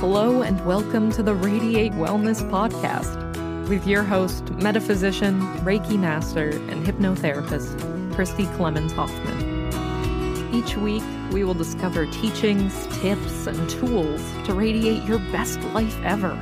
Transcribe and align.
Hello 0.00 0.40
and 0.40 0.64
welcome 0.64 1.12
to 1.12 1.22
the 1.22 1.34
Radiate 1.34 1.92
Wellness 1.92 2.40
Podcast 2.50 3.68
with 3.68 3.86
your 3.86 4.02
host, 4.02 4.50
metaphysician, 4.52 5.42
Reiki 5.58 5.98
master, 5.98 6.48
and 6.48 6.86
hypnotherapist, 6.86 8.14
Christi 8.14 8.46
Clemons 8.56 8.92
Hoffman. 8.92 10.54
Each 10.54 10.74
week, 10.78 11.02
we 11.32 11.44
will 11.44 11.52
discover 11.52 12.06
teachings, 12.06 12.86
tips, 13.02 13.46
and 13.46 13.68
tools 13.68 14.22
to 14.46 14.54
radiate 14.54 15.02
your 15.02 15.18
best 15.32 15.60
life 15.74 15.98
ever 16.02 16.32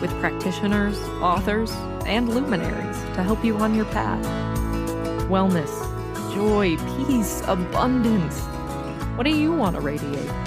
with 0.00 0.10
practitioners, 0.20 0.98
authors, 1.20 1.72
and 2.06 2.34
luminaries 2.34 2.96
to 3.16 3.22
help 3.22 3.44
you 3.44 3.58
on 3.58 3.74
your 3.74 3.84
path. 3.84 4.24
Wellness, 5.28 5.70
joy, 6.34 6.78
peace, 7.04 7.42
abundance. 7.46 8.40
What 9.18 9.24
do 9.24 9.30
you 9.30 9.52
want 9.52 9.76
to 9.76 9.82
radiate? 9.82 10.43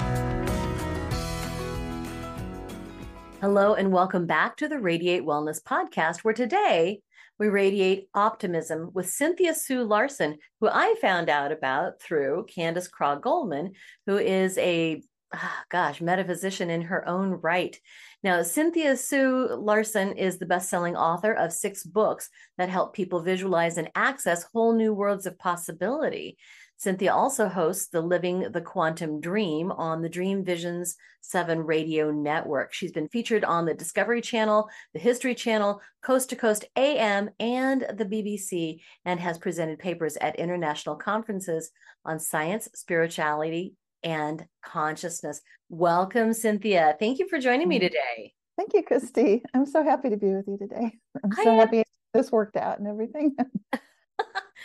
Hello, 3.40 3.74
and 3.74 3.92
welcome 3.92 4.26
back 4.26 4.56
to 4.56 4.66
the 4.66 4.80
Radiate 4.80 5.22
Wellness 5.22 5.62
Podcast, 5.62 6.24
where 6.24 6.34
today 6.34 7.02
we 7.38 7.46
radiate 7.46 8.08
optimism 8.12 8.90
with 8.92 9.08
Cynthia 9.08 9.54
Sue 9.54 9.84
Larson, 9.84 10.38
who 10.60 10.68
I 10.68 10.96
found 11.00 11.30
out 11.30 11.52
about 11.52 12.02
through 12.02 12.46
Candace 12.52 12.88
Craw 12.88 13.14
Goldman, 13.14 13.74
who 14.06 14.18
is 14.18 14.58
a, 14.58 15.04
ah, 15.32 15.62
gosh, 15.70 16.00
metaphysician 16.00 16.68
in 16.68 16.82
her 16.82 17.06
own 17.06 17.30
right. 17.30 17.78
Now, 18.24 18.42
Cynthia 18.42 18.96
Sue 18.96 19.46
Larson 19.54 20.14
is 20.14 20.38
the 20.38 20.46
best 20.46 20.68
selling 20.68 20.96
author 20.96 21.32
of 21.32 21.52
six 21.52 21.84
books 21.84 22.30
that 22.56 22.70
help 22.70 22.92
people 22.92 23.20
visualize 23.20 23.78
and 23.78 23.88
access 23.94 24.46
whole 24.52 24.72
new 24.72 24.92
worlds 24.92 25.26
of 25.26 25.38
possibility. 25.38 26.38
Cynthia 26.78 27.12
also 27.12 27.48
hosts 27.48 27.88
the 27.88 28.00
Living 28.00 28.52
the 28.52 28.60
Quantum 28.60 29.20
Dream 29.20 29.72
on 29.72 30.00
the 30.00 30.08
Dream 30.08 30.44
Visions 30.44 30.96
7 31.22 31.58
radio 31.58 32.12
network. 32.12 32.72
She's 32.72 32.92
been 32.92 33.08
featured 33.08 33.44
on 33.44 33.66
the 33.66 33.74
Discovery 33.74 34.20
Channel, 34.20 34.70
the 34.94 35.00
History 35.00 35.34
Channel, 35.34 35.80
Coast 36.02 36.30
to 36.30 36.36
Coast 36.36 36.66
AM, 36.76 37.30
and 37.40 37.84
the 37.94 38.04
BBC, 38.04 38.78
and 39.04 39.18
has 39.18 39.38
presented 39.38 39.80
papers 39.80 40.16
at 40.20 40.36
international 40.36 40.94
conferences 40.94 41.72
on 42.04 42.20
science, 42.20 42.68
spirituality, 42.74 43.74
and 44.04 44.46
consciousness. 44.64 45.40
Welcome, 45.68 46.32
Cynthia. 46.32 46.94
Thank 47.00 47.18
you 47.18 47.28
for 47.28 47.40
joining 47.40 47.66
me 47.66 47.80
today. 47.80 48.34
Thank 48.56 48.72
you, 48.74 48.84
Christi. 48.84 49.42
I'm 49.52 49.66
so 49.66 49.82
happy 49.82 50.10
to 50.10 50.16
be 50.16 50.28
with 50.28 50.46
you 50.46 50.56
today. 50.56 50.92
I'm 51.24 51.32
so 51.32 51.56
happy 51.56 51.82
this 52.14 52.30
worked 52.30 52.56
out 52.56 52.78
and 52.78 52.86
everything. 52.86 53.34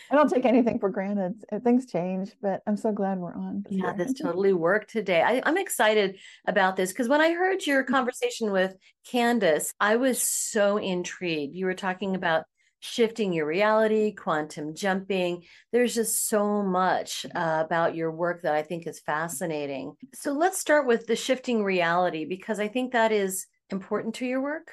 I 0.09 0.15
don't 0.15 0.29
take 0.29 0.45
anything 0.45 0.79
for 0.79 0.89
granted. 0.89 1.43
Things 1.63 1.85
change, 1.85 2.31
but 2.41 2.61
I'm 2.67 2.77
so 2.77 2.91
glad 2.91 3.19
we're 3.19 3.33
on. 3.33 3.65
Yeah, 3.69 3.93
this 3.93 4.13
totally 4.13 4.53
worked 4.53 4.91
today. 4.91 5.21
I, 5.21 5.41
am 5.47 5.57
excited 5.57 6.17
about 6.47 6.75
this 6.75 6.91
because 6.91 7.07
when 7.07 7.21
I 7.21 7.31
heard 7.31 7.65
your 7.65 7.83
Mm-hmm. 7.83 7.93
conversation 7.93 8.51
with 8.51 8.75
Candace, 9.05 9.73
I 9.79 9.97
was 9.97 10.21
so 10.21 10.77
intrigued. 10.77 11.55
You 11.55 11.65
were 11.65 11.73
talking 11.73 12.15
about 12.15 12.45
shifting 12.79 13.31
your 13.31 13.45
reality, 13.45 14.13
quantum 14.13 14.75
jumping. 14.75 15.43
There's 15.71 15.95
just 15.95 16.27
so 16.27 16.61
much 16.61 17.25
uh, 17.33 17.63
about 17.65 17.95
your 17.95 18.11
work 18.11 18.41
that 18.41 18.53
I 18.53 18.61
think 18.61 18.87
is 18.87 18.99
fascinating. 18.99 19.93
So 20.13 20.33
let's 20.33 20.59
start 20.59 20.85
with 20.85 21.07
the 21.07 21.15
shifting 21.15 21.63
reality 21.63 22.25
because 22.25 22.59
I 22.59 22.67
think 22.67 22.91
that 22.91 23.11
is 23.11 23.47
important 23.69 24.15
to 24.15 24.25
your 24.25 24.41
work. 24.41 24.71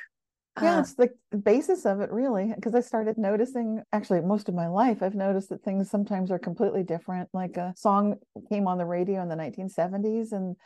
Yeah, 0.61 0.79
Uh, 0.79 0.81
it's 0.81 0.95
the 0.95 1.11
basis 1.37 1.87
of 1.87 2.01
it, 2.01 2.11
really. 2.11 2.53
Because 2.55 2.75
I 2.75 2.81
started 2.81 3.19
noticing, 3.19 3.83
actually, 3.93 4.21
most 4.21 4.49
of 4.49 4.55
my 4.55 4.69
life, 4.69 5.03
I've 5.03 5.15
noticed 5.15 5.49
that 5.51 5.63
things 5.63 5.91
sometimes 5.91 6.31
are 6.31 6.39
completely 6.39 6.83
different. 6.83 7.29
Like 7.33 7.57
a 7.57 7.73
song 7.77 8.17
came 8.49 8.67
on 8.67 8.79
the 8.79 8.87
radio 8.87 9.23
in 9.23 9.29
the 9.29 9.37
1970s, 9.37 10.33
and 10.33 10.57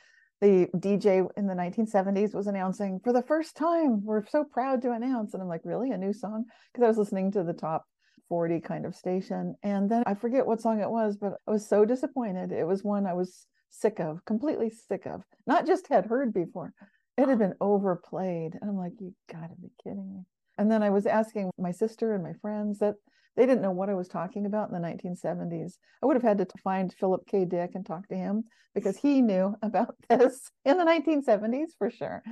the 0.41 0.69
DJ 0.77 1.27
in 1.37 1.47
the 1.47 1.55
1970s 1.55 2.35
was 2.35 2.47
announcing 2.47 3.01
for 3.03 3.13
the 3.13 3.23
first 3.23 3.57
time, 3.57 4.05
we're 4.05 4.27
so 4.27 4.45
proud 4.45 4.83
to 4.83 4.93
announce. 4.93 5.35
And 5.35 5.43
I'm 5.43 5.49
like, 5.49 5.63
really? 5.65 5.91
A 5.91 5.99
new 5.99 6.13
song? 6.13 6.45
Because 6.73 6.85
I 6.85 6.89
was 6.89 6.99
listening 6.99 7.33
to 7.33 7.45
the 7.45 7.53
top 7.53 7.85
40 8.29 8.61
kind 8.61 8.87
of 8.87 8.95
station. 8.95 9.55
And 9.63 9.91
then 9.91 10.03
I 10.07 10.15
forget 10.15 10.47
what 10.47 10.61
song 10.61 10.81
it 10.81 10.91
was, 10.91 11.17
but 11.17 11.35
I 11.47 11.51
was 11.51 11.69
so 11.69 11.85
disappointed. 11.85 12.53
It 12.53 12.67
was 12.67 12.83
one 12.83 13.07
I 13.07 13.13
was 13.15 13.47
sick 13.71 14.01
of, 14.01 14.25
completely 14.25 14.71
sick 14.71 15.07
of, 15.07 15.23
not 15.47 15.67
just 15.67 15.89
had 15.89 16.07
heard 16.07 16.33
before. 16.33 16.73
It 17.17 17.29
had 17.29 17.37
oh. 17.37 17.39
been 17.39 17.55
overplayed. 17.61 18.59
And 18.61 18.71
I'm 18.71 18.77
like, 18.77 18.93
you 19.01 19.15
gotta 19.31 19.55
be 19.61 19.71
kidding 19.83 20.13
me. 20.13 20.25
And 20.59 20.71
then 20.71 20.83
I 20.83 20.91
was 20.91 21.07
asking 21.07 21.51
my 21.59 21.73
sister 21.73 22.15
and 22.15 22.23
my 22.23 22.35
friends 22.41 22.79
that 22.79 22.95
they 23.37 23.47
didn't 23.47 23.63
know 23.63 23.73
what 23.73 23.91
I 23.91 23.95
was 23.95 24.09
talking 24.09 24.47
about 24.47 24.71
in 24.71 24.81
the 24.81 24.89
1970s. 24.89 25.75
I 26.03 26.07
would 26.07 26.15
have 26.15 26.23
had 26.23 26.39
to 26.39 26.47
find 26.63 26.93
Philip 26.93 27.27
K. 27.27 27.45
Dick 27.45 27.73
and 27.75 27.85
talk 27.85 28.09
to 28.09 28.15
him 28.15 28.45
because 28.75 28.97
he 28.97 29.23
knew 29.23 29.55
about 29.63 29.97
this 30.09 30.51
in 30.65 30.79
the 30.79 30.85
1970s 30.85 31.71
for 31.79 31.91
sure. 31.91 32.23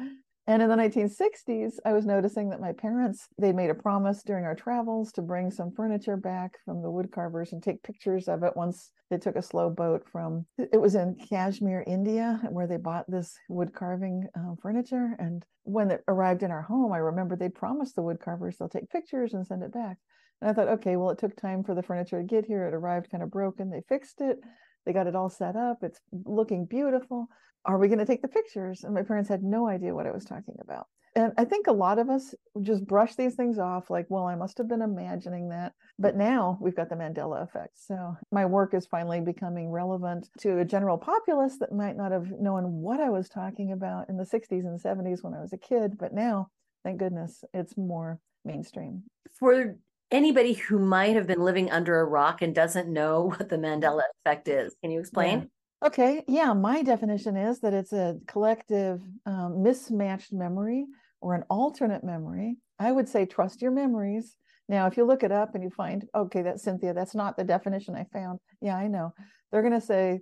And 0.49 0.61
in 0.61 0.69
the 0.69 0.75
1960s, 0.75 1.75
I 1.85 1.93
was 1.93 2.05
noticing 2.05 2.51
that 2.51 2.61
my 2.61 2.73
parents, 2.73 3.29
they 3.39 3.53
made 3.53 3.71
a 3.71 3.75
promise 3.75 4.25
during 4.25 4.45
our 4.45 4.57
travels 4.57 5.13
to 5.13 5.23
bring 5.23 5.53
some 5.53 5.71
furniture 5.71 6.17
back 6.17 6.59
from 6.65 6.83
the 6.83 6.91
wood 6.91 7.13
carvers 7.13 7.53
and 7.53 7.63
take 7.63 7.83
pictures 7.85 8.27
of 8.27 8.43
it 8.43 8.57
once 8.57 8.91
they 9.09 9.19
took 9.19 9.37
a 9.37 9.43
slow 9.43 9.71
boat 9.71 10.05
from, 10.11 10.45
it 10.59 10.81
was 10.81 10.97
in 10.97 11.15
Kashmir, 11.15 11.85
India, 11.87 12.41
where 12.51 12.67
they 12.67 12.77
bought 12.77 13.09
this 13.09 13.39
wood 13.49 13.73
carving 13.73 14.27
um, 14.35 14.57
furniture. 14.61 15.15
And 15.21 15.45
when 15.63 15.93
it 15.93 16.03
arrived 16.09 16.43
in 16.43 16.51
our 16.51 16.63
home, 16.63 16.93
I 16.93 16.99
remember 16.99 17.37
they 17.37 17.49
promised 17.49 17.95
the 17.95 18.03
wood 18.03 18.19
carvers 18.19 18.57
they'll 18.57 18.69
take 18.69 18.91
pictures 18.91 19.35
and 19.35 19.47
send 19.47 19.63
it 19.63 19.73
back. 19.73 19.99
And 20.41 20.51
I 20.51 20.55
thought, 20.55 20.69
okay, 20.69 20.97
well, 20.97 21.11
it 21.11 21.19
took 21.19 21.37
time 21.37 21.63
for 21.63 21.77
the 21.77 21.85
furniture 21.85 22.19
to 22.19 22.27
get 22.27 22.47
here. 22.47 22.67
It 22.67 22.75
arrived 22.75 23.11
kind 23.11 23.23
of 23.23 23.31
broken. 23.31 23.71
They 23.71 23.83
fixed 23.89 24.21
it. 24.21 24.41
They 24.85 24.93
got 24.93 25.07
it 25.07 25.17
all 25.17 25.31
set 25.31 25.57
up. 25.57 25.83
It's 25.83 26.01
looking 26.25 26.67
beautiful. 26.67 27.29
Are 27.65 27.79
we 27.79 27.89
going 27.89 27.99
to 27.99 28.07
take 28.07 28.23
the 28.23 28.29
pictures? 28.29 28.85
And 28.85 28.95
my 28.95 29.03
parents 29.03 29.29
had 29.29 29.43
no 29.43 29.69
idea 29.69 29.95
what 29.95 30.07
I 30.07 30.11
was 30.11 30.25
talking 30.25 30.57
about. 30.61 30.87
And 31.15 31.33
I 31.37 31.45
think 31.45 31.67
a 31.67 31.73
lot 31.73 31.99
of 31.99 32.09
us 32.09 32.35
just 32.63 32.87
brush 32.87 33.17
these 33.17 33.35
things 33.35 33.59
off 33.59 33.91
like, 33.91 34.07
well, 34.09 34.27
I 34.27 34.35
must 34.35 34.57
have 34.59 34.69
been 34.69 34.81
imagining 34.81 35.51
that. 35.51 35.75
But 35.99 36.17
now 36.17 36.59
we've 36.61 36.75
got 36.75 36.89
the 36.89 36.95
Mandela 36.95 37.43
effect. 37.43 37.73
So 37.75 38.17
my 38.31 38.47
work 38.47 38.73
is 38.73 38.87
finally 38.87 39.21
becoming 39.21 39.71
relevant 39.71 40.31
to 40.41 40.59
a 40.59 40.65
general 40.65 40.97
populace 40.97 41.59
that 41.59 41.73
might 41.73 41.97
not 41.97 42.13
have 42.13 42.31
known 42.41 42.65
what 42.81 42.99
I 42.99 43.11
was 43.11 43.29
talking 43.29 43.73
about 43.73 44.09
in 44.09 44.17
the 44.17 44.25
60s 44.25 44.65
and 44.65 44.81
70s 44.81 45.23
when 45.23 45.35
I 45.35 45.41
was 45.41 45.53
a 45.53 45.59
kid. 45.59 45.99
But 45.99 46.15
now, 46.15 46.49
thank 46.83 46.99
goodness, 46.99 47.45
it's 47.53 47.77
more 47.77 48.19
mainstream. 48.45 49.03
For 49.39 49.77
anybody 50.13 50.53
who 50.53 50.79
might 50.79 51.17
have 51.17 51.27
been 51.27 51.41
living 51.41 51.71
under 51.71 52.01
a 52.01 52.05
rock 52.05 52.43
and 52.43 52.55
doesn't 52.55 52.89
know 52.89 53.25
what 53.37 53.49
the 53.49 53.57
Mandela 53.57 54.03
effect 54.25 54.49
is, 54.49 54.77
can 54.83 54.91
you 54.91 55.01
explain? 55.01 55.39
Yeah. 55.41 55.45
Okay, 55.85 56.23
yeah, 56.29 56.53
my 56.53 56.83
definition 56.83 57.37
is 57.37 57.59
that 57.61 57.75
it's 57.75 57.93
a 57.93 58.17
collective 58.29 59.01
um, 59.27 59.65
mismatched 59.65 60.33
memory 60.33 60.87
or 61.21 61.35
an 61.35 61.43
alternate 61.51 62.05
memory. 62.05 62.57
I 62.79 62.93
would 62.93 63.09
say 63.09 63.27
trust 63.27 63.61
your 63.61 63.73
memories. 63.73 64.37
Now, 64.69 64.87
if 64.87 64.97
you 64.97 65.05
look 65.05 65.25
it 65.25 65.33
up 65.33 65.57
and 65.57 65.65
you 65.65 65.71
find, 65.71 66.07
okay, 66.15 66.43
that's 66.43 66.63
Cynthia, 66.63 66.95
that's 66.95 67.17
not 67.17 67.37
the 67.37 67.43
definition 67.43 67.97
I 67.97 68.07
found. 68.13 68.39
Yeah, 68.61 68.77
I 68.77 68.87
know. 68.87 69.13
They're 69.51 69.63
going 69.63 69.79
to 69.79 69.85
say 69.85 70.21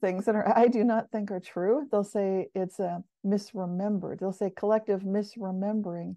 things 0.00 0.24
that 0.24 0.34
are 0.34 0.56
I 0.56 0.66
do 0.68 0.82
not 0.82 1.10
think 1.10 1.30
are 1.30 1.40
true. 1.40 1.86
They'll 1.90 2.04
say 2.04 2.48
it's 2.54 2.78
a 2.78 3.02
misremembered. 3.24 4.18
They'll 4.18 4.32
say 4.32 4.50
collective 4.50 5.02
misremembering. 5.02 6.16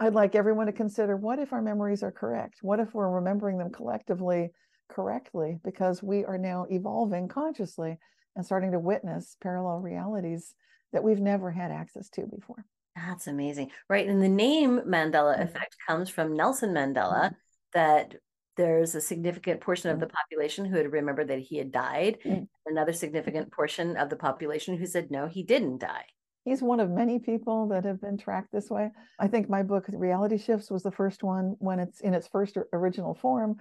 I'd 0.00 0.14
like 0.14 0.34
everyone 0.34 0.66
to 0.66 0.72
consider 0.72 1.16
what 1.16 1.38
if 1.38 1.52
our 1.52 1.62
memories 1.62 2.02
are 2.02 2.12
correct? 2.12 2.58
What 2.62 2.80
if 2.80 2.94
we're 2.94 3.10
remembering 3.10 3.58
them 3.58 3.70
collectively 3.70 4.50
correctly? 4.88 5.58
Because 5.64 6.02
we 6.02 6.24
are 6.24 6.38
now 6.38 6.66
evolving 6.70 7.28
consciously 7.28 7.98
and 8.36 8.46
starting 8.46 8.72
to 8.72 8.78
witness 8.78 9.36
parallel 9.42 9.78
realities 9.78 10.54
that 10.92 11.02
we've 11.02 11.20
never 11.20 11.50
had 11.50 11.70
access 11.70 12.08
to 12.10 12.26
before. 12.26 12.64
That's 12.94 13.26
amazing. 13.26 13.70
Right. 13.88 14.08
And 14.08 14.22
the 14.22 14.28
name 14.28 14.80
Mandela 14.86 15.34
mm-hmm. 15.34 15.42
effect 15.42 15.76
comes 15.86 16.08
from 16.08 16.36
Nelson 16.36 16.70
Mandela, 16.70 17.26
mm-hmm. 17.26 17.34
that 17.74 18.14
there's 18.56 18.94
a 18.94 19.00
significant 19.00 19.60
portion 19.60 19.90
of 19.90 20.00
the 20.00 20.06
mm-hmm. 20.06 20.14
population 20.14 20.64
who 20.64 20.76
had 20.76 20.92
remembered 20.92 21.28
that 21.28 21.38
he 21.38 21.56
had 21.58 21.72
died, 21.72 22.18
mm-hmm. 22.24 22.44
another 22.66 22.92
significant 22.92 23.52
portion 23.52 23.96
of 23.96 24.10
the 24.10 24.16
population 24.16 24.76
who 24.76 24.86
said, 24.86 25.10
no, 25.10 25.26
he 25.26 25.42
didn't 25.42 25.78
die. 25.78 26.04
He's 26.48 26.62
one 26.62 26.80
of 26.80 26.90
many 26.90 27.18
people 27.18 27.68
that 27.68 27.84
have 27.84 28.00
been 28.00 28.16
tracked 28.16 28.52
this 28.52 28.70
way. 28.70 28.90
I 29.18 29.28
think 29.28 29.50
my 29.50 29.62
book, 29.62 29.84
Reality 29.88 30.38
Shifts, 30.38 30.70
was 30.70 30.82
the 30.82 30.90
first 30.90 31.22
one 31.22 31.56
when 31.58 31.78
it's 31.78 32.00
in 32.00 32.14
its 32.14 32.26
first 32.26 32.56
original 32.72 33.14
form 33.14 33.56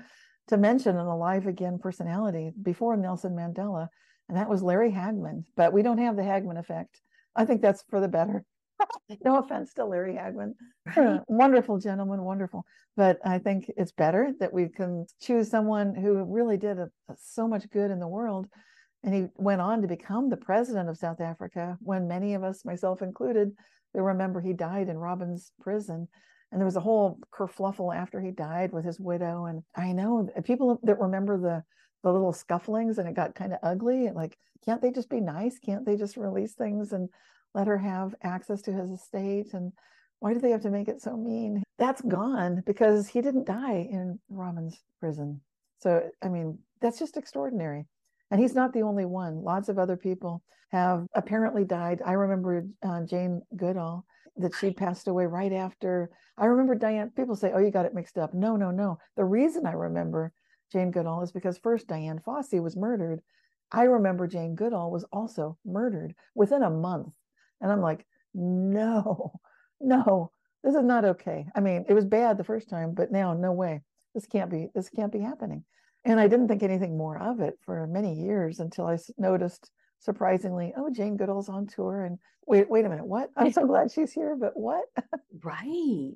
to 0.48 0.56
mention 0.56 0.98
an 0.98 1.06
alive 1.06 1.48
again 1.48 1.80
personality 1.80 2.52
before 2.62 2.96
Nelson 2.96 3.36
Mandela, 3.36 3.90
and 4.30 4.38
that 4.38 4.50
was 4.50 4.64
Larry 4.64 4.92
Hagman. 4.92 5.44
But 5.58 5.74
we 5.74 5.82
don't 5.82 5.98
have 5.98 6.16
the 6.16 6.22
Hagman 6.22 6.58
effect. 6.58 7.02
I 7.36 7.44
think 7.44 7.62
that's 7.62 7.84
for 7.90 8.00
the 8.00 8.08
better. 8.08 8.46
no 9.26 9.40
offense 9.40 9.74
to 9.74 9.86
Larry 9.86 10.14
Hagman. 10.14 10.54
Right. 10.86 10.98
Uh, 10.98 11.20
wonderful 11.28 11.80
gentleman, 11.80 12.24
wonderful. 12.24 12.66
But 12.96 13.20
I 13.26 13.40
think 13.40 13.70
it's 13.76 13.92
better 13.92 14.32
that 14.40 14.54
we 14.54 14.70
can 14.70 15.08
choose 15.22 15.50
someone 15.50 15.94
who 15.94 16.24
really 16.24 16.56
did 16.56 16.80
a, 16.80 16.90
a, 17.10 17.16
so 17.20 17.50
much 17.50 17.70
good 17.70 17.92
in 17.92 18.00
the 18.00 18.08
world. 18.08 18.48
And 19.08 19.16
he 19.16 19.28
went 19.38 19.62
on 19.62 19.82
to 19.82 19.88
become 19.88 20.30
the 20.30 20.36
president 20.36 20.90
of 20.90 20.98
South 20.98 21.22
Africa 21.22 21.78
when 21.80 22.10
many 22.10 22.34
of 22.34 22.44
us, 22.44 22.66
myself 22.66 23.02
included, 23.02 23.54
they 23.94 24.02
remember 24.02 24.42
he 24.42 24.52
died 24.52 24.90
in 24.90 24.98
Robben's 24.98 25.54
prison. 25.62 26.10
And 26.52 26.60
there 26.60 26.66
was 26.66 26.76
a 26.76 26.82
whole 26.82 27.18
kerfluffle 27.32 27.96
after 27.96 28.20
he 28.20 28.32
died 28.32 28.74
with 28.74 28.84
his 28.84 29.00
widow. 29.00 29.46
And 29.46 29.64
I 29.78 29.94
know 29.94 30.28
people 30.44 30.78
that 30.84 31.00
remember 31.00 31.38
the 31.38 31.64
the 32.04 32.12
little 32.12 32.34
scufflings 32.34 32.98
and 32.98 33.08
it 33.08 33.16
got 33.16 33.34
kind 33.34 33.54
of 33.54 33.60
ugly. 33.64 34.10
Like, 34.12 34.38
can't 34.66 34.82
they 34.82 34.92
just 34.92 35.10
be 35.10 35.22
nice? 35.22 35.58
Can't 35.58 35.86
they 35.86 35.96
just 35.96 36.18
release 36.18 36.56
things 36.56 36.92
and 36.92 37.08
let 37.54 37.68
her 37.68 37.78
have 37.78 38.14
access 38.24 38.62
to 38.64 38.74
his 38.74 38.92
estate 38.92 39.54
and 39.54 39.72
why 40.20 40.34
do 40.34 40.40
they 40.42 40.50
have 40.50 40.64
to 40.64 40.70
make 40.70 40.90
it 40.90 41.02
so 41.02 41.16
mean 41.16 41.64
that's 41.78 42.02
gone 42.02 42.62
because 42.66 43.08
he 43.08 43.22
didn't 43.22 43.48
die 43.48 43.88
in 43.90 44.20
Robben's 44.30 44.84
prison 45.00 45.40
so 45.80 46.10
i 46.22 46.28
mean 46.28 46.58
that's 46.82 47.00
just 47.00 47.18
extraordinary 47.18 47.86
and 48.32 48.40
he's 48.40 48.56
not 48.56 48.74
the 48.74 48.82
only 48.82 49.06
one. 49.06 49.44
Lots 49.44 49.70
of 49.70 49.80
other 49.80 49.98
people 49.98 50.44
have 50.70 51.08
apparently 51.14 51.64
died. 51.64 52.02
I 52.06 52.14
remember 52.14 52.66
uh, 52.84 53.02
jane 53.02 53.42
goodall 53.56 54.06
that 54.38 54.54
she 54.56 54.72
passed 54.72 55.08
away 55.08 55.26
right 55.26 55.52
after 55.52 56.12
i 56.38 56.46
remember 56.46 56.76
diane 56.76 57.12
people 57.16 57.36
say 57.36 57.52
oh 57.56 57.58
you 57.58 57.72
got 57.72 57.86
it 57.86 57.96
mixed 57.96 58.18
up. 58.18 58.34
No 58.34 58.56
no 58.56 58.72
no. 58.72 59.00
The 59.16 59.26
reason 59.26 59.66
i 59.66 59.72
remember 59.72 60.34
jane 60.72 60.92
goodall 60.92 61.24
is 61.24 61.32
because 61.32 61.58
first 61.58 61.88
Dian 61.88 62.20
Fossey 62.20 62.62
was 62.62 62.76
murdered. 62.76 63.22
I 63.72 63.84
remember 63.84 64.28
jane 64.28 64.56
goodall 64.56 64.92
was 64.92 65.06
also 65.12 65.58
murdered 65.66 66.14
within 66.36 66.64
a 66.64 66.70
month. 66.70 67.14
And 67.62 67.72
I'm 67.72 67.82
like, 67.82 68.06
no, 68.34 69.34
no, 69.82 70.32
this 70.64 70.76
is 70.76 70.84
not 70.84 71.06
okay. 71.06 71.48
I 71.56 71.60
mean, 71.60 71.86
it 71.88 71.94
was 71.94 72.06
bad 72.06 72.38
the 72.38 72.44
first 72.44 72.70
time, 72.70 72.94
but 72.94 73.12
now 73.12 73.34
no 73.34 73.52
way. 73.52 73.82
This 74.14 74.26
can't 74.26 74.50
be, 74.50 74.70
this 74.74 74.90
can't 74.90 75.12
be 75.12 75.20
happening. 75.20 75.64
And 76.08 76.22
I 76.22 76.28
didn't 76.30 76.48
think 76.48 76.64
anything 76.64 76.98
more 76.98 77.18
of 77.18 77.42
it 77.42 77.60
for 77.66 77.86
many 77.86 78.14
years 78.14 78.62
until 78.62 78.88
I 78.88 78.98
noticed 79.18 79.70
surprisingly, 80.00 80.74
oh, 80.78 80.90
Jane 80.90 81.18
Goodall's 81.18 81.50
on 81.50 81.68
tour. 81.68 82.06
And 82.06 82.18
wait, 82.48 82.70
wait 82.70 82.86
a 82.86 82.90
minute, 82.90 83.06
what? 83.06 83.30
I'm 83.36 83.52
so 83.52 83.66
glad 83.68 83.92
she's 83.92 84.14
here, 84.14 84.38
but 84.40 84.56
what? 84.56 84.86
right. 85.44 86.16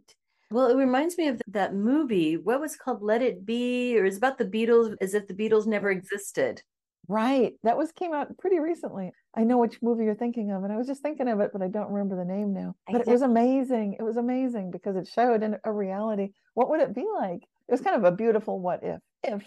Well, 0.49 0.67
it 0.67 0.77
reminds 0.77 1.17
me 1.17 1.27
of 1.27 1.41
that 1.47 1.75
movie. 1.75 2.37
What 2.37 2.61
was 2.61 2.77
called 2.77 3.01
Let 3.01 3.21
It 3.21 3.45
Be, 3.45 3.97
or 3.97 4.05
is 4.05 4.17
about 4.17 4.37
the 4.37 4.45
Beatles, 4.45 4.95
as 5.01 5.13
if 5.13 5.27
the 5.27 5.33
Beatles 5.33 5.65
never 5.67 5.89
existed. 5.89 6.61
Right. 7.09 7.53
That 7.63 7.77
was 7.77 7.91
came 7.91 8.13
out 8.13 8.37
pretty 8.37 8.59
recently. 8.59 9.11
I 9.35 9.43
know 9.43 9.57
which 9.57 9.81
movie 9.81 10.05
you're 10.05 10.15
thinking 10.15 10.51
of, 10.51 10.63
and 10.63 10.71
I 10.71 10.77
was 10.77 10.87
just 10.87 11.01
thinking 11.01 11.27
of 11.27 11.41
it, 11.41 11.51
but 11.51 11.61
I 11.61 11.67
don't 11.67 11.91
remember 11.91 12.15
the 12.15 12.25
name 12.25 12.53
now. 12.53 12.75
But 12.89 13.01
it 13.01 13.07
was 13.07 13.21
amazing. 13.21 13.97
It 13.99 14.03
was 14.03 14.15
amazing 14.15 14.71
because 14.71 14.95
it 14.95 15.07
showed 15.07 15.43
in 15.43 15.57
a 15.65 15.71
reality 15.71 16.29
what 16.53 16.69
would 16.69 16.79
it 16.79 16.95
be 16.95 17.05
like. 17.17 17.41
It 17.67 17.71
was 17.71 17.81
kind 17.81 17.97
of 17.97 18.03
a 18.05 18.15
beautiful 18.15 18.59
what 18.59 18.81
if. 18.83 18.99
If 19.23 19.43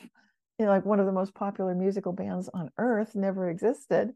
you 0.58 0.64
know, 0.64 0.70
like 0.70 0.84
one 0.84 1.00
of 1.00 1.06
the 1.06 1.12
most 1.12 1.34
popular 1.34 1.74
musical 1.74 2.12
bands 2.12 2.48
on 2.52 2.70
earth 2.78 3.14
never 3.14 3.48
existed, 3.50 4.12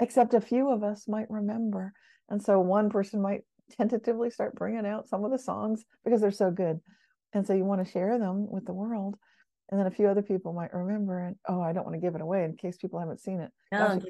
except 0.00 0.34
a 0.34 0.40
few 0.40 0.70
of 0.70 0.82
us 0.82 1.06
might 1.08 1.30
remember. 1.30 1.92
And 2.28 2.42
so 2.42 2.60
one 2.60 2.90
person 2.90 3.22
might 3.22 3.42
tentatively 3.76 4.30
start 4.30 4.54
bringing 4.54 4.86
out 4.86 5.08
some 5.08 5.24
of 5.24 5.30
the 5.30 5.38
songs 5.38 5.84
because 6.04 6.20
they're 6.20 6.30
so 6.30 6.50
good. 6.50 6.80
And 7.32 7.46
so 7.46 7.52
you 7.52 7.64
want 7.64 7.84
to 7.84 7.92
share 7.92 8.18
them 8.18 8.48
with 8.50 8.64
the 8.64 8.72
world 8.72 9.16
and 9.70 9.78
then 9.78 9.86
a 9.86 9.90
few 9.90 10.08
other 10.08 10.22
people 10.22 10.52
might 10.52 10.72
remember 10.72 11.26
and 11.26 11.36
oh 11.48 11.60
i 11.60 11.72
don't 11.72 11.84
want 11.84 11.94
to 11.94 12.00
give 12.00 12.14
it 12.14 12.20
away 12.20 12.44
in 12.44 12.56
case 12.56 12.76
people 12.76 12.98
haven't 12.98 13.20
seen 13.20 13.40
it 13.40 13.50
no. 13.72 14.00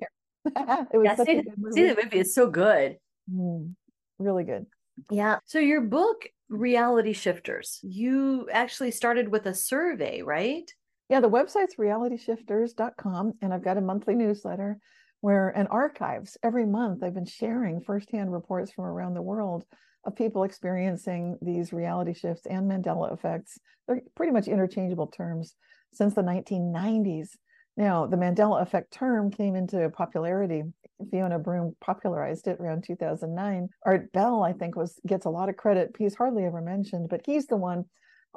it 0.46 0.96
was 0.96 1.04
yeah, 1.04 1.16
see, 1.16 1.22
a 1.22 1.42
good 1.42 1.52
movie. 1.58 1.74
see 1.74 1.88
the 1.88 2.02
movie 2.02 2.18
it's 2.18 2.34
so 2.34 2.48
good 2.48 2.96
mm, 3.32 3.72
really 4.18 4.44
good 4.44 4.66
yeah 5.10 5.38
so 5.44 5.58
your 5.58 5.80
book 5.80 6.28
reality 6.48 7.12
shifters 7.12 7.80
you 7.82 8.48
actually 8.50 8.90
started 8.90 9.28
with 9.28 9.46
a 9.46 9.54
survey 9.54 10.22
right 10.22 10.72
yeah 11.08 11.20
the 11.20 11.30
website's 11.30 11.76
realityshifters.com 11.76 13.32
and 13.42 13.52
i've 13.52 13.64
got 13.64 13.78
a 13.78 13.82
monthly 13.82 14.14
newsletter 14.14 14.78
where 15.20 15.48
and 15.48 15.68
archives 15.70 16.36
every 16.42 16.66
month 16.66 17.02
i've 17.02 17.14
been 17.14 17.24
sharing 17.24 17.80
firsthand 17.80 18.32
reports 18.32 18.72
from 18.72 18.84
around 18.84 19.14
the 19.14 19.22
world 19.22 19.64
of 20.04 20.16
people 20.16 20.44
experiencing 20.44 21.38
these 21.40 21.72
reality 21.72 22.14
shifts 22.14 22.46
and 22.46 22.70
Mandela 22.70 23.12
effects. 23.12 23.58
They're 23.86 24.02
pretty 24.16 24.32
much 24.32 24.48
interchangeable 24.48 25.08
terms 25.08 25.54
since 25.92 26.14
the 26.14 26.22
1990s. 26.22 27.28
Now, 27.76 28.06
the 28.06 28.16
Mandela 28.16 28.60
effect 28.62 28.92
term 28.92 29.30
came 29.30 29.54
into 29.54 29.88
popularity. 29.90 30.64
Fiona 31.10 31.38
Broome 31.38 31.76
popularized 31.80 32.48
it 32.48 32.58
around 32.58 32.82
2009. 32.84 33.68
Art 33.86 34.12
Bell, 34.12 34.42
I 34.42 34.52
think, 34.52 34.74
was 34.74 34.98
gets 35.06 35.26
a 35.26 35.30
lot 35.30 35.48
of 35.48 35.56
credit. 35.56 35.94
He's 35.96 36.16
hardly 36.16 36.44
ever 36.44 36.60
mentioned, 36.60 37.08
but 37.08 37.20
he's 37.24 37.46
the 37.46 37.56
one 37.56 37.84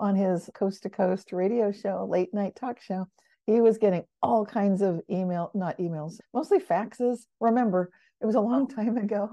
on 0.01 0.15
his 0.15 0.49
coast 0.53 0.83
to 0.83 0.89
coast 0.89 1.31
radio 1.31 1.71
show, 1.71 2.05
late 2.09 2.33
night 2.33 2.55
talk 2.55 2.81
show. 2.81 3.07
He 3.45 3.61
was 3.61 3.77
getting 3.77 4.03
all 4.21 4.45
kinds 4.45 4.81
of 4.81 5.01
email, 5.09 5.51
not 5.53 5.77
emails, 5.77 6.19
mostly 6.33 6.59
faxes. 6.59 7.19
Remember, 7.39 7.91
it 8.19 8.25
was 8.25 8.35
a 8.35 8.41
long 8.41 8.67
oh. 8.69 8.75
time 8.75 8.97
ago. 8.97 9.29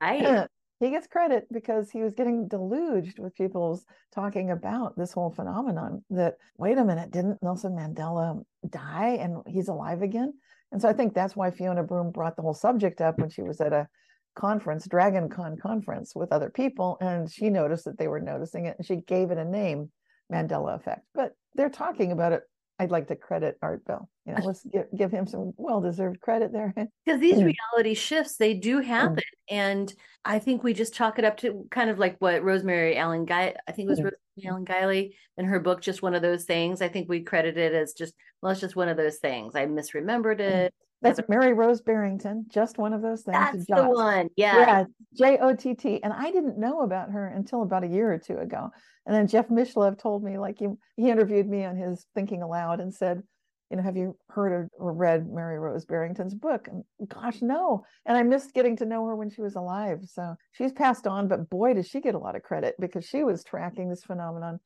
I 0.00 0.46
he 0.80 0.90
gets 0.90 1.06
credit 1.06 1.46
because 1.52 1.90
he 1.90 2.02
was 2.02 2.14
getting 2.14 2.48
deluged 2.48 3.18
with 3.18 3.34
people's 3.34 3.84
talking 4.14 4.50
about 4.50 4.96
this 4.96 5.12
whole 5.12 5.30
phenomenon 5.30 6.04
that 6.10 6.36
wait 6.56 6.78
a 6.78 6.84
minute 6.84 7.10
didn't 7.10 7.42
nelson 7.42 7.72
mandela 7.72 8.40
die 8.68 9.18
and 9.20 9.42
he's 9.46 9.68
alive 9.68 10.02
again 10.02 10.32
and 10.70 10.80
so 10.80 10.88
i 10.88 10.92
think 10.92 11.14
that's 11.14 11.34
why 11.34 11.50
fiona 11.50 11.82
broome 11.82 12.12
brought 12.12 12.36
the 12.36 12.42
whole 12.42 12.54
subject 12.54 13.00
up 13.00 13.18
when 13.18 13.28
she 13.28 13.42
was 13.42 13.60
at 13.60 13.72
a 13.72 13.88
conference 14.38 14.86
dragon 14.86 15.28
con 15.28 15.56
conference 15.56 16.14
with 16.14 16.32
other 16.32 16.50
people 16.50 16.96
and 17.00 17.30
she 17.30 17.50
noticed 17.50 17.84
that 17.84 17.98
they 17.98 18.08
were 18.08 18.20
noticing 18.20 18.66
it 18.66 18.76
and 18.78 18.86
she 18.86 18.96
gave 18.96 19.30
it 19.30 19.38
a 19.38 19.44
name 19.44 19.90
mandela 20.32 20.76
effect 20.76 21.02
but 21.14 21.32
they're 21.54 21.68
talking 21.68 22.12
about 22.12 22.32
it 22.32 22.42
I'd 22.80 22.92
like 22.92 23.08
to 23.08 23.16
credit 23.16 23.58
Art 23.60 23.84
Bell. 23.84 24.08
You 24.24 24.34
know, 24.34 24.38
let's 24.44 24.64
give, 24.64 24.86
give 24.96 25.10
him 25.10 25.26
some 25.26 25.52
well-deserved 25.56 26.20
credit 26.20 26.52
there. 26.52 26.72
Because 27.04 27.20
these 27.20 27.38
mm. 27.38 27.52
reality 27.74 27.94
shifts, 27.94 28.36
they 28.36 28.54
do 28.54 28.80
happen. 28.80 29.16
Mm. 29.16 29.22
And 29.50 29.94
I 30.24 30.38
think 30.38 30.62
we 30.62 30.74
just 30.74 30.94
chalk 30.94 31.18
it 31.18 31.24
up 31.24 31.38
to 31.38 31.66
kind 31.70 31.90
of 31.90 31.98
like 31.98 32.16
what 32.18 32.44
Rosemary 32.44 32.96
Ellen 32.96 33.24
Guy, 33.24 33.54
I 33.66 33.72
think 33.72 33.86
it 33.86 33.90
was 33.90 34.00
mm. 34.00 34.04
Rosemary 34.04 34.46
Ellen 34.46 34.64
Guiley 34.64 35.14
in 35.38 35.46
her 35.46 35.58
book, 35.58 35.80
just 35.80 36.02
one 36.02 36.14
of 36.14 36.22
those 36.22 36.44
things. 36.44 36.82
I 36.82 36.88
think 36.88 37.08
we 37.08 37.22
credit 37.22 37.56
it 37.56 37.72
as 37.72 37.94
just, 37.94 38.14
well, 38.42 38.52
it's 38.52 38.60
just 38.60 38.76
one 38.76 38.88
of 38.88 38.96
those 38.96 39.16
things. 39.16 39.56
I 39.56 39.66
misremembered 39.66 40.40
mm. 40.40 40.70
That's 41.00 41.20
Mary 41.28 41.52
Rose 41.52 41.80
Barrington, 41.80 42.46
just 42.48 42.78
one 42.78 42.92
of 42.92 43.02
those 43.02 43.22
things. 43.22 43.36
That's 43.36 43.66
the 43.66 43.88
one. 43.88 44.28
Yeah. 44.36 44.58
Yeah. 44.58 44.84
J 45.16 45.38
O 45.38 45.54
T 45.54 45.74
T. 45.74 46.02
And 46.02 46.12
I 46.12 46.30
didn't 46.30 46.58
know 46.58 46.80
about 46.80 47.10
her 47.10 47.28
until 47.28 47.62
about 47.62 47.84
a 47.84 47.88
year 47.88 48.12
or 48.12 48.18
two 48.18 48.38
ago. 48.38 48.70
And 49.06 49.14
then 49.14 49.28
Jeff 49.28 49.48
Mishlove 49.48 49.98
told 49.98 50.24
me, 50.24 50.38
like, 50.38 50.58
he, 50.58 50.66
he 50.96 51.10
interviewed 51.10 51.48
me 51.48 51.64
on 51.64 51.76
his 51.76 52.04
Thinking 52.14 52.42
Allowed 52.42 52.80
and 52.80 52.92
said, 52.92 53.22
you 53.70 53.76
know, 53.76 53.82
have 53.82 53.96
you 53.96 54.16
heard 54.30 54.52
or, 54.52 54.68
or 54.78 54.92
read 54.92 55.30
Mary 55.30 55.58
Rose 55.58 55.84
Barrington's 55.84 56.34
book? 56.34 56.68
And 56.68 56.84
gosh, 57.08 57.42
no. 57.42 57.84
And 58.06 58.16
I 58.16 58.22
missed 58.22 58.54
getting 58.54 58.76
to 58.78 58.86
know 58.86 59.06
her 59.06 59.14
when 59.14 59.30
she 59.30 59.42
was 59.42 59.56
alive. 59.56 60.00
So 60.04 60.34
she's 60.52 60.72
passed 60.72 61.06
on, 61.06 61.28
but 61.28 61.48
boy, 61.48 61.74
does 61.74 61.86
she 61.86 62.00
get 62.00 62.14
a 62.14 62.18
lot 62.18 62.34
of 62.34 62.42
credit 62.42 62.74
because 62.80 63.04
she 63.04 63.22
was 63.22 63.44
tracking 63.44 63.88
this 63.88 64.04
phenomenon. 64.04 64.58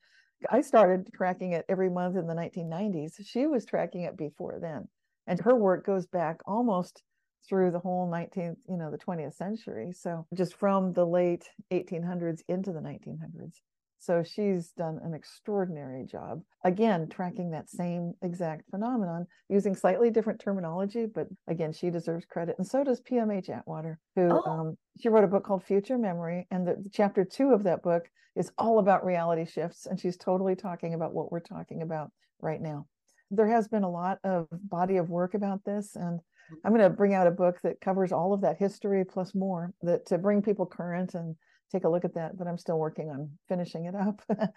I 0.49 0.61
started 0.61 1.09
tracking 1.13 1.53
it 1.53 1.65
every 1.69 1.89
month 1.89 2.17
in 2.17 2.27
the 2.27 2.33
1990s. 2.33 3.13
She 3.25 3.45
was 3.45 3.65
tracking 3.65 4.01
it 4.01 4.17
before 4.17 4.59
then 4.61 4.87
and 5.27 5.39
her 5.41 5.55
work 5.55 5.85
goes 5.85 6.05
back 6.05 6.39
almost 6.45 7.03
through 7.47 7.71
the 7.71 7.79
whole 7.79 8.09
19th 8.09 8.57
you 8.69 8.77
know 8.77 8.89
the 8.89 8.97
20th 8.97 9.33
century 9.33 9.91
so 9.91 10.25
just 10.33 10.55
from 10.55 10.93
the 10.93 11.05
late 11.05 11.45
1800s 11.71 12.41
into 12.47 12.71
the 12.71 12.79
1900s 12.79 13.59
So 14.03 14.21
she's 14.21 14.71
done 14.71 14.99
an 15.01 15.13
extraordinary 15.13 16.05
job. 16.05 16.41
Again, 16.65 17.07
tracking 17.07 17.51
that 17.51 17.69
same 17.69 18.11
exact 18.21 18.69
phenomenon 18.69 19.27
using 19.47 19.75
slightly 19.75 20.09
different 20.09 20.41
terminology, 20.41 21.05
but 21.05 21.27
again, 21.47 21.71
she 21.71 21.89
deserves 21.89 22.25
credit. 22.25 22.55
And 22.57 22.67
so 22.67 22.83
does 22.83 22.99
PMH 22.99 23.49
Atwater, 23.49 23.99
who 24.17 24.27
oh. 24.29 24.41
um, 24.43 24.77
she 24.99 25.07
wrote 25.07 25.23
a 25.23 25.27
book 25.27 25.45
called 25.45 25.63
Future 25.63 25.97
Memory. 25.97 26.47
And 26.51 26.67
the, 26.67 26.75
the 26.83 26.89
chapter 26.89 27.23
two 27.23 27.53
of 27.53 27.63
that 27.63 27.81
book 27.81 28.09
is 28.35 28.51
all 28.57 28.79
about 28.79 29.05
reality 29.05 29.45
shifts. 29.45 29.85
And 29.85 29.97
she's 29.97 30.17
totally 30.17 30.57
talking 30.57 30.93
about 30.93 31.13
what 31.13 31.31
we're 31.31 31.39
talking 31.39 31.81
about 31.81 32.11
right 32.41 32.61
now. 32.61 32.87
There 33.35 33.47
has 33.47 33.67
been 33.67 33.83
a 33.83 33.89
lot 33.89 34.19
of 34.23 34.47
body 34.51 34.97
of 34.97 35.09
work 35.09 35.33
about 35.33 35.63
this. 35.65 35.95
And 35.95 36.19
mm-hmm. 36.19 36.55
I'm 36.63 36.73
going 36.73 36.83
to 36.83 36.95
bring 36.95 37.13
out 37.13 37.27
a 37.27 37.31
book 37.31 37.59
that 37.63 37.81
covers 37.81 38.11
all 38.11 38.33
of 38.33 38.41
that 38.41 38.57
history 38.57 39.03
plus 39.05 39.33
more 39.33 39.73
that 39.81 40.05
to 40.07 40.17
bring 40.17 40.41
people 40.41 40.65
current 40.65 41.13
and 41.13 41.35
take 41.73 41.83
a 41.83 41.89
look 41.89 42.05
at 42.05 42.13
that, 42.13 42.37
but 42.37 42.47
I'm 42.47 42.57
still 42.57 42.77
working 42.77 43.09
on 43.09 43.31
finishing 43.49 43.85
it 43.85 43.95
up. 43.95 44.21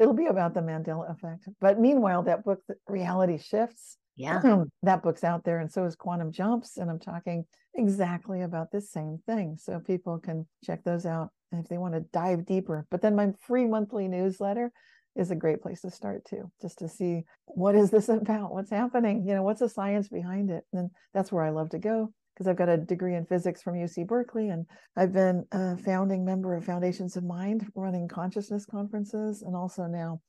It'll 0.00 0.12
be 0.12 0.26
about 0.26 0.54
the 0.54 0.60
Mandela 0.60 1.10
effect. 1.10 1.48
But 1.60 1.78
meanwhile, 1.78 2.24
that 2.24 2.44
book, 2.44 2.60
Reality 2.88 3.38
Shifts, 3.38 3.96
yeah, 4.16 4.42
that 4.82 5.02
book's 5.02 5.24
out 5.24 5.44
there, 5.44 5.60
and 5.60 5.70
so 5.70 5.84
is 5.84 5.96
Quantum 5.96 6.32
Jumps, 6.32 6.76
and 6.76 6.90
I'm 6.90 6.98
talking 6.98 7.44
exactly 7.74 8.42
about 8.42 8.72
this 8.72 8.90
same 8.90 9.18
thing. 9.26 9.56
So 9.58 9.80
people 9.80 10.18
can 10.18 10.46
check 10.64 10.82
those 10.84 11.06
out 11.06 11.30
if 11.52 11.68
they 11.68 11.78
want 11.78 11.94
to 11.94 12.00
dive 12.12 12.44
deeper. 12.44 12.86
But 12.90 13.02
then 13.02 13.14
my 13.14 13.32
free 13.46 13.66
monthly 13.66 14.08
newsletter 14.08 14.72
is 15.16 15.30
a 15.30 15.36
great 15.36 15.62
place 15.62 15.80
to 15.82 15.90
start 15.90 16.24
too, 16.24 16.50
just 16.60 16.78
to 16.78 16.88
see 16.88 17.24
what 17.46 17.74
is 17.74 17.90
this 17.90 18.08
about, 18.08 18.52
what's 18.52 18.70
happening, 18.70 19.26
you 19.26 19.34
know, 19.34 19.42
what's 19.42 19.60
the 19.60 19.68
science 19.68 20.08
behind 20.08 20.50
it, 20.50 20.64
and 20.72 20.90
that's 21.12 21.30
where 21.30 21.44
I 21.44 21.50
love 21.50 21.70
to 21.70 21.78
go 21.78 22.12
because 22.34 22.48
I've 22.48 22.56
got 22.56 22.68
a 22.68 22.76
degree 22.76 23.14
in 23.14 23.26
physics 23.26 23.62
from 23.62 23.74
UC 23.74 24.08
Berkeley, 24.08 24.48
and 24.48 24.66
I've 24.96 25.12
been 25.12 25.44
a 25.52 25.76
founding 25.76 26.24
member 26.24 26.54
of 26.54 26.64
Foundations 26.64 27.16
of 27.16 27.22
Mind, 27.22 27.70
running 27.76 28.08
consciousness 28.08 28.66
conferences, 28.66 29.42
and 29.42 29.54
also 29.54 29.84
now 29.84 30.20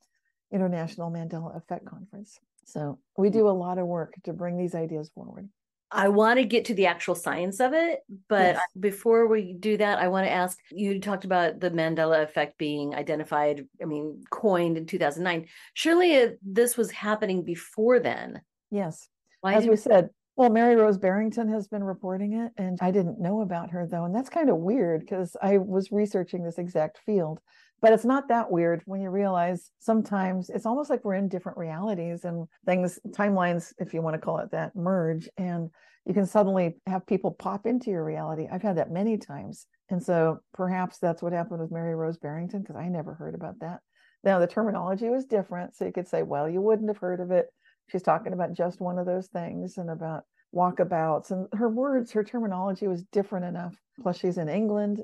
International 0.52 1.10
Mandela 1.10 1.56
Effect 1.56 1.84
Conference. 1.84 2.38
So 2.64 3.00
we 3.16 3.30
mm. 3.30 3.32
do 3.32 3.48
a 3.48 3.50
lot 3.50 3.78
of 3.78 3.86
work 3.86 4.14
to 4.24 4.32
bring 4.32 4.56
these 4.56 4.74
ideas 4.74 5.10
forward. 5.14 5.48
I 5.90 6.08
want 6.08 6.38
to 6.38 6.44
get 6.44 6.64
to 6.66 6.74
the 6.74 6.86
actual 6.86 7.14
science 7.14 7.60
of 7.60 7.72
it, 7.72 8.00
but 8.28 8.56
yes. 8.56 8.60
before 8.78 9.28
we 9.28 9.52
do 9.52 9.76
that, 9.76 9.98
I 9.98 10.08
want 10.08 10.26
to 10.26 10.32
ask 10.32 10.58
you 10.72 11.00
talked 11.00 11.24
about 11.24 11.60
the 11.60 11.70
Mandela 11.70 12.22
effect 12.22 12.58
being 12.58 12.94
identified, 12.94 13.66
I 13.80 13.84
mean, 13.84 14.22
coined 14.30 14.76
in 14.76 14.86
2009. 14.86 15.46
Surely 15.74 16.34
this 16.42 16.76
was 16.76 16.90
happening 16.90 17.44
before 17.44 18.00
then. 18.00 18.40
Yes. 18.70 19.08
Why 19.42 19.54
As 19.54 19.66
we 19.66 19.76
said, 19.76 20.10
well, 20.36 20.50
Mary 20.50 20.76
Rose 20.76 20.98
Barrington 20.98 21.48
has 21.48 21.68
been 21.68 21.84
reporting 21.84 22.34
it, 22.34 22.52
and 22.58 22.78
I 22.82 22.90
didn't 22.90 23.20
know 23.20 23.40
about 23.40 23.70
her 23.70 23.86
though. 23.86 24.04
And 24.04 24.14
that's 24.14 24.28
kind 24.28 24.50
of 24.50 24.56
weird 24.56 25.00
because 25.00 25.36
I 25.40 25.58
was 25.58 25.92
researching 25.92 26.42
this 26.42 26.58
exact 26.58 26.98
field. 26.98 27.40
But 27.82 27.92
it's 27.92 28.04
not 28.04 28.28
that 28.28 28.50
weird 28.50 28.82
when 28.86 29.00
you 29.00 29.10
realize 29.10 29.70
sometimes 29.78 30.48
it's 30.50 30.66
almost 30.66 30.88
like 30.88 31.04
we're 31.04 31.14
in 31.14 31.28
different 31.28 31.58
realities 31.58 32.24
and 32.24 32.46
things, 32.64 32.98
timelines, 33.10 33.72
if 33.78 33.92
you 33.92 34.02
want 34.02 34.14
to 34.14 34.20
call 34.20 34.38
it 34.38 34.50
that, 34.52 34.74
merge. 34.74 35.28
And 35.36 35.70
you 36.06 36.14
can 36.14 36.26
suddenly 36.26 36.76
have 36.86 37.06
people 37.06 37.32
pop 37.32 37.66
into 37.66 37.90
your 37.90 38.04
reality. 38.04 38.48
I've 38.50 38.62
had 38.62 38.78
that 38.78 38.90
many 38.90 39.18
times. 39.18 39.66
And 39.90 40.02
so 40.02 40.38
perhaps 40.54 40.98
that's 40.98 41.22
what 41.22 41.32
happened 41.32 41.60
with 41.60 41.70
Mary 41.70 41.94
Rose 41.94 42.16
Barrington 42.16 42.62
because 42.62 42.76
I 42.76 42.88
never 42.88 43.14
heard 43.14 43.34
about 43.34 43.60
that. 43.60 43.80
Now, 44.24 44.38
the 44.38 44.46
terminology 44.46 45.08
was 45.08 45.24
different. 45.26 45.76
So 45.76 45.84
you 45.84 45.92
could 45.92 46.08
say, 46.08 46.22
well, 46.22 46.48
you 46.48 46.60
wouldn't 46.60 46.88
have 46.88 46.98
heard 46.98 47.20
of 47.20 47.30
it 47.30 47.46
she's 47.88 48.02
talking 48.02 48.32
about 48.32 48.52
just 48.52 48.80
one 48.80 48.98
of 48.98 49.06
those 49.06 49.28
things 49.28 49.78
and 49.78 49.90
about 49.90 50.24
walkabouts 50.54 51.30
and 51.30 51.46
her 51.52 51.68
words 51.68 52.12
her 52.12 52.24
terminology 52.24 52.86
was 52.86 53.02
different 53.12 53.44
enough 53.44 53.74
plus 54.00 54.18
she's 54.18 54.38
in 54.38 54.48
england 54.48 55.02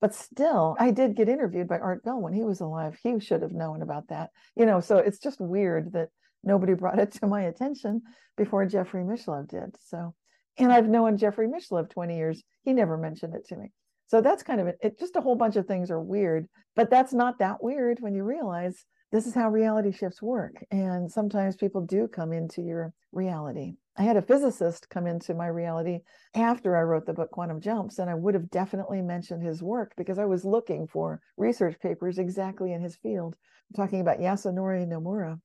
but 0.00 0.14
still 0.14 0.76
i 0.78 0.90
did 0.90 1.16
get 1.16 1.28
interviewed 1.28 1.68
by 1.68 1.78
art 1.78 2.02
bell 2.04 2.20
when 2.20 2.32
he 2.32 2.42
was 2.42 2.60
alive. 2.60 2.98
He 3.02 3.18
should 3.20 3.42
have 3.42 3.52
known 3.52 3.82
about 3.82 4.08
that 4.08 4.30
you 4.56 4.66
know 4.66 4.80
so 4.80 4.98
it's 4.98 5.18
just 5.18 5.40
weird 5.40 5.92
that 5.92 6.08
nobody 6.42 6.74
brought 6.80 6.98
it 6.98 7.12
to 7.12 7.26
my 7.26 7.42
attention 7.42 8.02
before 8.36 8.66
jeffrey 8.66 9.02
mishlove 9.02 9.48
did 9.48 9.76
so. 9.86 10.14
And 10.56 10.72
i've 10.72 10.88
known 10.88 11.16
jeffrey 11.16 11.48
mishlove 11.48 11.90
20 11.90 12.16
years. 12.16 12.42
He 12.64 12.72
never 12.72 12.96
mentioned 12.96 13.34
it 13.34 13.46
to 13.48 13.56
me. 13.56 13.72
So 14.08 14.20
that's 14.20 14.42
kind 14.42 14.60
of 14.60 14.66
it, 14.68 14.78
it 14.82 14.98
just 14.98 15.16
a 15.16 15.20
whole 15.20 15.36
bunch 15.36 15.56
of 15.56 15.66
things 15.66 15.90
are 15.90 16.00
weird 16.00 16.48
but 16.76 16.90
that's 16.90 17.12
not 17.12 17.40
that 17.40 17.62
weird 17.62 17.98
when 18.00 18.14
you 18.14 18.22
realize 18.22 18.84
this 19.10 19.26
is 19.26 19.34
how 19.34 19.48
reality 19.48 19.92
shifts 19.92 20.20
work. 20.20 20.54
And 20.70 21.10
sometimes 21.10 21.56
people 21.56 21.80
do 21.80 22.08
come 22.08 22.32
into 22.32 22.62
your 22.62 22.92
reality. 23.12 23.74
I 23.96 24.02
had 24.02 24.16
a 24.16 24.22
physicist 24.22 24.88
come 24.90 25.06
into 25.06 25.34
my 25.34 25.48
reality 25.48 26.00
after 26.34 26.76
I 26.76 26.82
wrote 26.82 27.06
the 27.06 27.14
book 27.14 27.30
Quantum 27.30 27.60
Jumps, 27.60 27.98
and 27.98 28.08
I 28.08 28.14
would 28.14 28.34
have 28.34 28.50
definitely 28.50 29.02
mentioned 29.02 29.42
his 29.42 29.62
work 29.62 29.92
because 29.96 30.18
I 30.18 30.24
was 30.24 30.44
looking 30.44 30.86
for 30.86 31.20
research 31.36 31.76
papers 31.80 32.18
exactly 32.18 32.72
in 32.72 32.80
his 32.80 32.96
field. 32.96 33.36
I'm 33.70 33.82
talking 33.82 34.00
about 34.00 34.20
Yasunori 34.20 34.86
Nomura. 34.86 35.40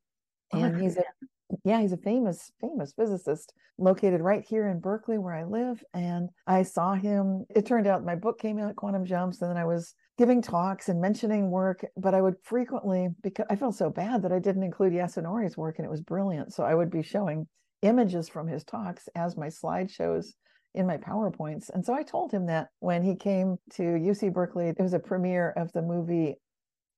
Oh, 0.53 0.62
and 0.62 0.79
he's 0.79 0.98
a 0.98 1.03
yeah, 1.63 1.82
he's 1.82 1.93
a 1.93 1.98
famous, 1.98 2.51
famous 2.60 2.93
physicist 2.93 3.53
located 3.77 4.22
right 4.22 4.43
here 4.43 4.67
in 4.67 4.79
Berkeley 4.79 5.17
where 5.17 5.34
I 5.34 5.43
live. 5.43 5.84
And 5.93 6.29
I 6.48 6.63
saw 6.63 6.93
him. 6.93 7.46
It 7.55 7.65
turned 7.65 7.88
out 7.88 8.03
my 8.03 8.15
book 8.15 8.39
came 8.39 8.60
out, 8.60 8.75
Quantum 8.75 9.05
Jumps, 9.05 9.41
and 9.41 9.50
then 9.50 9.58
I 9.58 9.65
was 9.65 9.93
giving 10.17 10.41
talks 10.41 10.89
and 10.89 11.01
mentioning 11.01 11.50
work, 11.50 11.84
but 11.98 12.13
I 12.13 12.22
would 12.22 12.36
frequently, 12.43 13.10
because 13.22 13.46
I 13.50 13.55
felt 13.55 13.75
so 13.75 13.89
bad 13.89 14.22
that 14.24 14.32
I 14.32 14.39
didn't 14.39 14.63
include 14.63 14.93
Yasunori's 14.93 15.58
work 15.58 15.79
and 15.79 15.86
it 15.86 15.91
was 15.91 16.01
brilliant. 16.01 16.53
So 16.53 16.63
I 16.63 16.75
would 16.75 16.91
be 16.91 17.01
showing 17.01 17.48
images 17.82 18.29
from 18.29 18.48
his 18.48 18.63
talks 18.63 19.10
as 19.15 19.38
my 19.38 19.48
slideshows 19.48 20.27
in 20.75 20.88
my 20.88 20.98
PowerPoints. 20.98 21.70
And 21.74 21.86
so 21.86 21.93
I 21.93 22.03
told 22.03 22.32
him 22.32 22.46
that 22.48 22.67
when 22.79 23.03
he 23.03 23.15
came 23.15 23.58
to 23.74 23.84
UC 23.84 24.34
Berkeley, 24.34 24.70
it 24.70 24.79
was 24.79 24.93
a 24.93 25.00
premiere 25.00 25.51
of 25.51 25.72
the 25.72 25.82
movie 25.82 26.36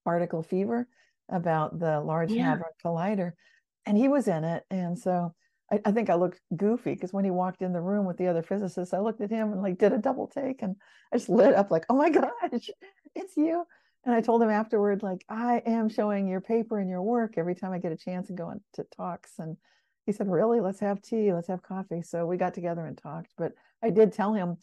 Particle 0.03 0.43
Fever 0.43 0.87
about 1.29 1.79
the 1.79 1.99
Large 2.01 2.31
yeah. 2.31 2.51
Hadron 2.51 2.71
Collider 2.83 3.31
and 3.85 3.97
he 3.97 4.07
was 4.07 4.27
in 4.27 4.43
it. 4.43 4.63
And 4.69 4.97
so 4.97 5.33
I, 5.71 5.79
I 5.85 5.91
think 5.91 6.09
I 6.09 6.15
looked 6.15 6.41
goofy 6.55 6.93
because 6.93 7.13
when 7.13 7.25
he 7.25 7.31
walked 7.31 7.61
in 7.61 7.73
the 7.73 7.81
room 7.81 8.05
with 8.05 8.17
the 8.17 8.27
other 8.27 8.43
physicists, 8.43 8.93
I 8.93 8.99
looked 8.99 9.21
at 9.21 9.31
him 9.31 9.51
and 9.51 9.61
like 9.61 9.77
did 9.77 9.93
a 9.93 9.97
double 9.97 10.27
take 10.27 10.61
and 10.61 10.75
I 11.11 11.17
just 11.17 11.29
lit 11.29 11.53
up 11.53 11.71
like, 11.71 11.85
oh 11.89 11.95
my 11.95 12.09
gosh, 12.11 12.69
it's 13.15 13.37
you. 13.37 13.65
And 14.05 14.13
I 14.13 14.21
told 14.21 14.41
him 14.41 14.49
afterward, 14.49 15.01
like, 15.01 15.25
I 15.29 15.63
am 15.65 15.89
showing 15.89 16.27
your 16.27 16.41
paper 16.41 16.77
and 16.79 16.89
your 16.89 17.01
work 17.01 17.33
every 17.37 17.55
time 17.55 17.71
I 17.71 17.79
get 17.79 17.91
a 17.91 17.97
chance 17.97 18.29
and 18.29 18.37
go 18.37 18.53
to 18.73 18.83
talks. 18.95 19.33
And 19.39 19.57
he 20.05 20.11
said, 20.11 20.29
Really? 20.29 20.61
Let's 20.61 20.79
have 20.81 21.01
tea, 21.01 21.33
let's 21.33 21.47
have 21.47 21.63
coffee. 21.63 22.03
So 22.03 22.25
we 22.25 22.37
got 22.37 22.53
together 22.53 22.85
and 22.85 22.97
talked. 22.97 23.33
But 23.37 23.53
I 23.83 23.89
did 23.89 24.13
tell 24.13 24.33
him, 24.33 24.57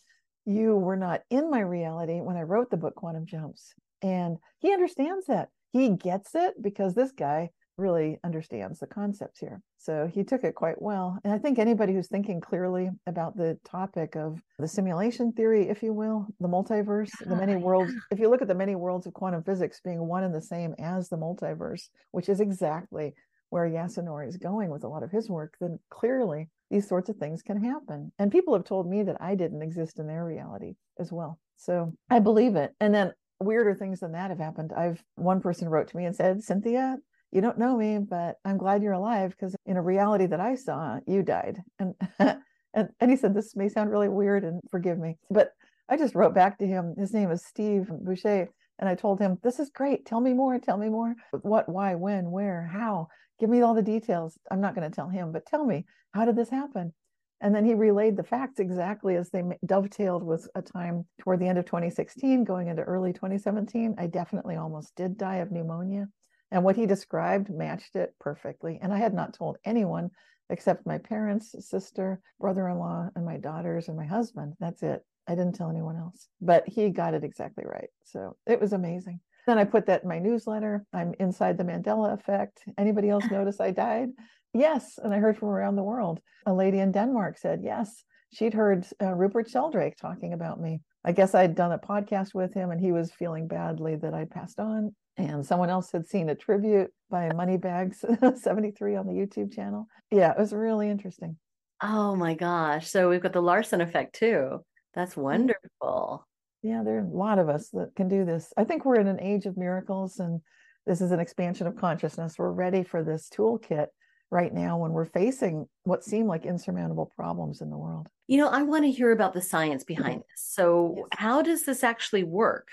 You 0.46 0.76
were 0.76 0.96
not 0.96 1.22
in 1.30 1.50
my 1.50 1.60
reality 1.60 2.20
when 2.20 2.36
I 2.36 2.42
wrote 2.42 2.70
the 2.70 2.76
book 2.76 2.94
Quantum 2.94 3.26
Jumps. 3.26 3.74
And 4.00 4.38
he 4.58 4.72
understands 4.72 5.26
that. 5.26 5.48
He 5.72 5.90
gets 5.90 6.34
it 6.34 6.62
because 6.62 6.94
this 6.94 7.12
guy 7.12 7.50
really 7.76 8.18
understands 8.24 8.78
the 8.78 8.86
concepts 8.86 9.38
here. 9.40 9.60
So 9.78 10.10
he 10.12 10.24
took 10.24 10.44
it 10.44 10.54
quite 10.54 10.80
well. 10.80 11.18
And 11.24 11.32
I 11.32 11.38
think 11.38 11.58
anybody 11.58 11.92
who's 11.92 12.08
thinking 12.08 12.40
clearly 12.40 12.90
about 13.06 13.36
the 13.36 13.58
topic 13.64 14.16
of 14.16 14.40
the 14.58 14.68
simulation 14.68 15.32
theory, 15.32 15.68
if 15.68 15.82
you 15.82 15.92
will, 15.92 16.26
the 16.40 16.48
multiverse, 16.48 17.10
the 17.26 17.36
many 17.36 17.56
worlds, 17.56 17.92
if 18.10 18.18
you 18.18 18.28
look 18.28 18.42
at 18.42 18.48
the 18.48 18.54
many 18.54 18.74
worlds 18.74 19.06
of 19.06 19.14
quantum 19.14 19.42
physics 19.42 19.80
being 19.82 20.06
one 20.06 20.22
and 20.22 20.34
the 20.34 20.40
same 20.40 20.74
as 20.78 21.08
the 21.08 21.16
multiverse, 21.16 21.88
which 22.10 22.28
is 22.28 22.40
exactly 22.40 23.14
where 23.50 23.68
Yasunori 23.68 24.28
is 24.28 24.36
going 24.36 24.70
with 24.70 24.84
a 24.84 24.88
lot 24.88 25.02
of 25.02 25.10
his 25.10 25.28
work, 25.28 25.54
then 25.60 25.78
clearly 25.90 26.48
these 26.70 26.88
sorts 26.88 27.10
of 27.10 27.16
things 27.16 27.42
can 27.42 27.62
happen. 27.62 28.10
And 28.18 28.32
people 28.32 28.54
have 28.54 28.64
told 28.64 28.88
me 28.88 29.02
that 29.02 29.20
I 29.20 29.34
didn't 29.34 29.62
exist 29.62 29.98
in 29.98 30.06
their 30.06 30.24
reality 30.24 30.74
as 30.98 31.12
well. 31.12 31.38
So 31.56 31.92
I 32.08 32.18
believe 32.18 32.56
it. 32.56 32.74
And 32.80 32.94
then 32.94 33.12
weirder 33.40 33.74
things 33.74 34.00
than 34.00 34.12
that 34.12 34.30
have 34.30 34.38
happened. 34.38 34.72
I've 34.72 35.04
one 35.16 35.40
person 35.40 35.68
wrote 35.68 35.88
to 35.88 35.96
me 35.96 36.06
and 36.06 36.16
said, 36.16 36.42
Cynthia, 36.42 36.96
you 37.32 37.40
don't 37.40 37.58
know 37.58 37.76
me, 37.76 37.98
but 37.98 38.36
I'm 38.44 38.58
glad 38.58 38.82
you're 38.82 38.92
alive 38.92 39.30
because 39.30 39.56
in 39.66 39.76
a 39.76 39.82
reality 39.82 40.26
that 40.26 40.40
I 40.40 40.54
saw, 40.54 41.00
you 41.06 41.22
died. 41.22 41.62
And 41.78 41.94
and, 42.74 42.88
and 43.00 43.10
he 43.10 43.16
said, 43.16 43.34
This 43.34 43.56
may 43.56 43.68
sound 43.68 43.90
really 43.90 44.08
weird 44.08 44.44
and 44.44 44.60
forgive 44.70 44.98
me. 44.98 45.16
But 45.30 45.52
I 45.88 45.96
just 45.96 46.14
wrote 46.14 46.34
back 46.34 46.58
to 46.58 46.66
him. 46.66 46.94
His 46.96 47.12
name 47.12 47.30
is 47.30 47.44
Steve 47.44 47.88
Boucher. 47.88 48.48
And 48.78 48.88
I 48.88 48.94
told 48.94 49.20
him, 49.20 49.38
This 49.42 49.58
is 49.58 49.70
great. 49.70 50.06
Tell 50.06 50.20
me 50.20 50.32
more. 50.32 50.58
Tell 50.58 50.78
me 50.78 50.88
more. 50.88 51.14
What, 51.42 51.68
why, 51.68 51.94
when, 51.94 52.30
where, 52.30 52.70
how? 52.72 53.08
Give 53.38 53.50
me 53.50 53.62
all 53.62 53.74
the 53.74 53.82
details. 53.82 54.38
I'm 54.50 54.60
not 54.60 54.74
going 54.74 54.88
to 54.88 54.94
tell 54.94 55.08
him, 55.08 55.32
but 55.32 55.46
tell 55.46 55.64
me, 55.64 55.84
how 56.12 56.24
did 56.24 56.36
this 56.36 56.50
happen? 56.50 56.92
And 57.40 57.52
then 57.52 57.64
he 57.64 57.74
relayed 57.74 58.16
the 58.16 58.22
facts 58.22 58.60
exactly 58.60 59.16
as 59.16 59.30
they 59.30 59.42
dovetailed 59.66 60.22
with 60.22 60.48
a 60.54 60.62
time 60.62 61.06
toward 61.20 61.40
the 61.40 61.48
end 61.48 61.58
of 61.58 61.64
2016, 61.64 62.44
going 62.44 62.68
into 62.68 62.82
early 62.82 63.12
2017. 63.12 63.96
I 63.98 64.06
definitely 64.06 64.54
almost 64.54 64.94
did 64.94 65.18
die 65.18 65.38
of 65.38 65.50
pneumonia. 65.50 66.06
And 66.52 66.62
what 66.62 66.76
he 66.76 66.84
described 66.86 67.50
matched 67.50 67.96
it 67.96 68.14
perfectly. 68.20 68.78
And 68.80 68.92
I 68.92 68.98
had 68.98 69.14
not 69.14 69.32
told 69.32 69.56
anyone 69.64 70.10
except 70.50 70.86
my 70.86 70.98
parents, 70.98 71.56
sister, 71.66 72.20
brother 72.38 72.68
in 72.68 72.78
law, 72.78 73.08
and 73.16 73.24
my 73.24 73.38
daughters 73.38 73.88
and 73.88 73.96
my 73.96 74.04
husband. 74.04 74.52
That's 74.60 74.82
it. 74.82 75.02
I 75.26 75.34
didn't 75.34 75.54
tell 75.54 75.70
anyone 75.70 75.96
else, 75.96 76.28
but 76.40 76.68
he 76.68 76.90
got 76.90 77.14
it 77.14 77.24
exactly 77.24 77.64
right. 77.66 77.88
So 78.04 78.36
it 78.46 78.60
was 78.60 78.74
amazing. 78.74 79.20
Then 79.46 79.56
I 79.56 79.64
put 79.64 79.86
that 79.86 80.02
in 80.02 80.08
my 80.08 80.18
newsletter. 80.18 80.84
I'm 80.92 81.14
inside 81.18 81.56
the 81.56 81.64
Mandela 81.64 82.12
effect. 82.12 82.62
Anybody 82.76 83.08
else 83.08 83.24
notice 83.30 83.58
I 83.58 83.70
died? 83.70 84.10
Yes. 84.52 84.98
And 85.02 85.14
I 85.14 85.18
heard 85.18 85.38
from 85.38 85.48
around 85.48 85.76
the 85.76 85.82
world. 85.82 86.20
A 86.44 86.52
lady 86.52 86.80
in 86.80 86.92
Denmark 86.92 87.38
said, 87.38 87.60
yes, 87.62 88.04
she'd 88.32 88.52
heard 88.52 88.86
uh, 89.00 89.14
Rupert 89.14 89.48
Sheldrake 89.48 89.96
talking 89.96 90.34
about 90.34 90.60
me. 90.60 90.82
I 91.04 91.12
guess 91.12 91.34
I'd 91.34 91.54
done 91.54 91.72
a 91.72 91.78
podcast 91.78 92.34
with 92.34 92.52
him 92.52 92.70
and 92.70 92.80
he 92.80 92.92
was 92.92 93.10
feeling 93.10 93.48
badly 93.48 93.96
that 93.96 94.12
I'd 94.12 94.30
passed 94.30 94.60
on. 94.60 94.94
And 95.16 95.44
someone 95.44 95.70
else 95.70 95.92
had 95.92 96.06
seen 96.06 96.30
a 96.30 96.34
tribute 96.34 96.90
by 97.10 97.30
Moneybags 97.32 98.04
73 98.36 98.96
on 98.96 99.06
the 99.06 99.12
YouTube 99.12 99.52
channel. 99.54 99.86
Yeah, 100.10 100.32
it 100.32 100.38
was 100.38 100.52
really 100.52 100.88
interesting. 100.88 101.36
Oh 101.82 102.16
my 102.16 102.34
gosh. 102.34 102.90
So 102.90 103.10
we've 103.10 103.22
got 103.22 103.32
the 103.32 103.42
Larson 103.42 103.80
effect 103.80 104.14
too. 104.14 104.64
That's 104.94 105.16
wonderful. 105.16 106.26
Yeah, 106.62 106.82
there 106.84 106.98
are 106.98 107.04
a 107.04 107.08
lot 107.08 107.38
of 107.38 107.48
us 107.48 107.68
that 107.70 107.94
can 107.96 108.08
do 108.08 108.24
this. 108.24 108.52
I 108.56 108.64
think 108.64 108.84
we're 108.84 109.00
in 109.00 109.08
an 109.08 109.20
age 109.20 109.46
of 109.46 109.56
miracles 109.56 110.18
and 110.18 110.40
this 110.86 111.00
is 111.00 111.10
an 111.10 111.20
expansion 111.20 111.66
of 111.66 111.76
consciousness. 111.76 112.38
We're 112.38 112.50
ready 112.50 112.82
for 112.82 113.04
this 113.04 113.28
toolkit 113.28 113.86
right 114.30 114.52
now 114.52 114.78
when 114.78 114.92
we're 114.92 115.04
facing 115.04 115.68
what 115.84 116.04
seem 116.04 116.26
like 116.26 116.46
insurmountable 116.46 117.12
problems 117.14 117.60
in 117.60 117.70
the 117.70 117.76
world. 117.76 118.08
You 118.26 118.38
know, 118.38 118.48
I 118.48 118.62
want 118.62 118.84
to 118.84 118.90
hear 118.90 119.12
about 119.12 119.34
the 119.34 119.42
science 119.42 119.84
behind 119.84 120.20
mm-hmm. 120.20 120.32
this. 120.32 120.42
So, 120.42 120.94
yes. 120.96 121.06
how 121.12 121.42
does 121.42 121.64
this 121.64 121.84
actually 121.84 122.24
work? 122.24 122.68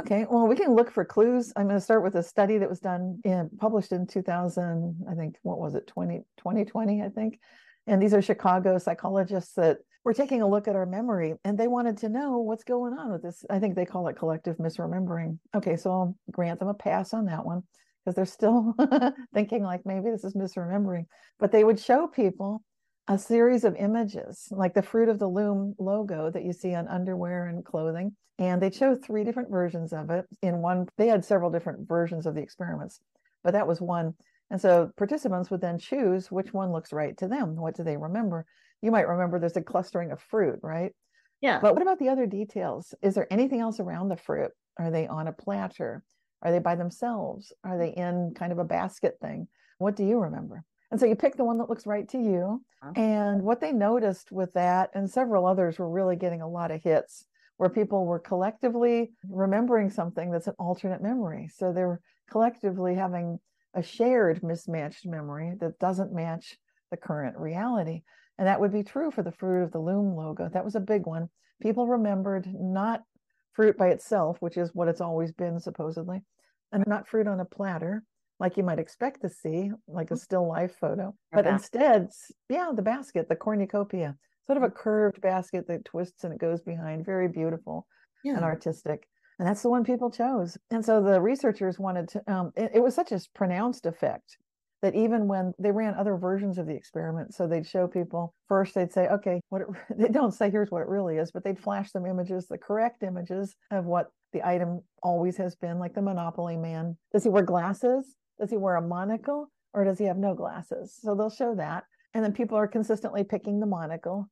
Okay, 0.00 0.26
well, 0.30 0.46
we 0.46 0.56
can 0.56 0.74
look 0.74 0.90
for 0.90 1.04
clues. 1.04 1.52
I'm 1.56 1.66
going 1.66 1.78
to 1.78 1.84
start 1.84 2.02
with 2.02 2.14
a 2.14 2.22
study 2.22 2.58
that 2.58 2.68
was 2.68 2.80
done 2.80 3.20
published 3.58 3.92
in 3.92 4.06
2000, 4.06 5.06
I 5.10 5.14
think, 5.14 5.36
what 5.42 5.58
was 5.58 5.74
it, 5.74 5.86
20, 5.86 6.24
2020, 6.38 7.02
I 7.02 7.08
think. 7.08 7.38
And 7.86 8.00
these 8.00 8.14
are 8.14 8.22
Chicago 8.22 8.78
psychologists 8.78 9.54
that 9.54 9.78
were 10.04 10.14
taking 10.14 10.40
a 10.40 10.48
look 10.48 10.68
at 10.68 10.76
our 10.76 10.86
memory 10.86 11.34
and 11.44 11.58
they 11.58 11.68
wanted 11.68 11.98
to 11.98 12.08
know 12.08 12.38
what's 12.38 12.64
going 12.64 12.94
on 12.94 13.12
with 13.12 13.22
this. 13.22 13.44
I 13.50 13.58
think 13.58 13.74
they 13.74 13.84
call 13.84 14.08
it 14.08 14.16
collective 14.16 14.56
misremembering. 14.56 15.38
Okay, 15.54 15.76
so 15.76 15.90
I'll 15.90 16.16
grant 16.30 16.60
them 16.60 16.68
a 16.68 16.74
pass 16.74 17.12
on 17.12 17.26
that 17.26 17.44
one 17.44 17.62
because 18.04 18.14
they're 18.14 18.24
still 18.24 18.74
thinking 19.34 19.62
like 19.62 19.84
maybe 19.84 20.10
this 20.10 20.24
is 20.24 20.34
misremembering. 20.34 21.06
But 21.38 21.52
they 21.52 21.64
would 21.64 21.78
show 21.78 22.06
people 22.06 22.62
a 23.10 23.18
series 23.18 23.64
of 23.64 23.74
images, 23.74 24.46
like 24.52 24.72
the 24.72 24.82
Fruit 24.82 25.08
of 25.08 25.18
the 25.18 25.26
Loom 25.26 25.74
logo 25.80 26.30
that 26.30 26.44
you 26.44 26.52
see 26.52 26.76
on 26.76 26.86
underwear 26.86 27.48
and 27.48 27.64
clothing. 27.64 28.14
And 28.38 28.62
they 28.62 28.70
show 28.70 28.94
three 28.94 29.24
different 29.24 29.50
versions 29.50 29.92
of 29.92 30.10
it. 30.10 30.26
In 30.42 30.62
one, 30.62 30.86
they 30.96 31.08
had 31.08 31.24
several 31.24 31.50
different 31.50 31.88
versions 31.88 32.24
of 32.24 32.36
the 32.36 32.40
experiments, 32.40 33.00
but 33.42 33.52
that 33.52 33.66
was 33.66 33.80
one. 33.80 34.14
And 34.52 34.60
so 34.60 34.92
participants 34.96 35.50
would 35.50 35.60
then 35.60 35.76
choose 35.76 36.30
which 36.30 36.54
one 36.54 36.70
looks 36.70 36.92
right 36.92 37.16
to 37.18 37.26
them. 37.26 37.56
What 37.56 37.74
do 37.74 37.82
they 37.82 37.96
remember? 37.96 38.46
You 38.80 38.92
might 38.92 39.08
remember 39.08 39.40
there's 39.40 39.56
a 39.56 39.60
clustering 39.60 40.12
of 40.12 40.22
fruit, 40.22 40.60
right? 40.62 40.92
Yeah. 41.40 41.58
But 41.60 41.74
what 41.74 41.82
about 41.82 41.98
the 41.98 42.10
other 42.10 42.26
details? 42.26 42.94
Is 43.02 43.16
there 43.16 43.26
anything 43.28 43.58
else 43.58 43.80
around 43.80 44.08
the 44.08 44.16
fruit? 44.16 44.52
Are 44.78 44.92
they 44.92 45.08
on 45.08 45.26
a 45.26 45.32
platter? 45.32 46.04
Are 46.42 46.52
they 46.52 46.60
by 46.60 46.76
themselves? 46.76 47.52
Are 47.64 47.76
they 47.76 47.90
in 47.90 48.34
kind 48.36 48.52
of 48.52 48.58
a 48.60 48.64
basket 48.64 49.18
thing? 49.20 49.48
What 49.78 49.96
do 49.96 50.04
you 50.04 50.20
remember? 50.20 50.62
And 50.90 50.98
so 50.98 51.06
you 51.06 51.14
pick 51.14 51.36
the 51.36 51.44
one 51.44 51.58
that 51.58 51.68
looks 51.68 51.86
right 51.86 52.08
to 52.08 52.18
you. 52.18 52.62
Uh-huh. 52.82 52.92
And 53.00 53.42
what 53.42 53.60
they 53.60 53.72
noticed 53.72 54.32
with 54.32 54.52
that, 54.54 54.90
and 54.94 55.08
several 55.08 55.46
others 55.46 55.78
were 55.78 55.90
really 55.90 56.16
getting 56.16 56.42
a 56.42 56.48
lot 56.48 56.70
of 56.70 56.82
hits, 56.82 57.26
where 57.58 57.70
people 57.70 58.06
were 58.06 58.18
collectively 58.18 59.12
remembering 59.28 59.90
something 59.90 60.30
that's 60.30 60.46
an 60.46 60.54
alternate 60.58 61.02
memory. 61.02 61.48
So 61.54 61.72
they're 61.72 62.00
collectively 62.30 62.94
having 62.94 63.38
a 63.74 63.82
shared 63.82 64.42
mismatched 64.42 65.06
memory 65.06 65.54
that 65.60 65.78
doesn't 65.78 66.12
match 66.12 66.56
the 66.90 66.96
current 66.96 67.36
reality. 67.36 68.02
And 68.38 68.48
that 68.48 68.60
would 68.60 68.72
be 68.72 68.82
true 68.82 69.10
for 69.10 69.22
the 69.22 69.30
Fruit 69.30 69.62
of 69.62 69.72
the 69.72 69.78
Loom 69.78 70.16
logo. 70.16 70.48
That 70.48 70.64
was 70.64 70.74
a 70.74 70.80
big 70.80 71.06
one. 71.06 71.28
People 71.62 71.86
remembered 71.86 72.48
not 72.52 73.02
fruit 73.52 73.76
by 73.76 73.88
itself, 73.88 74.38
which 74.40 74.56
is 74.56 74.70
what 74.74 74.88
it's 74.88 75.02
always 75.02 75.30
been 75.30 75.60
supposedly, 75.60 76.22
and 76.72 76.82
not 76.86 77.06
fruit 77.06 77.28
on 77.28 77.40
a 77.40 77.44
platter 77.44 78.02
like 78.40 78.56
you 78.56 78.64
might 78.64 78.78
expect 78.78 79.20
to 79.20 79.28
see, 79.28 79.70
like 79.86 80.10
a 80.10 80.16
still 80.16 80.48
life 80.48 80.74
photo, 80.80 81.14
but 81.30 81.46
instead, 81.46 82.08
yeah, 82.48 82.70
the 82.74 82.82
basket, 82.82 83.28
the 83.28 83.36
cornucopia, 83.36 84.16
sort 84.46 84.56
of 84.56 84.64
a 84.64 84.70
curved 84.70 85.20
basket 85.20 85.68
that 85.68 85.84
twists 85.84 86.24
and 86.24 86.32
it 86.32 86.40
goes 86.40 86.62
behind, 86.62 87.04
very 87.04 87.28
beautiful 87.28 87.86
yeah. 88.24 88.34
and 88.34 88.44
artistic. 88.44 89.06
And 89.38 89.46
that's 89.46 89.62
the 89.62 89.70
one 89.70 89.84
people 89.84 90.10
chose. 90.10 90.58
And 90.70 90.84
so 90.84 91.02
the 91.02 91.20
researchers 91.20 91.78
wanted 91.78 92.08
to, 92.08 92.32
um, 92.32 92.52
it, 92.56 92.72
it 92.74 92.82
was 92.82 92.94
such 92.94 93.12
a 93.12 93.20
pronounced 93.34 93.86
effect 93.86 94.38
that 94.82 94.94
even 94.94 95.28
when 95.28 95.52
they 95.58 95.70
ran 95.70 95.94
other 95.94 96.16
versions 96.16 96.56
of 96.56 96.66
the 96.66 96.74
experiment, 96.74 97.34
so 97.34 97.46
they'd 97.46 97.66
show 97.66 97.86
people 97.86 98.34
first, 98.48 98.74
they'd 98.74 98.92
say, 98.92 99.08
okay, 99.08 99.40
what 99.50 99.62
it, 99.62 99.68
they 99.98 100.08
don't 100.08 100.32
say 100.32 100.50
here's 100.50 100.70
what 100.70 100.82
it 100.82 100.88
really 100.88 101.16
is, 101.16 101.30
but 101.30 101.44
they'd 101.44 101.58
flash 101.58 101.92
them 101.92 102.06
images, 102.06 102.46
the 102.46 102.58
correct 102.58 103.02
images 103.02 103.54
of 103.70 103.84
what 103.84 104.06
the 104.32 104.46
item 104.46 104.80
always 105.02 105.36
has 105.36 105.54
been, 105.56 105.78
like 105.78 105.94
the 105.94 106.02
Monopoly 106.02 106.56
man. 106.56 106.96
Does 107.12 107.24
he 107.24 107.28
wear 107.28 107.42
glasses? 107.42 108.16
Does 108.40 108.50
he 108.50 108.56
wear 108.56 108.76
a 108.76 108.82
monocle 108.82 109.50
or 109.72 109.84
does 109.84 109.98
he 109.98 110.06
have 110.06 110.16
no 110.16 110.34
glasses? 110.34 110.98
So 111.00 111.14
they'll 111.14 111.30
show 111.30 111.54
that. 111.56 111.84
And 112.14 112.24
then 112.24 112.32
people 112.32 112.56
are 112.56 112.66
consistently 112.66 113.22
picking 113.22 113.60
the 113.60 113.66
monocle. 113.66 114.28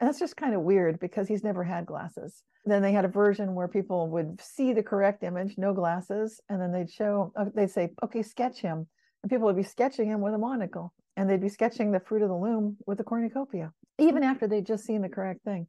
And 0.00 0.08
that's 0.08 0.18
just 0.18 0.36
kind 0.36 0.54
of 0.54 0.62
weird 0.62 0.98
because 1.00 1.28
he's 1.28 1.44
never 1.44 1.64
had 1.64 1.86
glasses. 1.86 2.42
Then 2.66 2.82
they 2.82 2.92
had 2.92 3.04
a 3.04 3.08
version 3.08 3.54
where 3.54 3.68
people 3.68 4.10
would 4.10 4.40
see 4.40 4.72
the 4.72 4.82
correct 4.82 5.22
image, 5.22 5.54
no 5.56 5.72
glasses, 5.72 6.40
and 6.48 6.60
then 6.60 6.72
they'd 6.72 6.90
show, 6.90 7.32
uh, 7.36 7.46
they'd 7.54 7.70
say, 7.70 7.90
okay, 8.02 8.22
sketch 8.22 8.58
him 8.58 8.86
and 9.24 9.30
people 9.30 9.46
would 9.46 9.56
be 9.56 9.62
sketching 9.62 10.06
him 10.06 10.20
with 10.20 10.34
a 10.34 10.38
monocle 10.38 10.92
and 11.16 11.30
they'd 11.30 11.40
be 11.40 11.48
sketching 11.48 11.92
the 11.92 12.00
fruit 12.00 12.20
of 12.20 12.28
the 12.28 12.36
loom 12.36 12.76
with 12.86 12.98
the 12.98 13.04
cornucopia, 13.04 13.72
even 13.98 14.22
after 14.22 14.46
they'd 14.46 14.66
just 14.66 14.84
seen 14.84 15.00
the 15.00 15.08
correct 15.08 15.42
thing. 15.44 15.66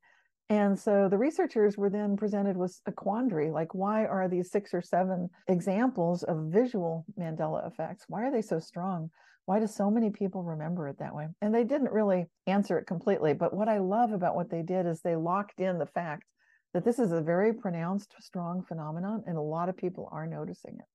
And 0.49 0.77
so 0.77 1.09
the 1.09 1.17
researchers 1.17 1.75
were 1.75 1.89
then 1.89 2.15
presented 2.15 2.55
with 2.55 2.79
a 2.85 2.91
quandary 2.91 3.49
like, 3.49 3.73
why 3.73 4.05
are 4.05 4.27
these 4.27 4.51
six 4.51 4.73
or 4.73 4.81
seven 4.81 5.29
examples 5.47 6.23
of 6.23 6.51
visual 6.51 7.05
Mandela 7.19 7.67
effects? 7.67 8.05
Why 8.07 8.23
are 8.23 8.31
they 8.31 8.43
so 8.43 8.59
strong? 8.59 9.09
Why 9.45 9.59
do 9.59 9.67
so 9.67 9.89
many 9.89 10.11
people 10.11 10.43
remember 10.43 10.87
it 10.87 10.99
that 10.99 11.15
way? 11.15 11.27
And 11.41 11.53
they 11.53 11.63
didn't 11.63 11.91
really 11.91 12.27
answer 12.45 12.77
it 12.77 12.85
completely. 12.85 13.33
But 13.33 13.55
what 13.55 13.69
I 13.69 13.79
love 13.79 14.11
about 14.11 14.35
what 14.35 14.49
they 14.49 14.61
did 14.61 14.85
is 14.85 15.01
they 15.01 15.15
locked 15.15 15.59
in 15.59 15.79
the 15.79 15.85
fact 15.85 16.23
that 16.73 16.83
this 16.83 16.99
is 16.99 17.11
a 17.11 17.21
very 17.21 17.53
pronounced, 17.53 18.13
strong 18.19 18.63
phenomenon, 18.67 19.23
and 19.25 19.37
a 19.37 19.41
lot 19.41 19.69
of 19.69 19.77
people 19.77 20.09
are 20.11 20.27
noticing 20.27 20.75
it. 20.77 20.85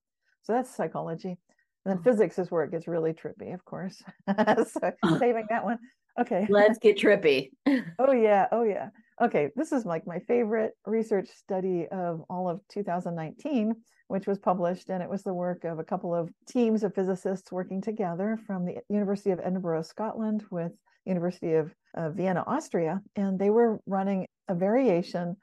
So 0.43 0.53
that's 0.53 0.75
psychology. 0.75 1.39
And 1.85 1.97
then 1.97 1.99
mm. 1.99 2.05
physics 2.05 2.39
is 2.39 2.51
where 2.51 2.65
it 2.65 2.71
gets 2.71 2.87
really 2.87 3.13
trippy, 3.13 3.55
of 3.55 3.65
course. 3.65 4.03
so 4.29 4.93
saving 5.19 5.47
that 5.49 5.65
one. 5.65 5.79
Okay. 6.21 6.47
Let's 6.49 6.79
get 6.79 6.99
trippy. 6.99 7.51
oh 7.99 8.13
yeah. 8.13 8.47
Oh 8.53 8.65
yeah. 8.65 8.91
Okay. 9.21 9.51
This 9.57 9.73
is 9.73 9.85
like 9.87 10.07
my 10.07 10.19
favorite 10.21 10.73
research 10.87 11.29
study 11.29 11.87
of 11.91 12.23
all 12.29 12.49
of 12.49 12.61
2019, 12.69 13.75
which 14.09 14.27
was 14.27 14.39
published, 14.39 14.91
and 14.91 15.03
it 15.03 15.09
was 15.09 15.23
the 15.23 15.35
work 15.35 15.65
of 15.65 15.79
a 15.79 15.85
couple 15.85 16.15
of 16.15 16.31
teams 16.49 16.83
of 16.83 16.95
physicists 16.95 17.51
working 17.51 17.81
together 17.81 18.39
from 18.47 18.67
the 18.67 18.79
University 18.89 19.31
of 19.31 19.41
Edinburgh, 19.41 19.83
Scotland, 19.83 20.45
with 20.51 20.73
University 21.05 21.55
of 21.55 21.75
uh, 21.95 22.11
Vienna, 22.11 22.45
Austria, 22.47 23.01
and 23.17 23.39
they 23.39 23.51
were 23.51 23.81
running 23.87 24.27
a 24.49 24.55
variation 24.55 25.37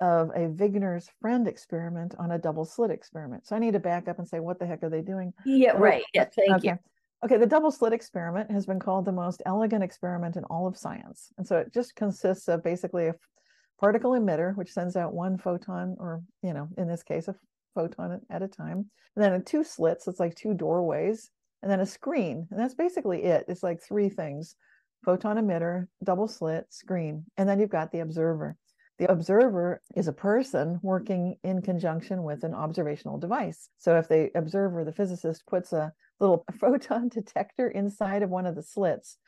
of 0.00 0.30
a 0.30 0.48
Wigner's 0.48 1.08
friend 1.20 1.46
experiment 1.46 2.14
on 2.18 2.32
a 2.32 2.38
double 2.38 2.64
slit 2.64 2.90
experiment. 2.90 3.46
So 3.46 3.54
I 3.54 3.58
need 3.60 3.74
to 3.74 3.78
back 3.78 4.08
up 4.08 4.18
and 4.18 4.28
say, 4.28 4.40
what 4.40 4.58
the 4.58 4.66
heck 4.66 4.82
are 4.82 4.90
they 4.90 5.02
doing? 5.02 5.32
Yeah, 5.46 5.72
right. 5.72 6.02
Yeah, 6.12 6.26
thank 6.34 6.56
okay. 6.56 6.68
you. 6.68 6.78
Okay, 7.24 7.38
the 7.38 7.46
double 7.46 7.70
slit 7.70 7.94
experiment 7.94 8.50
has 8.50 8.66
been 8.66 8.78
called 8.78 9.06
the 9.06 9.12
most 9.12 9.40
elegant 9.46 9.82
experiment 9.82 10.36
in 10.36 10.44
all 10.44 10.66
of 10.66 10.76
science. 10.76 11.32
And 11.38 11.46
so 11.46 11.56
it 11.56 11.72
just 11.72 11.96
consists 11.96 12.48
of 12.48 12.62
basically 12.62 13.06
a 13.06 13.14
particle 13.80 14.10
emitter, 14.10 14.54
which 14.56 14.72
sends 14.72 14.94
out 14.94 15.14
one 15.14 15.38
photon, 15.38 15.96
or, 15.98 16.22
you 16.42 16.52
know, 16.52 16.68
in 16.76 16.86
this 16.86 17.02
case, 17.02 17.26
a 17.28 17.34
photon 17.74 18.20
at 18.28 18.42
a 18.42 18.48
time. 18.48 18.90
And 19.16 19.24
then 19.24 19.42
two 19.42 19.64
slits, 19.64 20.06
it's 20.06 20.20
like 20.20 20.34
two 20.34 20.52
doorways, 20.52 21.30
and 21.62 21.72
then 21.72 21.80
a 21.80 21.86
screen. 21.86 22.46
And 22.50 22.60
that's 22.60 22.74
basically 22.74 23.22
it. 23.22 23.46
It's 23.48 23.62
like 23.62 23.80
three 23.80 24.10
things 24.10 24.54
photon 25.02 25.36
emitter, 25.36 25.86
double 26.02 26.28
slit, 26.28 26.66
screen. 26.68 27.24
And 27.38 27.48
then 27.48 27.58
you've 27.58 27.70
got 27.70 27.90
the 27.90 28.00
observer. 28.00 28.56
The 28.98 29.10
observer 29.10 29.82
is 29.96 30.06
a 30.06 30.12
person 30.12 30.78
working 30.82 31.36
in 31.42 31.62
conjunction 31.62 32.22
with 32.22 32.44
an 32.44 32.54
observational 32.54 33.18
device. 33.18 33.68
So 33.78 33.98
if 33.98 34.06
the 34.08 34.30
observer, 34.36 34.84
the 34.84 34.92
physicist, 34.92 35.44
puts 35.46 35.72
a 35.72 35.92
little 36.20 36.44
photon 36.60 37.08
detector 37.08 37.68
inside 37.68 38.22
of 38.22 38.30
one 38.30 38.46
of 38.46 38.54
the 38.54 38.62
slits, 38.62 39.18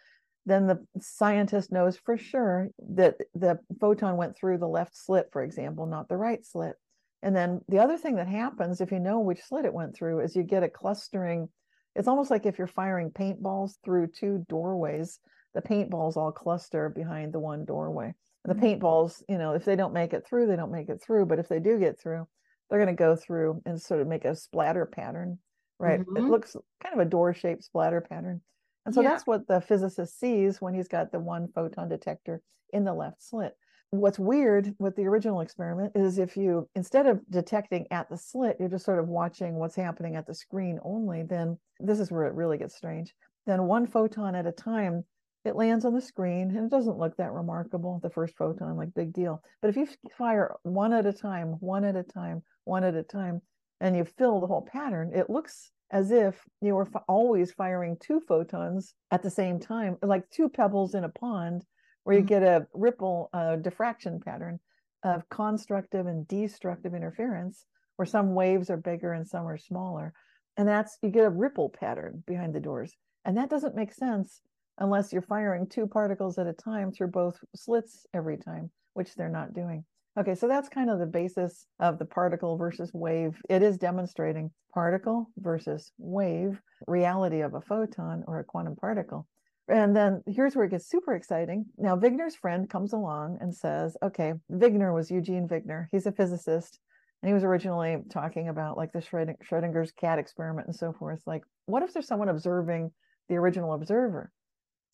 then 0.45 0.69
the 0.69 0.87
scientist 1.01 1.73
knows 1.73 1.97
for 1.97 2.17
sure 2.17 2.69
that 2.91 3.17
the 3.35 3.59
photon 3.81 4.17
went 4.17 4.37
through 4.37 4.59
the 4.59 4.69
left 4.69 4.97
slit, 4.97 5.31
for 5.33 5.43
example, 5.43 5.87
not 5.87 6.09
the 6.09 6.17
right 6.17 6.47
slit. 6.47 6.77
And 7.23 7.35
then 7.35 7.61
the 7.69 7.81
other 7.81 7.99
thing 7.99 8.15
that 8.17 8.29
happens 8.29 8.81
if 8.81 8.93
you 8.93 9.01
know 9.01 9.19
which 9.19 9.43
slit 9.43 9.65
it 9.65 9.75
went 9.75 9.97
through 9.97 10.21
is 10.21 10.37
you 10.37 10.45
get 10.45 10.63
a 10.63 10.69
clustering. 10.69 11.49
It's 11.97 12.07
almost 12.07 12.31
like 12.31 12.47
if 12.47 12.59
you're 12.59 12.69
firing 12.69 13.11
paintballs 13.11 13.79
through 13.85 14.09
two 14.09 14.45
doorways, 14.49 15.19
the 15.55 15.63
paintballs 15.63 16.17
all 16.17 16.31
cluster 16.31 16.89
behind 16.89 17.33
the 17.33 17.41
one 17.41 17.65
doorway 17.65 18.15
the 18.47 18.55
paintballs, 18.55 19.23
you 19.29 19.39
know, 19.39 19.53
if 19.53 19.65
they 19.65 19.77
don't 19.77 19.93
make 19.93 20.13
it 20.13 20.27
through, 20.27 20.47
they 20.47 20.57
don't 20.57 20.73
make 20.73 20.89
it 20.89 21.03
through. 21.03 21.27
But 21.27 21.39
if 21.39 21.49
they 21.49 21.61
do 21.61 21.79
get 21.79 21.99
through, 21.99 22.27
they're 22.69 22.79
going 22.79 22.95
to 22.95 22.99
go 22.99 23.17
through 23.17 23.63
and 23.65 23.81
sort 23.81 24.01
of 24.01 24.07
make 24.07 24.25
a 24.25 24.35
splatter 24.35 24.87
pattern, 24.87 25.39
right? 25.79 26.01
Mm-hmm. 26.01 26.17
It 26.17 26.25
looks 26.25 26.57
kind 26.83 26.95
of 26.95 27.07
a 27.07 27.11
door 27.11 27.35
shaped 27.35 27.65
splatter 27.65 28.01
pattern. 28.01 28.41
And 28.85 28.95
so 28.95 29.01
yeah. 29.01 29.11
that's 29.11 29.27
what 29.27 29.47
the 29.49 29.61
physicist 29.61 30.19
sees 30.19 30.61
when 30.61 30.75
he's 30.75 30.89
got 30.89 31.11
the 31.11 31.19
one 31.19 31.49
photon 31.55 31.89
detector 31.89 32.41
in 32.73 32.85
the 32.85 32.95
left 32.95 33.23
slit. 33.23 33.55
What's 33.91 34.19
weird 34.19 34.75
with 34.79 34.97
the 34.97 35.07
original 35.07 35.41
experiment 35.41 35.93
is 35.95 36.19
if 36.19 36.37
you, 36.37 36.69
instead 36.75 37.07
of 37.07 37.21
detecting 37.31 37.87
at 37.91 38.09
the 38.09 38.17
slit, 38.17 38.57
you're 38.59 38.69
just 38.69 38.85
sort 38.85 38.99
of 38.99 39.09
watching 39.09 39.55
what's 39.55 39.77
happening 39.77 40.17
at 40.17 40.27
the 40.27 40.35
screen 40.35 40.79
only, 40.85 41.23
then 41.23 41.59
this 41.79 42.01
is 42.01 42.11
where 42.11 42.25
it 42.25 42.35
really 42.35 42.59
gets 42.59 42.77
strange. 42.77 43.15
Then 43.47 43.65
one 43.65 43.87
photon 43.87 44.35
at 44.35 44.47
a 44.47 44.53
time, 44.53 45.05
it 45.47 45.57
lands 45.57 45.85
on 45.85 45.95
the 45.95 46.01
screen 46.01 46.55
and 46.57 46.67
it 46.67 46.71
doesn't 46.71 46.99
look 46.99 47.17
that 47.17 47.33
remarkable 47.33 48.01
the 48.03 48.11
first 48.11 48.37
photon 48.37 48.77
like 48.77 48.93
big 48.95 49.13
deal. 49.13 49.43
But 49.63 49.69
if 49.69 49.77
you 49.77 49.89
fire 50.17 50.55
one 50.63 50.93
at 50.93 51.07
a 51.07 51.13
time 51.13 51.57
one 51.61 51.85
at 51.85 51.97
a 51.97 52.03
time 52.03 52.43
one 52.65 52.85
at 52.85 52.95
a 52.95 53.03
time 53.03 53.41
and 53.81 53.97
you 53.97 54.05
fill 54.05 54.41
the 54.41 54.47
whole 54.47 54.67
pattern 54.71 55.13
it 55.15 55.31
looks 55.31 55.71
as 55.93 56.11
if 56.11 56.43
you 56.61 56.75
were 56.75 56.89
f- 56.95 57.03
always 57.07 57.53
firing 57.53 57.97
two 58.01 58.21
photons 58.27 58.95
at 59.11 59.23
the 59.23 59.31
same 59.31 59.61
time 59.61 59.97
like 60.03 60.29
two 60.31 60.49
pebbles 60.49 60.95
in 60.95 61.05
a 61.05 61.09
pond 61.09 61.65
where 62.07 62.17
you 62.17 62.23
mm-hmm. 62.23 62.29
get 62.29 62.43
a 62.43 62.67
ripple 62.73 63.31
uh, 63.33 63.57
diffraction 63.57 64.21
pattern 64.21 64.61
of 65.03 65.29
constructive 65.29 66.07
and 66.07 66.27
destructive 66.29 66.95
interference 66.95 67.67
where 67.97 68.07
some 68.07 68.35
waves 68.35 68.71
are 68.71 68.77
bigger 68.77 69.13
and 69.13 69.27
some 69.27 69.47
are 69.47 69.59
smaller. 69.59 70.13
And 70.57 70.69
that's 70.69 70.99
you 71.03 71.11
get 71.11 71.25
a 71.25 71.31
ripple 71.31 71.69
pattern 71.69 72.23
behind 72.27 72.55
the 72.55 72.61
doors. 72.61 72.95
And 73.25 73.37
that 73.37 73.51
doesn't 73.51 73.75
make 73.75 73.93
sense 73.93 74.41
unless 74.79 75.13
you're 75.13 75.23
firing 75.23 75.67
two 75.67 75.87
particles 75.87 76.39
at 76.39 76.47
a 76.47 76.53
time 76.53 76.93
through 76.93 77.09
both 77.09 77.39
slits 77.55 78.07
every 78.15 78.37
time, 78.37 78.71
which 78.95 79.15
they're 79.15 79.29
not 79.29 79.55
doing. 79.55 79.85
Okay, 80.19 80.35
so 80.35 80.49
that's 80.49 80.69
kind 80.71 80.89
of 80.89 80.99
the 80.99 81.07
basis 81.07 81.67
of 81.79 81.99
the 81.99 82.07
particle 82.07 82.57
versus 82.57 82.91
wave. 82.95 83.37
It 83.51 83.63
is 83.63 83.77
demonstrating 83.77 84.51
particle 84.73 85.31
versus 85.39 85.93
wave 85.99 86.61
reality 86.87 87.41
of 87.41 87.55
a 87.55 87.61
photon 87.61 88.25
or 88.27 88.39
a 88.39 88.45
quantum 88.45 88.77
particle. 88.77 89.27
And 89.69 89.97
then 89.97 90.23
here's 90.27 90.55
where 90.55 90.65
it 90.65 90.71
gets 90.71 90.89
super 90.89 91.15
exciting. 91.15 91.67
Now, 91.77 91.97
Wigner's 91.97 92.37
friend 92.37 92.71
comes 92.71 92.93
along 92.93 93.39
and 93.41 93.55
says, 93.55 93.97
okay, 94.03 94.35
Wigner 94.51 94.95
was 94.95 95.11
Eugene 95.11 95.49
Wigner. 95.49 95.89
He's 95.91 96.07
a 96.07 96.13
physicist. 96.13 96.79
And 97.23 97.29
he 97.29 97.35
was 97.35 97.45
originally 97.45 97.99
talking 98.09 98.49
about 98.49 98.77
like 98.77 98.93
the 98.93 99.01
Schrodinger's 99.01 99.93
cat 99.93 100.19
experiment 100.19 100.69
and 100.69 100.77
so 100.77 100.93
forth. 100.93 101.21
Like, 101.27 101.43
what 101.67 101.83
if 101.83 101.93
there's 101.93 102.07
someone 102.07 102.29
observing 102.29 102.93
the 103.29 103.37
original 103.37 103.75
observer? 103.75 104.31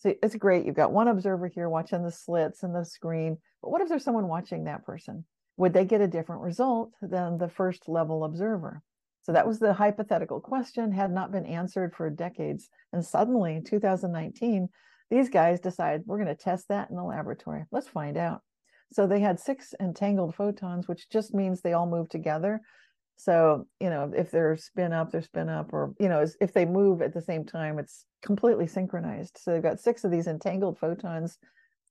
So 0.02 0.12
it's 0.20 0.34
great. 0.34 0.66
You've 0.66 0.74
got 0.74 0.90
one 0.90 1.06
observer 1.06 1.46
here 1.46 1.68
watching 1.68 2.02
the 2.02 2.10
slits 2.10 2.64
in 2.64 2.72
the 2.72 2.84
screen. 2.84 3.38
But 3.62 3.70
what 3.70 3.82
if 3.82 3.88
there's 3.88 4.02
someone 4.02 4.26
watching 4.26 4.64
that 4.64 4.84
person? 4.84 5.24
Would 5.58 5.72
they 5.72 5.84
get 5.84 6.00
a 6.00 6.08
different 6.08 6.42
result 6.42 6.90
than 7.00 7.38
the 7.38 7.48
first 7.48 7.88
level 7.88 8.24
observer? 8.24 8.82
So 9.22 9.30
that 9.30 9.46
was 9.46 9.60
the 9.60 9.72
hypothetical 9.72 10.40
question, 10.40 10.90
had 10.90 11.12
not 11.12 11.30
been 11.30 11.46
answered 11.46 11.94
for 11.94 12.10
decades. 12.10 12.68
And 12.92 13.04
suddenly 13.04 13.54
in 13.54 13.62
2019, 13.62 14.68
these 15.08 15.28
guys 15.28 15.60
decide 15.60 16.02
we're 16.04 16.16
going 16.16 16.26
to 16.26 16.42
test 16.42 16.66
that 16.66 16.90
in 16.90 16.96
the 16.96 17.04
laboratory. 17.04 17.66
Let's 17.70 17.86
find 17.86 18.16
out. 18.16 18.40
So 18.90 19.06
they 19.06 19.20
had 19.20 19.38
six 19.38 19.72
entangled 19.78 20.34
photons, 20.34 20.88
which 20.88 21.10
just 21.10 21.32
means 21.32 21.60
they 21.60 21.74
all 21.74 21.86
move 21.86 22.08
together. 22.08 22.60
So, 23.22 23.68
you 23.78 23.88
know, 23.88 24.11
if 24.16 24.32
they're 24.32 24.56
spin 24.56 24.92
up, 24.92 25.12
they're 25.12 25.22
spin 25.22 25.48
up, 25.48 25.72
or, 25.72 25.94
you 26.00 26.08
know, 26.08 26.26
if 26.40 26.52
they 26.52 26.64
move 26.64 27.00
at 27.02 27.14
the 27.14 27.22
same 27.22 27.44
time, 27.44 27.78
it's 27.78 28.04
completely 28.20 28.66
synchronized. 28.66 29.38
So 29.40 29.52
they've 29.52 29.62
got 29.62 29.78
six 29.78 30.02
of 30.02 30.11
these 30.11 30.26
entangled 30.26 30.76
photons 30.76 31.38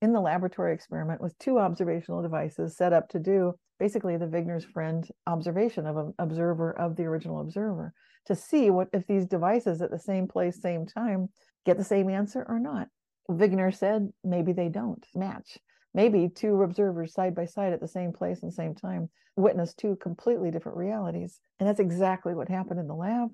in 0.02 0.12
the 0.12 0.20
laboratory 0.20 0.74
experiment 0.74 1.22
with 1.22 1.38
two 1.38 1.58
observational 1.58 2.22
devices 2.22 2.76
set 2.76 2.91
up 2.91 3.08
to 3.10 3.20
do 3.20 3.54
basically 3.80 4.17
the 4.17 4.26
Wigner's 4.26 4.65
friend 4.65 5.08
observation 5.26 5.86
of 5.86 5.96
an 5.96 6.13
observer 6.20 6.78
of 6.78 6.98
the 6.98 7.04
original 7.04 7.39
observer 7.39 7.94
to 8.26 8.36
see 8.36 8.70
what 8.70 8.89
if 8.91 9.08
these 9.08 9.26
devices 9.26 9.82
at 9.82 9.89
the 9.89 10.00
same 10.00 10.28
place, 10.28 10.62
same 10.62 10.86
time 10.86 11.30
get 11.65 11.78
the 11.78 11.84
same 11.86 12.10
answer 12.10 12.46
or 12.50 12.60
not. 12.60 12.89
Wigner 13.30 13.74
said 13.74 14.10
maybe 14.22 14.52
they 14.52 14.67
don't 14.67 15.06
match 15.15 15.58
maybe 15.93 16.30
two 16.30 16.62
observers 16.63 17.13
side 17.13 17.36
by 17.36 17.45
side 17.45 17.73
at 17.73 17.82
the 17.82 17.88
same 17.88 18.13
place 18.13 18.43
and 18.43 18.54
same 18.54 18.75
time 18.75 19.10
witness 19.36 19.73
two 19.73 19.95
completely 19.97 20.51
different 20.51 20.77
realities. 20.77 21.39
And 21.60 21.67
that's 21.67 21.80
exactly 21.80 22.34
what 22.34 22.49
happened 22.49 22.80
in 22.80 22.88
the 22.88 22.95
lab. 22.95 23.30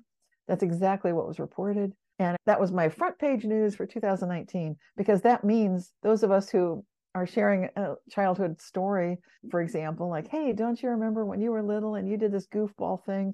That's 0.47 0.63
exactly 0.63 1.11
what 1.11 1.27
was 1.27 1.39
reported. 1.39 1.93
And 2.19 2.37
that 2.45 2.59
was 2.59 2.71
my 2.71 2.89
front 2.89 3.19
page 3.19 3.45
news 3.45 3.75
for 3.75 3.85
2019, 3.85 4.75
because 4.95 5.21
that 5.21 5.43
means 5.43 5.91
those 6.03 6.23
of 6.23 6.31
us 6.31 6.49
who 6.49 6.83
are 7.13 7.27
sharing 7.27 7.69
a 7.75 7.95
childhood 8.09 8.61
story, 8.61 9.17
for 9.49 9.61
example, 9.61 10.09
like, 10.09 10.27
hey, 10.27 10.53
don't 10.53 10.81
you 10.81 10.89
remember 10.89 11.25
when 11.25 11.41
you 11.41 11.51
were 11.51 11.63
little 11.63 11.95
and 11.95 12.07
you 12.09 12.17
did 12.17 12.31
this 12.31 12.47
goofball 12.47 13.03
thing? 13.05 13.33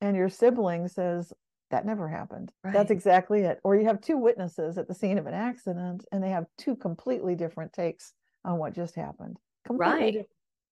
And 0.00 0.16
your 0.16 0.28
sibling 0.28 0.88
says, 0.88 1.32
that 1.70 1.86
never 1.86 2.08
happened. 2.08 2.52
Right. 2.62 2.72
That's 2.72 2.90
exactly 2.90 3.40
it. 3.40 3.58
Or 3.64 3.74
you 3.74 3.86
have 3.86 4.00
two 4.00 4.16
witnesses 4.16 4.78
at 4.78 4.86
the 4.86 4.94
scene 4.94 5.18
of 5.18 5.26
an 5.26 5.34
accident 5.34 6.04
and 6.12 6.22
they 6.22 6.30
have 6.30 6.46
two 6.58 6.76
completely 6.76 7.34
different 7.34 7.72
takes 7.72 8.12
on 8.44 8.58
what 8.58 8.74
just 8.74 8.94
happened. 8.94 9.38
Completely 9.66 9.94
right. 9.94 10.12
Different. 10.12 10.28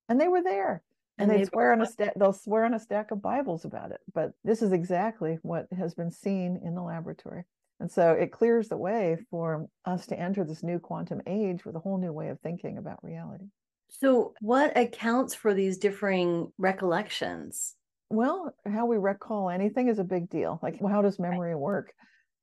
And 0.08 0.20
they 0.20 0.28
were 0.28 0.42
there. 0.42 0.82
And, 1.18 1.30
and 1.30 1.40
they 1.40 1.44
swear 1.44 1.72
on 1.72 1.82
a 1.82 1.86
stack 1.86 2.14
they'll 2.16 2.32
swear 2.32 2.64
on 2.64 2.74
a 2.74 2.80
stack 2.80 3.10
of 3.10 3.22
Bibles 3.22 3.64
about 3.64 3.92
it. 3.92 4.00
But 4.14 4.32
this 4.44 4.62
is 4.62 4.72
exactly 4.72 5.38
what 5.42 5.66
has 5.76 5.94
been 5.94 6.10
seen 6.10 6.60
in 6.64 6.74
the 6.74 6.82
laboratory. 6.82 7.44
And 7.80 7.90
so 7.90 8.12
it 8.12 8.32
clears 8.32 8.68
the 8.68 8.76
way 8.76 9.18
for 9.30 9.66
us 9.84 10.06
to 10.06 10.18
enter 10.18 10.44
this 10.44 10.62
new 10.62 10.78
quantum 10.78 11.20
age 11.26 11.64
with 11.64 11.74
a 11.74 11.80
whole 11.80 11.98
new 11.98 12.12
way 12.12 12.28
of 12.28 12.40
thinking 12.40 12.78
about 12.78 13.02
reality. 13.02 13.46
So, 13.88 14.34
what 14.40 14.76
accounts 14.76 15.34
for 15.34 15.52
these 15.52 15.78
differing 15.78 16.50
recollections? 16.58 17.74
Well, 18.08 18.54
how 18.66 18.86
we 18.86 18.96
recall 18.96 19.50
anything 19.50 19.88
is 19.88 19.98
a 19.98 20.04
big 20.04 20.30
deal. 20.30 20.60
Like, 20.62 20.80
how 20.80 21.02
does 21.02 21.18
memory 21.18 21.54
work? 21.54 21.92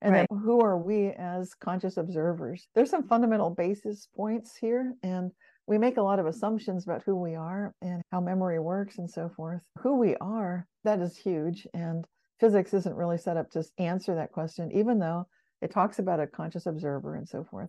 And 0.02 0.14
right. 0.14 0.26
then 0.30 0.38
who 0.38 0.60
are 0.60 0.78
we 0.78 1.10
as 1.10 1.54
conscious 1.54 1.96
observers? 1.96 2.66
There's 2.74 2.90
some 2.90 3.06
fundamental 3.06 3.50
basis 3.50 4.08
points 4.16 4.56
here, 4.56 4.94
and 5.02 5.30
we 5.66 5.78
make 5.78 5.98
a 5.98 6.02
lot 6.02 6.18
of 6.18 6.26
assumptions 6.26 6.84
about 6.84 7.02
who 7.04 7.16
we 7.16 7.34
are 7.34 7.74
and 7.82 8.02
how 8.10 8.20
memory 8.20 8.58
works 8.58 8.98
and 8.98 9.10
so 9.10 9.28
forth. 9.28 9.62
Who 9.78 9.98
we 9.98 10.16
are, 10.16 10.66
that 10.84 11.00
is 11.00 11.16
huge. 11.16 11.66
And 11.74 12.06
physics 12.38 12.72
isn't 12.72 12.96
really 12.96 13.18
set 13.18 13.36
up 13.36 13.50
to 13.50 13.64
answer 13.78 14.14
that 14.14 14.32
question, 14.32 14.72
even 14.72 14.98
though 14.98 15.26
it 15.60 15.70
talks 15.70 15.98
about 15.98 16.20
a 16.20 16.26
conscious 16.26 16.64
observer 16.64 17.14
and 17.14 17.28
so 17.28 17.44
forth. 17.44 17.68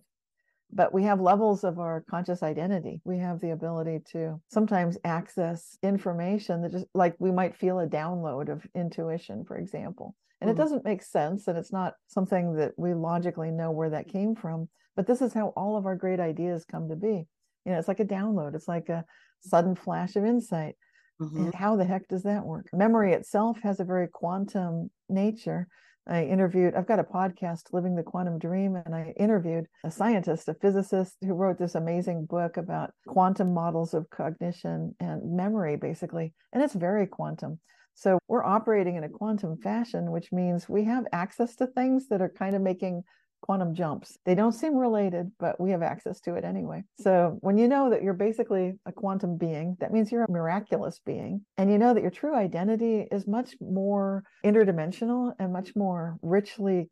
But 0.74 0.94
we 0.94 1.02
have 1.02 1.20
levels 1.20 1.64
of 1.64 1.78
our 1.78 2.02
conscious 2.08 2.42
identity. 2.42 3.02
We 3.04 3.18
have 3.18 3.40
the 3.40 3.50
ability 3.50 4.00
to 4.12 4.40
sometimes 4.48 4.96
access 5.04 5.76
information 5.82 6.62
that 6.62 6.72
just 6.72 6.86
like 6.94 7.14
we 7.18 7.30
might 7.30 7.54
feel 7.54 7.78
a 7.78 7.86
download 7.86 8.48
of 8.48 8.66
intuition, 8.74 9.44
for 9.44 9.58
example 9.58 10.14
and 10.42 10.50
mm-hmm. 10.50 10.60
it 10.60 10.62
doesn't 10.62 10.84
make 10.84 11.02
sense. 11.02 11.48
And 11.48 11.56
it's 11.56 11.72
not 11.72 11.94
something 12.08 12.56
that 12.56 12.72
we 12.76 12.94
logically 12.94 13.50
know 13.50 13.70
where 13.70 13.90
that 13.90 14.08
came 14.08 14.34
from. 14.34 14.68
But 14.96 15.06
this 15.06 15.22
is 15.22 15.32
how 15.32 15.48
all 15.56 15.76
of 15.76 15.86
our 15.86 15.96
great 15.96 16.20
ideas 16.20 16.64
come 16.64 16.88
to 16.88 16.96
be. 16.96 17.26
You 17.64 17.72
know, 17.72 17.78
it's 17.78 17.88
like 17.88 18.00
a 18.00 18.04
download, 18.04 18.54
it's 18.54 18.68
like 18.68 18.88
a 18.88 19.04
sudden 19.40 19.74
flash 19.74 20.16
of 20.16 20.24
insight. 20.24 20.74
Mm-hmm. 21.20 21.44
And 21.44 21.54
how 21.54 21.76
the 21.76 21.84
heck 21.84 22.08
does 22.08 22.24
that 22.24 22.44
work? 22.44 22.66
Memory 22.72 23.12
itself 23.12 23.58
has 23.62 23.80
a 23.80 23.84
very 23.84 24.08
quantum 24.08 24.90
nature. 25.08 25.68
I 26.08 26.24
interviewed, 26.24 26.74
I've 26.74 26.88
got 26.88 26.98
a 26.98 27.04
podcast, 27.04 27.72
Living 27.72 27.94
the 27.94 28.02
Quantum 28.02 28.40
Dream, 28.40 28.74
and 28.74 28.92
I 28.92 29.14
interviewed 29.16 29.66
a 29.84 29.90
scientist, 29.90 30.48
a 30.48 30.54
physicist 30.54 31.16
who 31.20 31.34
wrote 31.34 31.58
this 31.58 31.76
amazing 31.76 32.26
book 32.26 32.56
about 32.56 32.90
quantum 33.06 33.54
models 33.54 33.94
of 33.94 34.10
cognition 34.10 34.96
and 34.98 35.36
memory, 35.36 35.76
basically. 35.76 36.34
And 36.52 36.60
it's 36.60 36.74
very 36.74 37.06
quantum. 37.06 37.60
So 37.94 38.18
we're 38.28 38.44
operating 38.44 38.96
in 38.96 39.04
a 39.04 39.08
quantum 39.08 39.56
fashion, 39.58 40.10
which 40.10 40.32
means 40.32 40.68
we 40.68 40.84
have 40.84 41.04
access 41.12 41.56
to 41.56 41.66
things 41.66 42.08
that 42.08 42.20
are 42.20 42.28
kind 42.28 42.56
of 42.56 42.62
making 42.62 43.04
quantum 43.42 43.74
jumps. 43.74 44.16
They 44.24 44.34
don't 44.34 44.52
seem 44.52 44.76
related, 44.76 45.30
but 45.38 45.60
we 45.60 45.72
have 45.72 45.82
access 45.82 46.20
to 46.22 46.34
it 46.34 46.44
anyway. 46.44 46.84
So 47.00 47.36
when 47.40 47.58
you 47.58 47.68
know 47.68 47.90
that 47.90 48.02
you're 48.02 48.14
basically 48.14 48.74
a 48.86 48.92
quantum 48.92 49.36
being, 49.36 49.76
that 49.80 49.92
means 49.92 50.10
you're 50.10 50.24
a 50.24 50.30
miraculous 50.30 51.00
being. 51.04 51.44
And 51.58 51.70
you 51.70 51.76
know 51.76 51.92
that 51.92 52.02
your 52.02 52.10
true 52.10 52.34
identity 52.34 53.06
is 53.10 53.26
much 53.26 53.54
more 53.60 54.22
interdimensional 54.44 55.32
and 55.38 55.52
much 55.52 55.74
more 55.76 56.16
richly 56.22 56.88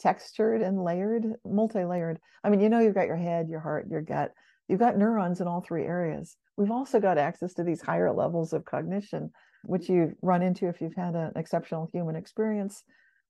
textured 0.00 0.62
and 0.62 0.82
layered, 0.82 1.24
multi 1.44 1.84
layered. 1.84 2.18
I 2.42 2.50
mean, 2.50 2.60
you 2.60 2.68
know, 2.68 2.80
you've 2.80 2.94
got 2.94 3.06
your 3.06 3.16
head, 3.16 3.48
your 3.48 3.60
heart, 3.60 3.86
your 3.88 4.02
gut. 4.02 4.32
You've 4.68 4.80
got 4.80 4.98
neurons 4.98 5.40
in 5.40 5.46
all 5.46 5.60
three 5.60 5.84
areas. 5.84 6.36
We've 6.56 6.70
also 6.70 6.98
got 6.98 7.18
access 7.18 7.54
to 7.54 7.64
these 7.64 7.80
higher 7.80 8.12
levels 8.12 8.52
of 8.52 8.64
cognition 8.64 9.30
which 9.64 9.88
you 9.88 10.14
run 10.22 10.42
into 10.42 10.68
if 10.68 10.80
you've 10.80 10.94
had 10.94 11.14
an 11.14 11.32
exceptional 11.36 11.88
human 11.92 12.16
experience, 12.16 12.84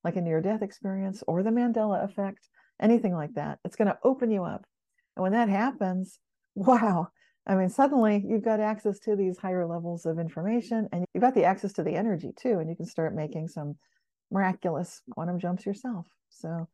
like 0.04 0.16
a 0.16 0.20
near 0.20 0.40
death 0.40 0.62
experience 0.62 1.22
or 1.26 1.42
the 1.42 1.50
Mandela 1.50 2.04
effect, 2.04 2.48
anything 2.80 3.14
like 3.14 3.34
that. 3.34 3.58
It's 3.64 3.76
going 3.76 3.88
to 3.88 3.98
open 4.04 4.30
you 4.30 4.44
up. 4.44 4.64
And 5.16 5.22
when 5.22 5.32
that 5.32 5.48
happens, 5.48 6.18
wow. 6.54 7.08
I 7.46 7.56
mean, 7.56 7.68
suddenly 7.68 8.24
you've 8.26 8.44
got 8.44 8.60
access 8.60 9.00
to 9.00 9.16
these 9.16 9.36
higher 9.36 9.66
levels 9.66 10.06
of 10.06 10.18
information 10.18 10.88
and 10.92 11.04
you've 11.12 11.22
got 11.22 11.34
the 11.34 11.44
access 11.44 11.72
to 11.74 11.82
the 11.82 11.94
energy 11.94 12.30
too. 12.36 12.60
And 12.60 12.70
you 12.70 12.76
can 12.76 12.86
start 12.86 13.16
making 13.16 13.48
some 13.48 13.76
miraculous 14.30 15.02
quantum 15.10 15.40
jumps 15.40 15.66
yourself. 15.66 16.06
So 16.30 16.68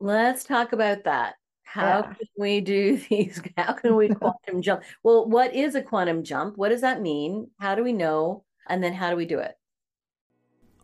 let's 0.00 0.44
talk 0.44 0.72
about 0.72 1.04
that. 1.04 1.34
How 1.62 1.98
yeah. 1.98 2.02
can 2.02 2.28
we 2.38 2.60
do 2.60 2.96
these? 3.10 3.42
How 3.56 3.72
can 3.72 3.96
we 3.96 4.08
quantum 4.14 4.62
jump? 4.62 4.82
Well, 5.02 5.28
what 5.28 5.54
is 5.54 5.74
a 5.74 5.82
quantum 5.82 6.24
jump? 6.24 6.56
What 6.56 6.70
does 6.70 6.82
that 6.82 7.02
mean? 7.02 7.50
How 7.58 7.74
do 7.74 7.84
we 7.84 7.92
know 7.92 8.44
and 8.68 8.82
then 8.82 8.94
how 8.94 9.10
do 9.10 9.16
we 9.16 9.26
do 9.26 9.38
it? 9.38 9.56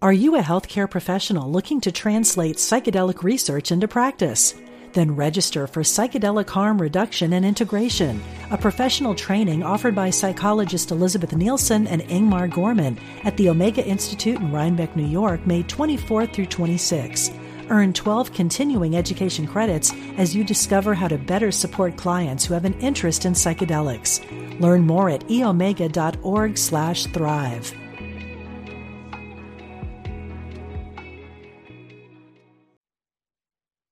Are 0.03 0.13
you 0.13 0.37
a 0.37 0.41
healthcare 0.41 0.91
professional 0.91 1.51
looking 1.51 1.81
to 1.83 1.93
translate 1.93 2.57
psychedelic 2.57 3.23
research 3.23 3.71
into 3.71 3.87
practice? 3.87 4.55
Then 4.93 5.15
register 5.15 5.67
for 5.67 5.83
Psychedelic 5.83 6.49
Harm 6.49 6.81
Reduction 6.81 7.35
and 7.35 7.45
Integration, 7.45 8.21
a 8.51 8.57
professional 8.59 9.15
training 9.15 9.63
offered 9.63 9.95
by 9.95 10.11
psychologist 10.11 10.91
Elizabeth 10.91 11.31
Nielson 11.31 11.87
and 11.87 12.03
Ingmar 12.03 12.51
Gorman 12.51 12.99
at 13.25 13.37
the 13.37 13.51
Omega 13.51 13.87
Institute 13.87 14.41
in 14.41 14.51
Rhinebeck, 14.51 14.97
New 14.97 15.07
York, 15.07 15.47
May 15.47 15.63
24th 15.65 16.33
through 16.33 16.47
26. 16.47 17.31
Earn 17.71 17.93
12 17.93 18.33
continuing 18.33 18.97
education 18.97 19.47
credits 19.47 19.93
as 20.17 20.35
you 20.35 20.43
discover 20.45 20.93
how 20.93 21.07
to 21.09 21.17
better 21.17 21.53
support 21.53 21.97
clients 21.97 22.45
who 22.45 22.55
have 22.55 22.65
an 22.65 22.75
interest 22.81 23.25
in 23.25 23.33
psychedelics. 23.33 24.61
Learn 24.61 24.87
more 24.87 25.09
at 25.09 25.23
eomega.org/thrive. 25.29 27.75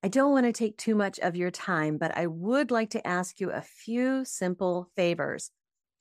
I 0.01 0.09
don't 0.09 0.33
want 0.33 0.47
to 0.47 0.53
take 0.53 0.79
too 0.79 0.95
much 0.95 1.19
of 1.19 1.37
your 1.37 1.51
time, 1.51 1.99
but 1.99 2.17
I 2.17 2.27
would 2.27 2.71
like 2.71 2.91
to 2.91 3.07
ask 3.07 3.41
you 3.41 3.51
a 3.51 3.61
few 3.61 4.25
simple 4.25 4.89
favors. 4.97 5.51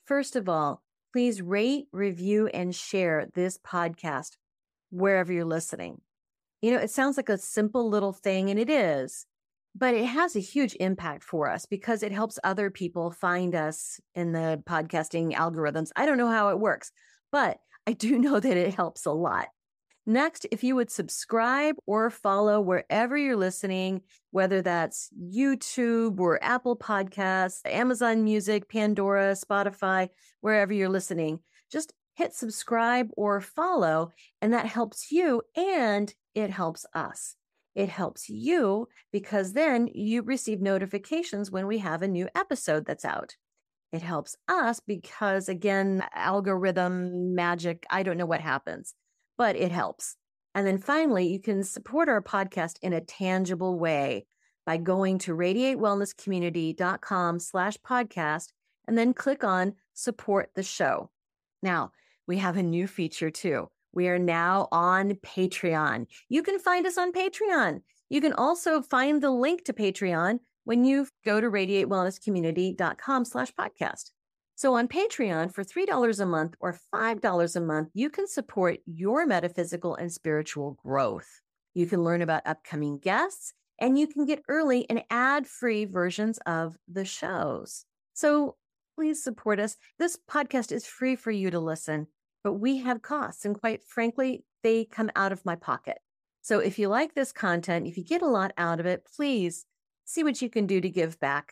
First 0.06 0.36
of 0.36 0.48
all, 0.48 0.84
please 1.12 1.42
rate, 1.42 1.88
review, 1.92 2.48
and 2.48 2.74
share 2.74 3.28
this 3.34 3.58
podcast 3.58 4.38
wherever 4.92 5.34
you're 5.34 5.44
listening. 5.44 6.02
You 6.62 6.72
know, 6.72 6.78
it 6.78 6.90
sounds 6.90 7.18
like 7.18 7.30
a 7.30 7.38
simple 7.38 7.90
little 7.90 8.14
thing, 8.14 8.50
and 8.50 8.60
it 8.60 8.70
is, 8.70 9.26
but 9.76 9.94
it 9.94 10.06
has 10.06 10.36
a 10.36 10.40
huge 10.40 10.76
impact 10.80 11.24
for 11.24 11.50
us 11.50 11.66
because 11.66 12.02
it 12.02 12.12
helps 12.12 12.40
other 12.44 12.72
people 12.72 13.12
find 13.12 13.54
us 13.54 14.00
in 14.16 14.32
the 14.32 14.62
podcasting 14.68 15.34
algorithms. 15.34 15.92
I 15.96 16.06
don't 16.06 16.18
know 16.18 16.32
how 16.32 16.50
it 16.50 16.60
works, 16.60 16.92
but 17.32 17.60
I 17.86 17.94
do 17.94 18.18
know 18.20 18.40
that 18.40 18.58
it 18.58 18.74
helps 18.74 19.06
a 19.06 19.12
lot. 19.12 19.48
Next, 20.10 20.48
if 20.52 20.64
you 20.64 20.76
would 20.76 20.90
subscribe 20.90 21.76
or 21.86 22.10
follow 22.10 22.62
wherever 22.62 23.18
you're 23.18 23.36
listening, 23.36 24.04
whether 24.32 24.62
that's 24.62 25.10
YouTube 25.22 26.18
or 26.18 26.42
Apple 26.42 26.78
Podcasts, 26.78 27.60
Amazon 27.66 28.24
Music, 28.24 28.70
Pandora, 28.70 29.34
Spotify, 29.34 30.08
wherever 30.40 30.72
you're 30.72 30.88
listening, 30.88 31.40
just 31.70 31.94
hit 32.16 32.34
subscribe 32.34 33.10
or 33.18 33.42
follow, 33.42 34.14
and 34.42 34.54
that 34.54 34.66
helps 34.66 35.12
you 35.12 35.42
and 35.58 36.14
it 36.38 36.50
helps 36.50 36.86
us. 36.94 37.36
It 37.76 37.90
helps 37.90 38.30
you 38.30 38.88
because 39.12 39.54
then 39.54 39.90
you 39.94 40.22
receive 40.22 40.62
notifications 40.62 41.52
when 41.52 41.68
we 41.68 41.80
have 41.80 42.02
a 42.02 42.08
new 42.08 42.30
episode 42.36 42.86
that's 42.86 43.06
out. 43.06 43.36
It 43.92 44.02
helps 44.02 44.36
us 44.48 44.80
because, 44.80 45.50
again, 45.50 46.04
algorithm 46.14 47.36
magic, 47.36 47.86
I 47.90 48.04
don't 48.04 48.18
know 48.18 48.26
what 48.26 48.42
happens 48.42 48.94
but 49.38 49.56
it 49.56 49.72
helps. 49.72 50.18
And 50.56 50.66
then 50.66 50.80
finally, 50.80 51.28
you 51.28 51.40
can 51.40 51.64
support 51.64 52.10
our 52.10 52.22
podcast 52.22 52.78
in 52.82 52.94
a 52.94 53.02
tangible 53.02 53.78
way 53.78 54.26
by 54.66 54.78
going 54.78 55.20
to 55.20 55.36
radiatewellnesscommunity.com 55.36 57.40
slash 57.40 57.78
podcast 57.88 58.48
and 58.88 58.98
then 58.98 59.14
click 59.14 59.44
on 59.44 59.76
support 59.94 60.50
the 60.56 60.64
show. 60.64 61.12
Now, 61.62 61.92
we 62.28 62.38
have 62.38 62.58
a 62.58 62.64
new 62.64 62.88
feature 62.88 63.30
too. 63.30 63.70
We 63.98 64.10
are 64.10 64.20
now 64.20 64.68
on 64.72 65.14
Patreon. 65.26 66.06
You 66.30 66.44
can 66.44 66.60
find 66.60 66.86
us 66.86 67.00
on 67.00 67.12
Patreon. 67.12 67.82
You 68.10 68.22
can 68.22 68.32
also 68.32 68.84
find 68.84 69.24
the 69.24 69.32
link 69.32 69.66
to 69.66 69.74
Patreon 69.74 70.38
when 70.66 70.86
you 70.86 71.08
go 71.26 71.42
to 71.42 71.50
radiatewellnesscommunity.com 71.50 73.26
slash 73.26 73.52
podcast. 73.60 74.12
So 74.54 74.76
on 74.76 74.88
Patreon, 74.88 75.52
for 75.52 75.64
$3 75.64 76.20
a 76.20 76.26
month 76.28 76.54
or 76.60 76.78
$5 76.94 77.56
a 77.56 77.60
month, 77.60 77.90
you 77.96 78.12
can 78.12 78.28
support 78.28 78.78
your 78.86 79.26
metaphysical 79.26 79.96
and 79.96 80.12
spiritual 80.12 80.78
growth. 80.86 81.42
You 81.74 81.88
can 81.88 82.04
learn 82.04 82.22
about 82.22 82.46
upcoming 82.46 83.00
guests 83.00 83.56
and 83.80 83.98
you 83.98 84.06
can 84.06 84.28
get 84.28 84.44
early 84.48 84.88
and 84.92 85.02
ad 85.10 85.48
free 85.48 85.86
versions 85.86 86.38
of 86.46 86.76
the 86.88 87.04
shows. 87.04 87.86
So 88.14 88.58
please 88.96 89.24
support 89.24 89.60
us. 89.60 89.76
This 89.98 90.20
podcast 90.30 90.72
is 90.72 90.86
free 90.86 91.16
for 91.16 91.32
you 91.32 91.50
to 91.50 91.60
listen, 91.60 92.06
but 92.48 92.54
we 92.54 92.78
have 92.78 93.02
costs. 93.02 93.44
And 93.44 93.60
quite 93.60 93.84
frankly, 93.84 94.46
they 94.64 94.86
come 94.86 95.12
out 95.18 95.34
of 95.34 95.44
my 95.44 95.58
pocket. 95.58 95.98
So 96.42 96.60
if 96.60 96.80
you 96.80 96.88
like 96.88 97.14
this 97.14 97.34
content, 97.34 97.88
if 97.88 97.98
you 97.98 98.06
get 98.06 98.22
a 98.22 98.26
lot 98.26 98.54
out 98.58 98.80
of 98.80 98.86
it, 98.86 99.06
please 99.18 99.66
see 100.06 100.24
what 100.24 100.42
you 100.42 100.50
can 100.50 100.66
do 100.66 100.80
to 100.80 100.90
give 100.90 101.20
back. 101.20 101.52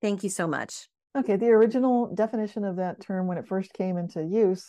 Thank 0.00 0.24
you 0.24 0.30
so 0.30 0.48
much. 0.48 0.88
Okay, 1.16 1.36
the 1.36 1.50
original 1.50 2.12
definition 2.12 2.64
of 2.64 2.74
that 2.74 3.00
term 3.00 3.28
when 3.28 3.38
it 3.38 3.46
first 3.46 3.72
came 3.72 3.96
into 3.96 4.24
use 4.24 4.66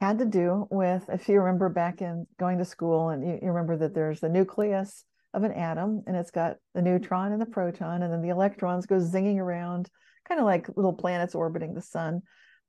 had 0.00 0.20
to 0.20 0.24
do 0.24 0.66
with, 0.70 1.04
if 1.12 1.28
you 1.28 1.38
remember 1.38 1.68
back 1.68 2.00
in 2.00 2.26
going 2.40 2.56
to 2.56 2.64
school, 2.64 3.10
and 3.10 3.22
you, 3.22 3.38
you, 3.42 3.48
remember 3.48 3.76
that 3.76 3.94
there's 3.94 4.20
the 4.20 4.30
nucleus 4.30 5.04
of 5.34 5.42
an 5.44 5.52
atom, 5.52 6.02
and 6.06 6.16
it's 6.16 6.30
got 6.30 6.56
the 6.74 6.80
neutron 6.80 7.32
and 7.32 7.42
the 7.42 7.46
proton, 7.46 8.02
and 8.02 8.10
then 8.10 8.22
the 8.22 8.30
electrons 8.30 8.86
go 8.86 8.96
zinging 8.96 9.36
around, 9.36 9.90
kind 10.26 10.40
of 10.40 10.46
like 10.46 10.74
little 10.76 10.94
planets 10.94 11.34
orbiting 11.34 11.74
the 11.74 11.82
sun. 11.82 12.22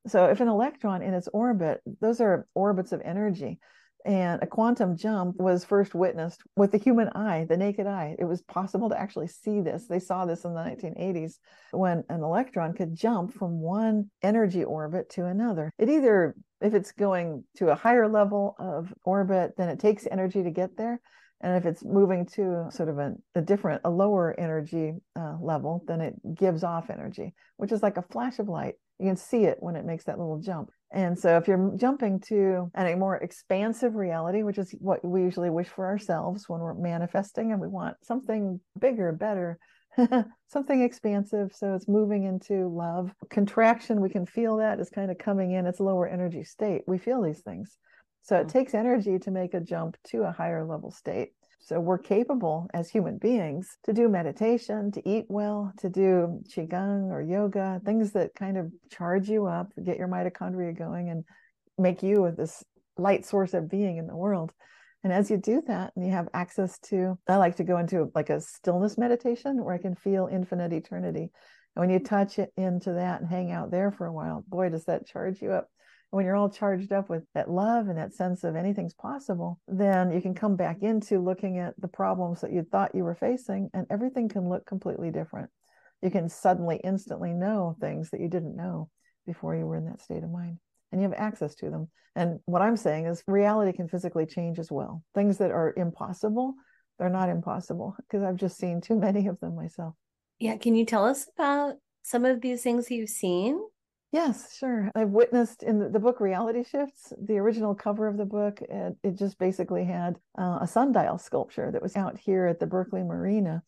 So 0.07 0.25
if 0.25 0.39
an 0.39 0.47
electron 0.47 1.01
in 1.01 1.13
its 1.13 1.27
orbit, 1.33 1.81
those 2.01 2.21
are 2.21 2.47
orbits 2.53 2.91
of 2.91 3.01
energy. 3.03 3.59
And 4.05 4.43
a 4.43 4.47
quantum 4.47 4.95
jump 4.95 5.37
was 5.37 5.65
first 5.65 5.95
witnessed 5.95 6.43
with 6.55 6.71
the 6.71 6.77
human 6.77 7.09
eye, 7.15 7.47
the 7.49 7.57
naked 7.57 7.87
eye. 7.87 8.15
It 8.19 8.25
was 8.25 8.43
possible 8.43 8.87
to 8.89 8.99
actually 8.99 9.27
see 9.27 9.61
this. 9.61 9.87
They 9.87 9.97
saw 9.97 10.27
this 10.27 10.45
in 10.45 10.53
the 10.53 10.59
1980s 10.59 11.39
when 11.71 12.03
an 12.09 12.21
electron 12.21 12.73
could 12.73 12.95
jump 12.95 13.33
from 13.33 13.59
one 13.59 14.11
energy 14.21 14.63
orbit 14.63 15.09
to 15.11 15.25
another. 15.25 15.71
It 15.79 15.89
either, 15.89 16.35
if 16.61 16.75
it's 16.75 16.91
going 16.91 17.45
to 17.57 17.69
a 17.69 17.75
higher 17.75 18.07
level 18.07 18.55
of 18.59 18.93
orbit, 19.05 19.55
then 19.57 19.69
it 19.69 19.79
takes 19.79 20.07
energy 20.09 20.43
to 20.43 20.51
get 20.51 20.77
there. 20.77 21.01
And 21.41 21.57
if 21.57 21.65
it's 21.65 21.83
moving 21.83 22.27
to 22.35 22.67
sort 22.69 22.89
of 22.89 22.99
a, 22.99 23.15
a 23.33 23.41
different, 23.41 23.81
a 23.85 23.89
lower 23.89 24.39
energy 24.39 24.93
uh, 25.15 25.37
level, 25.41 25.83
then 25.87 26.01
it 26.01 26.15
gives 26.35 26.63
off 26.63 26.91
energy, 26.91 27.33
which 27.57 27.71
is 27.71 27.81
like 27.81 27.97
a 27.97 28.03
flash 28.03 28.37
of 28.37 28.49
light. 28.49 28.75
You 28.99 29.07
can 29.07 29.17
see 29.17 29.43
it 29.43 29.57
when 29.59 29.75
it 29.75 29.85
makes 29.85 30.05
that 30.05 30.17
little 30.17 30.39
jump. 30.39 30.71
And 30.91 31.19
so, 31.19 31.35
if 31.37 31.47
you're 31.47 31.73
jumping 31.75 32.21
to 32.27 32.71
a 32.75 32.95
more 32.95 33.17
expansive 33.17 33.95
reality, 33.95 34.43
which 34.43 34.57
is 34.57 34.73
what 34.79 35.03
we 35.03 35.21
usually 35.21 35.49
wish 35.49 35.67
for 35.67 35.85
ourselves 35.85 36.47
when 36.47 36.61
we're 36.61 36.73
manifesting 36.73 37.51
and 37.51 37.59
we 37.59 37.67
want 37.67 37.97
something 38.03 38.61
bigger, 38.79 39.11
better, 39.11 39.59
something 40.47 40.81
expansive. 40.81 41.51
So, 41.53 41.73
it's 41.73 41.89
moving 41.89 42.23
into 42.23 42.69
love. 42.69 43.11
Contraction, 43.29 43.99
we 43.99 44.09
can 44.09 44.25
feel 44.25 44.57
that 44.57 44.79
is 44.79 44.89
kind 44.89 45.11
of 45.11 45.17
coming 45.17 45.51
in, 45.51 45.65
it's 45.65 45.81
lower 45.81 46.07
energy 46.07 46.45
state. 46.45 46.83
We 46.87 46.97
feel 46.97 47.21
these 47.21 47.41
things. 47.41 47.77
So, 48.21 48.37
it 48.37 48.47
mm. 48.47 48.53
takes 48.53 48.73
energy 48.73 49.19
to 49.19 49.31
make 49.31 49.53
a 49.53 49.59
jump 49.59 49.97
to 50.11 50.23
a 50.23 50.31
higher 50.31 50.65
level 50.65 50.91
state. 50.91 51.31
So 51.59 51.79
we're 51.79 51.97
capable 51.97 52.67
as 52.73 52.89
human 52.89 53.17
beings 53.17 53.77
to 53.85 53.93
do 53.93 54.07
meditation, 54.07 54.91
to 54.91 55.09
eat 55.09 55.25
well, 55.29 55.73
to 55.79 55.89
do 55.89 56.41
qigong 56.47 57.09
or 57.09 57.21
yoga, 57.21 57.81
things 57.83 58.11
that 58.11 58.35
kind 58.35 58.57
of 58.57 58.71
charge 58.91 59.29
you 59.29 59.47
up, 59.47 59.71
get 59.83 59.97
your 59.97 60.07
mitochondria 60.07 60.77
going 60.77 61.09
and 61.09 61.23
make 61.77 62.03
you 62.03 62.31
this 62.37 62.63
light 62.97 63.25
source 63.25 63.53
of 63.53 63.69
being 63.69 63.97
in 63.97 64.07
the 64.07 64.15
world. 64.15 64.51
And 65.03 65.11
as 65.13 65.29
you 65.29 65.37
do 65.37 65.61
that, 65.67 65.93
and 65.95 66.05
you 66.05 66.11
have 66.11 66.29
access 66.33 66.79
to, 66.89 67.17
I 67.27 67.37
like 67.37 67.57
to 67.57 67.63
go 67.63 67.77
into 67.77 68.11
like 68.15 68.29
a 68.29 68.41
stillness 68.41 68.97
meditation 68.97 69.63
where 69.63 69.75
I 69.75 69.79
can 69.79 69.95
feel 69.95 70.29
infinite 70.31 70.73
eternity. 70.73 71.31
And 71.75 71.81
when 71.81 71.89
you 71.89 71.99
touch 71.99 72.39
it 72.39 72.51
into 72.57 72.93
that 72.93 73.21
and 73.21 73.29
hang 73.29 73.51
out 73.51 73.69
there 73.69 73.91
for 73.91 74.05
a 74.07 74.13
while, 74.13 74.43
boy, 74.47 74.69
does 74.69 74.85
that 74.85 75.07
charge 75.07 75.41
you 75.41 75.51
up 75.51 75.69
when 76.15 76.25
you're 76.25 76.37
all 76.37 76.49
charged 76.49 76.93
up 76.93 77.09
with 77.09 77.23
that 77.33 77.49
love 77.49 77.89
and 77.89 77.97
that 77.97 78.13
sense 78.13 78.45
of 78.45 78.55
anything's 78.55 78.93
possible, 78.93 79.59
then 79.67 80.13
you 80.13 80.21
can 80.21 80.33
come 80.33 80.55
back 80.55 80.77
mm-hmm. 80.77 80.85
into 80.85 81.19
looking 81.19 81.57
at 81.57 81.73
the 81.77 81.89
problems 81.89 82.39
that 82.39 82.53
you 82.53 82.63
thought 82.63 82.95
you 82.95 83.03
were 83.03 83.15
facing, 83.15 83.69
and 83.73 83.85
everything 83.89 84.29
can 84.29 84.47
look 84.47 84.65
completely 84.65 85.11
different. 85.11 85.49
You 86.01 86.09
can 86.09 86.29
suddenly, 86.29 86.79
instantly 86.85 87.33
know 87.33 87.75
things 87.81 88.11
that 88.11 88.21
you 88.21 88.29
didn't 88.29 88.55
know 88.55 88.89
before 89.25 89.57
you 89.57 89.65
were 89.65 89.75
in 89.75 89.87
that 89.87 90.01
state 90.01 90.23
of 90.23 90.31
mind, 90.31 90.57
and 90.93 91.01
you 91.01 91.09
have 91.09 91.19
access 91.19 91.53
to 91.55 91.69
them. 91.69 91.89
And 92.15 92.39
what 92.45 92.61
I'm 92.61 92.77
saying 92.77 93.07
is, 93.07 93.21
reality 93.27 93.75
can 93.75 93.89
physically 93.89 94.25
change 94.25 94.57
as 94.57 94.71
well. 94.71 95.03
Things 95.15 95.39
that 95.39 95.51
are 95.51 95.73
impossible, 95.75 96.53
they're 96.97 97.09
not 97.09 97.27
impossible 97.27 97.93
because 97.97 98.23
I've 98.23 98.37
just 98.37 98.57
seen 98.57 98.79
too 98.79 98.95
many 98.95 99.27
of 99.27 99.37
them 99.41 99.57
myself. 99.57 99.95
Yeah. 100.39 100.55
Can 100.55 100.75
you 100.75 100.85
tell 100.85 101.03
us 101.03 101.27
about 101.37 101.75
some 102.03 102.23
of 102.23 102.39
these 102.39 102.63
things 102.63 102.89
you've 102.89 103.09
seen? 103.09 103.59
Yes, 104.15 104.55
sure. 104.57 104.89
I've 104.95 105.09
witnessed 105.09 105.61
in 105.61 105.91
the, 105.91 105.99
book 105.99 106.21
Reality 106.21 106.63
Shifts, 106.63 107.11
the 107.21 107.37
original 107.37 107.75
cover 107.75 108.07
of 108.07 108.15
the 108.15 108.23
book, 108.23 108.61
it, 108.61 108.95
it 109.03 109.17
just 109.17 109.37
basically 109.37 109.83
had 109.83 110.15
uh, 110.39 110.59
a 110.61 110.67
sundial 110.67 111.17
sculpture 111.17 111.69
that 111.69 111.81
was 111.81 111.97
out 111.97 112.17
here 112.17 112.45
at 112.45 112.61
the 112.61 112.65
Berkeley 112.65 113.03
Marina. 113.03 113.61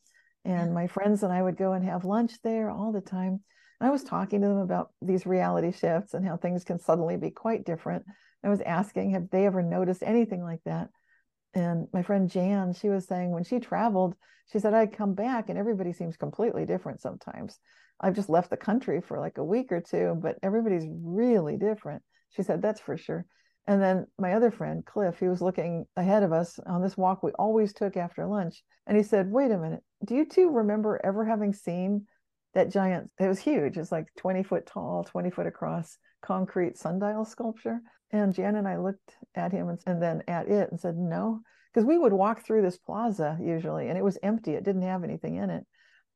And 0.46 0.74
my 0.74 0.88
friends 0.88 1.24
and 1.24 1.34
I 1.34 1.44
would 1.44 1.58
go 1.58 1.74
and 1.74 1.84
have 1.84 2.06
lunch 2.06 2.42
there 2.46 2.70
all 2.70 2.94
the 2.94 3.02
time. 3.02 3.42
I 3.82 3.90
was 3.90 4.06
talking 4.06 4.40
to 4.40 4.48
them 4.48 4.60
about 4.60 4.92
these 5.02 5.26
reality 5.26 5.74
shifts 5.74 6.14
and 6.14 6.26
how 6.26 6.38
things 6.38 6.64
can 6.64 6.80
suddenly 6.80 7.18
be 7.18 7.30
quite 7.30 7.66
different. 7.66 8.06
I 8.42 8.48
was 8.48 8.62
asking, 8.62 9.12
have 9.12 9.30
they 9.30 9.48
ever 9.48 9.62
noticed 9.62 10.02
anything 10.02 10.42
like 10.42 10.64
that? 10.64 10.88
And 11.56 11.90
my 11.92 12.04
friend 12.04 12.30
Jan, 12.30 12.72
she 12.72 12.88
was 12.88 13.06
saying 13.06 13.32
when 13.32 13.44
she 13.44 13.60
traveled, 13.60 14.16
she 14.54 14.60
said, 14.60 14.74
I'd 14.74 14.96
come 14.96 15.14
back 15.14 15.50
and 15.50 15.60
everybody 15.60 15.92
seems 15.92 16.16
completely 16.16 16.66
different 16.66 17.02
sometimes. 17.02 17.60
I've 18.00 18.16
just 18.16 18.30
left 18.30 18.50
the 18.50 18.58
country 18.58 19.02
for 19.02 19.20
like 19.20 19.38
a 19.38 19.44
week 19.44 19.72
or 19.72 19.82
two, 19.82 20.18
but 20.22 20.38
everybody's 20.44 20.86
really 20.88 21.58
different. 21.58 22.04
She 22.30 22.44
said, 22.44 22.62
That's 22.62 22.80
for 22.80 22.98
sure. 22.98 23.26
And 23.66 23.82
then 23.82 24.08
my 24.18 24.34
other 24.34 24.50
friend, 24.50 24.86
Cliff, 24.86 25.20
he 25.20 25.28
was 25.28 25.42
looking 25.42 25.86
ahead 25.98 26.24
of 26.24 26.32
us 26.32 26.58
on 26.66 26.82
this 26.82 26.96
walk 26.96 27.22
we 27.22 27.32
always 27.32 27.74
took 27.74 27.98
after 27.98 28.26
lunch. 28.26 28.64
And 28.86 28.96
he 28.96 29.04
said, 29.04 29.32
Wait 29.32 29.52
a 29.52 29.58
minute, 29.58 29.84
do 30.06 30.16
you 30.16 30.26
two 30.26 30.50
remember 30.50 31.02
ever 31.04 31.26
having 31.26 31.54
seen 31.54 32.06
that 32.54 32.72
giant? 32.72 33.12
It 33.20 33.28
was 33.28 33.40
huge. 33.40 33.78
It's 33.78 33.92
like 33.92 34.08
20 34.18 34.44
foot 34.44 34.66
tall, 34.66 35.04
20 35.04 35.32
foot 35.32 35.48
across 35.48 35.98
concrete 36.22 36.78
sundial 36.78 37.26
sculpture. 37.26 37.82
And 38.12 38.34
Jan 38.34 38.56
and 38.56 38.68
I 38.68 38.78
looked 38.78 39.18
at 39.36 39.52
him 39.52 39.68
and, 39.68 39.80
and 39.86 40.02
then 40.02 40.24
at 40.28 40.48
it 40.48 40.72
and 40.72 40.80
said, 40.80 40.96
no, 40.96 41.42
because 41.74 41.86
we 41.86 41.98
would 41.98 42.14
walk 42.14 42.46
through 42.46 42.62
this 42.62 42.78
plaza 42.78 43.38
usually 43.42 43.90
and 43.90 43.98
it 43.98 44.04
was 44.04 44.18
empty. 44.24 44.54
It 44.54 44.64
didn't 44.64 44.84
have 44.84 45.04
anything 45.04 45.36
in 45.36 45.50
it. 45.50 45.66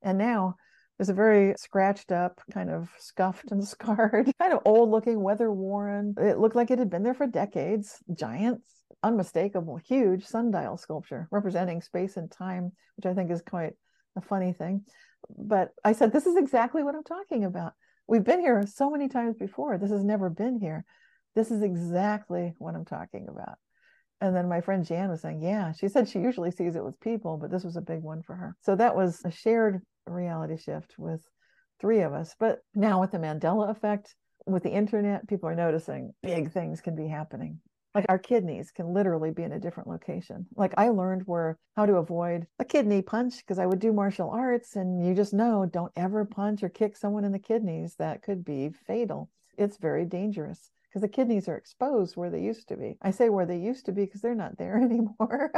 And 0.02 0.18
now 0.18 0.56
there's 1.02 1.10
a 1.10 1.16
very 1.16 1.56
scratched 1.58 2.12
up, 2.12 2.40
kind 2.54 2.70
of 2.70 2.88
scuffed 3.00 3.52
and 3.52 3.68
scarred, 3.68 4.32
kind 4.38 4.54
of 4.54 4.60
old 4.66 4.92
looking, 4.92 5.20
weather 5.20 5.52
worn. 5.52 6.14
It 6.20 6.38
looked 6.38 6.56
like 6.56 6.70
it 6.70 6.78
had 6.78 6.92
been 6.92 7.02
there 7.02 7.16
for 7.16 7.26
decades. 7.26 7.98
Giant, 8.14 8.62
unmistakable, 9.02 9.78
huge 9.78 10.28
sundial 10.28 10.78
sculpture 10.78 11.28
representing 11.32 11.82
space 11.82 12.18
and 12.18 12.30
time, 12.30 12.74
which 12.98 13.08
I 13.08 13.16
think 13.16 13.32
is 13.32 13.42
quite 13.42 13.74
a 14.16 14.22
funny 14.22 14.54
thing. 14.54 14.86
But 15.36 15.72
I 15.84 15.94
said, 15.94 16.14
This 16.14 16.28
is 16.28 16.38
exactly 16.38 16.84
what 16.84 16.94
I'm 16.94 17.04
talking 17.04 17.46
about. 17.46 17.74
We've 18.06 18.24
been 18.24 18.40
here 18.40 18.64
so 18.72 18.92
many 18.92 19.10
times 19.10 19.38
before. 19.38 19.80
This 19.80 19.90
has 19.90 20.04
never 20.04 20.30
been 20.30 20.60
here. 20.60 20.86
This 21.34 21.50
is 21.50 21.64
exactly 21.64 22.54
what 22.60 22.76
I'm 22.76 22.86
talking 22.86 23.28
about. 23.28 23.58
And 24.22 24.36
then 24.36 24.48
my 24.48 24.62
friend 24.62 24.86
Jan 24.86 25.10
was 25.10 25.22
saying, 25.22 25.42
Yeah, 25.42 25.72
she 25.74 25.88
said 25.88 26.08
she 26.08 26.20
usually 26.20 26.52
sees 26.52 26.76
it 26.76 26.84
with 26.84 27.00
people, 27.00 27.38
but 27.38 27.50
this 27.50 27.64
was 27.64 27.76
a 27.76 27.82
big 27.82 28.02
one 28.04 28.22
for 28.22 28.36
her. 28.36 28.56
So 28.62 28.76
that 28.76 28.96
was 28.96 29.22
a 29.26 29.32
shared 29.32 29.82
reality 30.06 30.58
shift 30.58 30.94
with 30.98 31.22
three 31.80 32.02
of 32.02 32.14
us. 32.14 32.36
But 32.40 32.60
now 32.76 33.02
with 33.02 33.12
the 33.12 33.18
Mandela 33.18 33.72
effect, 33.72 34.16
with 34.46 34.64
the 34.64 34.70
internet, 34.70 35.28
people 35.28 35.50
are 35.50 35.56
noticing 35.56 36.14
big 36.22 36.52
things 36.52 36.82
can 36.82 36.96
be 36.96 37.08
happening. 37.08 37.60
Like 37.94 38.06
our 38.10 38.20
kidneys 38.20 38.72
can 38.72 38.94
literally 38.94 39.32
be 39.32 39.44
in 39.44 39.52
a 39.52 39.60
different 39.60 39.90
location. 39.90 40.46
Like 40.56 40.74
I 40.78 40.90
learned 40.90 41.24
where 41.26 41.58
how 41.76 41.86
to 41.86 41.98
avoid 41.98 42.48
a 42.60 42.66
kidney 42.66 43.02
punch 43.02 43.38
because 43.38 43.60
I 43.60 43.66
would 43.66 43.80
do 43.80 43.92
martial 43.92 44.30
arts 44.30 44.76
and 44.76 45.06
you 45.06 45.14
just 45.14 45.34
know 45.34 45.66
don't 45.66 45.92
ever 45.96 46.24
punch 46.26 46.64
or 46.64 46.70
kick 46.70 46.96
someone 46.96 47.26
in 47.26 47.32
the 47.32 47.40
kidneys. 47.40 47.96
That 47.96 48.22
could 48.22 48.46
be 48.46 48.70
fatal. 48.88 49.30
It's 49.58 49.78
very 49.78 50.06
dangerous 50.06 50.72
because 50.88 51.02
the 51.02 51.08
kidneys 51.08 51.48
are 51.48 51.56
exposed 51.56 52.18
where 52.18 52.30
they 52.30 52.42
used 52.42 52.68
to 52.68 52.78
be. 52.78 52.98
I 53.02 53.12
say 53.12 53.30
where 53.30 53.46
they 53.46 53.58
used 53.58 53.86
to 53.86 53.92
be 53.92 54.06
because 54.06 54.22
they're 54.22 54.36
not 54.36 54.58
there 54.58 54.78
anymore. 54.82 55.52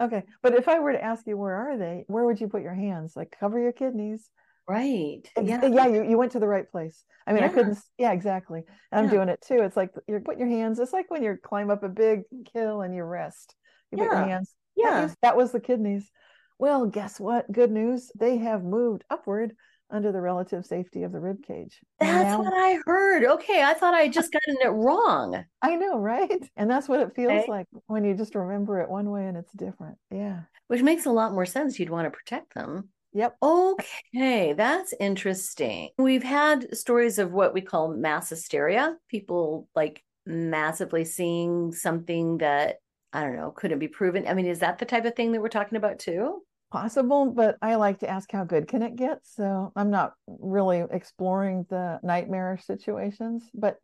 okay. 0.00 0.24
But 0.42 0.54
if 0.54 0.68
I 0.68 0.78
were 0.78 0.92
to 0.92 1.04
ask 1.04 1.26
you, 1.26 1.36
where 1.36 1.54
are 1.54 1.76
they? 1.76 2.04
Where 2.08 2.24
would 2.24 2.40
you 2.40 2.48
put 2.48 2.62
your 2.62 2.74
hands? 2.74 3.16
Like 3.16 3.36
cover 3.38 3.58
your 3.58 3.72
kidneys. 3.72 4.30
Right. 4.68 5.22
Yeah. 5.40 5.64
Yeah. 5.64 5.86
You, 5.86 6.08
you 6.08 6.18
went 6.18 6.32
to 6.32 6.38
the 6.38 6.46
right 6.46 6.70
place. 6.70 7.04
I 7.26 7.32
mean, 7.32 7.42
yeah. 7.42 7.48
I 7.48 7.52
couldn't. 7.52 7.78
Yeah, 7.96 8.12
exactly. 8.12 8.64
I'm 8.92 9.04
yeah. 9.04 9.10
doing 9.10 9.28
it 9.30 9.42
too. 9.46 9.62
It's 9.62 9.76
like 9.76 9.90
you 10.06 10.20
put 10.20 10.38
your 10.38 10.48
hands, 10.48 10.78
it's 10.78 10.92
like 10.92 11.10
when 11.10 11.22
you 11.22 11.36
climb 11.42 11.70
up 11.70 11.82
a 11.82 11.88
big 11.88 12.22
hill 12.52 12.82
and 12.82 12.94
you 12.94 13.02
rest. 13.02 13.54
You 13.90 13.98
yeah. 13.98 14.08
put 14.08 14.14
your 14.14 14.24
hands. 14.24 14.54
Yeah. 14.76 15.08
That 15.22 15.36
was 15.36 15.52
the 15.52 15.60
kidneys. 15.60 16.10
Well, 16.58 16.86
guess 16.86 17.18
what? 17.18 17.50
Good 17.50 17.70
news. 17.70 18.10
They 18.18 18.36
have 18.38 18.62
moved 18.62 19.04
upward 19.10 19.54
under 19.90 20.12
the 20.12 20.20
relative 20.20 20.66
safety 20.66 21.02
of 21.02 21.12
the 21.12 21.20
rib 21.20 21.42
cage. 21.42 21.80
That's 21.98 22.24
now, 22.24 22.42
what 22.42 22.52
I 22.52 22.78
heard. 22.84 23.24
Okay, 23.24 23.62
I 23.62 23.74
thought 23.74 23.94
I 23.94 24.08
just 24.08 24.32
gotten 24.32 24.56
it 24.60 24.68
wrong. 24.68 25.44
I 25.62 25.76
know, 25.76 25.98
right? 25.98 26.30
And 26.56 26.70
that's 26.70 26.88
what 26.88 27.00
it 27.00 27.14
feels 27.14 27.32
okay. 27.32 27.50
like 27.50 27.66
when 27.86 28.04
you 28.04 28.14
just 28.14 28.34
remember 28.34 28.80
it 28.80 28.90
one 28.90 29.10
way 29.10 29.26
and 29.26 29.36
it's 29.36 29.52
different. 29.52 29.96
Yeah. 30.10 30.40
Which 30.66 30.82
makes 30.82 31.06
a 31.06 31.10
lot 31.10 31.32
more 31.32 31.46
sense. 31.46 31.78
You'd 31.78 31.90
want 31.90 32.06
to 32.06 32.10
protect 32.10 32.54
them. 32.54 32.90
Yep. 33.14 33.36
Okay, 33.42 34.52
that's 34.52 34.94
interesting. 35.00 35.90
We've 35.98 36.22
had 36.22 36.76
stories 36.76 37.18
of 37.18 37.32
what 37.32 37.54
we 37.54 37.60
call 37.60 37.88
mass 37.88 38.28
hysteria, 38.28 38.96
people 39.08 39.68
like 39.74 40.04
massively 40.26 41.04
seeing 41.04 41.72
something 41.72 42.38
that 42.38 42.76
I 43.12 43.22
don't 43.22 43.36
know, 43.36 43.50
couldn't 43.50 43.78
be 43.78 43.88
proven. 43.88 44.26
I 44.28 44.34
mean, 44.34 44.46
is 44.46 44.58
that 44.58 44.78
the 44.78 44.84
type 44.84 45.06
of 45.06 45.16
thing 45.16 45.32
that 45.32 45.40
we're 45.40 45.48
talking 45.48 45.78
about 45.78 45.98
too? 45.98 46.42
possible, 46.70 47.30
but 47.30 47.56
I 47.62 47.76
like 47.76 48.00
to 48.00 48.08
ask 48.08 48.30
how 48.30 48.44
good 48.44 48.68
can 48.68 48.82
it 48.82 48.96
get? 48.96 49.20
So 49.24 49.72
I'm 49.74 49.90
not 49.90 50.14
really 50.26 50.84
exploring 50.90 51.66
the 51.68 51.98
nightmare 52.02 52.58
situations, 52.62 53.44
but 53.54 53.78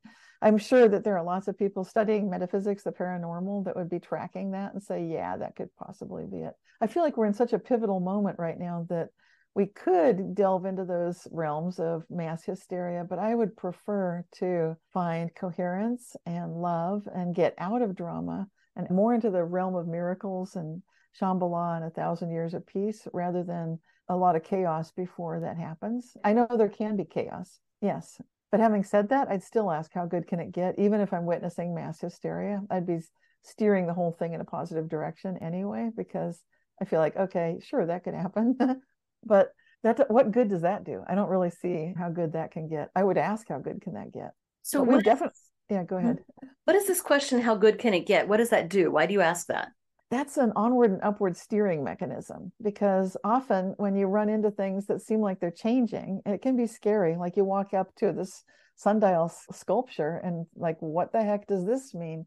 I'm 0.44 0.59
sure 0.59 0.88
that 0.88 1.04
there 1.04 1.16
are 1.16 1.24
lots 1.24 1.48
of 1.48 1.59
people 1.59 1.85
studying 1.85 2.28
metaphysics, 2.28 2.83
the 2.83 2.92
paranormal, 2.92 3.64
that 3.64 3.76
would 3.76 3.88
be 3.88 3.98
tracking 3.98 4.50
that 4.50 4.74
and 4.74 4.83
say, 4.83 5.07
yeah, 5.07 5.38
that 5.38 5.57
could 5.57 5.74
possibly 5.76 6.26
be 6.26 6.40
it. 6.40 6.52
I 6.83 6.87
feel 6.87 7.02
like 7.02 7.16
we're 7.16 7.24
in 7.24 7.33
such 7.33 7.54
a 7.54 7.59
pivotal 7.59 7.98
moment 7.98 8.38
right 8.38 8.59
now 8.59 8.87
that 8.90 9.09
we 9.54 9.64
could 9.64 10.35
delve 10.35 10.66
into 10.66 10.85
those 10.85 11.26
realms 11.30 11.80
of 11.80 12.04
mass 12.11 12.44
hysteria, 12.44 13.07
but 13.09 13.18
I 13.18 13.35
would 13.35 13.57
prefer 13.57 14.22
to 14.37 14.76
find 14.92 15.35
coherence 15.35 16.14
and 16.26 16.52
love 16.61 17.09
and 17.14 17.35
get 17.35 17.54
out 17.57 17.80
of 17.80 17.96
drama 17.96 18.46
and 18.76 18.90
more 18.90 19.14
into 19.14 19.30
the 19.30 19.44
realm 19.44 19.74
of 19.76 19.88
miracles 19.88 20.57
and 20.57 20.83
Shambhala 21.18 21.76
and 21.76 21.87
a 21.87 21.90
thousand 21.90 22.33
years 22.33 22.52
of 22.52 22.66
peace 22.66 23.09
rather 23.14 23.44
than 23.44 23.78
a 24.11 24.16
lot 24.16 24.37
of 24.37 24.44
chaos 24.44 24.92
before 24.92 25.40
that 25.40 25.57
happens. 25.57 26.18
I 26.22 26.35
know 26.35 26.46
there 26.50 26.68
can 26.68 26.96
be 26.96 27.07
chaos, 27.07 27.61
yes. 27.80 28.20
But 28.55 28.61
having 28.61 28.85
said 28.85 29.09
that, 29.09 29.27
I'd 29.29 29.43
still 29.43 29.69
ask 29.69 29.93
how 29.93 30.07
good 30.07 30.29
can 30.29 30.38
it 30.38 30.53
get? 30.53 30.79
Even 30.79 31.01
if 31.01 31.12
I'm 31.12 31.27
witnessing 31.27 31.75
mass 31.75 32.01
hysteria, 32.01 32.62
I'd 32.71 32.87
be 32.87 33.01
steering 33.43 33.88
the 33.88 33.95
whole 33.95 34.12
thing 34.12 34.33
in 34.33 34.40
a 34.40 34.45
positive 34.45 34.88
direction 34.88 35.37
anyway, 35.43 35.90
because 35.97 36.40
I 36.81 36.85
feel 36.85 37.01
like, 37.01 37.17
okay, 37.17 37.59
sure, 37.64 37.85
that 37.85 38.05
could 38.05 38.14
happen. 38.14 38.57
but 39.27 39.49
that 39.83 40.09
what 40.09 40.31
good 40.31 40.51
does 40.51 40.62
that 40.62 40.85
do? 40.85 41.03
I 41.09 41.17
don't 41.17 41.31
really 41.31 41.51
see 41.51 41.95
how 41.99 42.11
good 42.11 42.35
that 42.35 42.53
can 42.53 42.69
get. 42.69 42.90
I 42.95 43.03
would 43.03 43.19
ask 43.19 43.49
how 43.49 43.59
good 43.59 43.83
can 43.83 43.95
that 43.95 44.12
get? 44.12 44.31
So 44.62 44.85
we 44.85 45.03
definitely 45.03 45.35
yeah, 45.69 45.83
go 45.83 45.97
ahead. 45.97 46.21
Hmm? 46.40 46.47
What 46.62 46.77
is 46.77 46.87
this 46.87 47.01
question? 47.01 47.40
How 47.40 47.57
good 47.57 47.81
can 47.81 47.93
it 47.93 48.07
get? 48.07 48.29
What 48.29 48.37
does 48.37 48.51
that 48.51 48.69
do? 48.69 48.88
Why 48.88 49.07
do 49.07 49.14
you 49.14 49.21
ask 49.21 49.49
that? 49.49 49.71
That's 50.14 50.37
an 50.37 50.53
onward 50.55 50.92
and 50.92 51.00
upward 51.03 51.37
steering 51.37 51.83
mechanism 51.83 52.53
because 52.62 53.16
often 53.24 53.74
when 53.79 53.96
you 53.96 54.07
run 54.07 54.29
into 54.29 54.50
things 54.50 54.87
that 54.87 55.03
seem 55.03 55.20
like 55.20 55.40
they're 55.40 55.50
changing 55.50 56.22
it 56.24 56.40
can 56.40 56.57
be 56.57 56.66
scary. 56.66 57.16
Like 57.16 57.37
you 57.37 57.44
walk 57.44 57.74
up 57.74 57.94
to 57.96 58.12
this 58.12 58.44
sundial 58.77 59.33
sculpture 59.53 60.20
and 60.22 60.46
like 60.57 60.77
what 60.81 61.12
the 61.12 61.22
heck 61.22 61.46
does 61.46 61.64
this 61.66 61.94
mean 61.94 62.27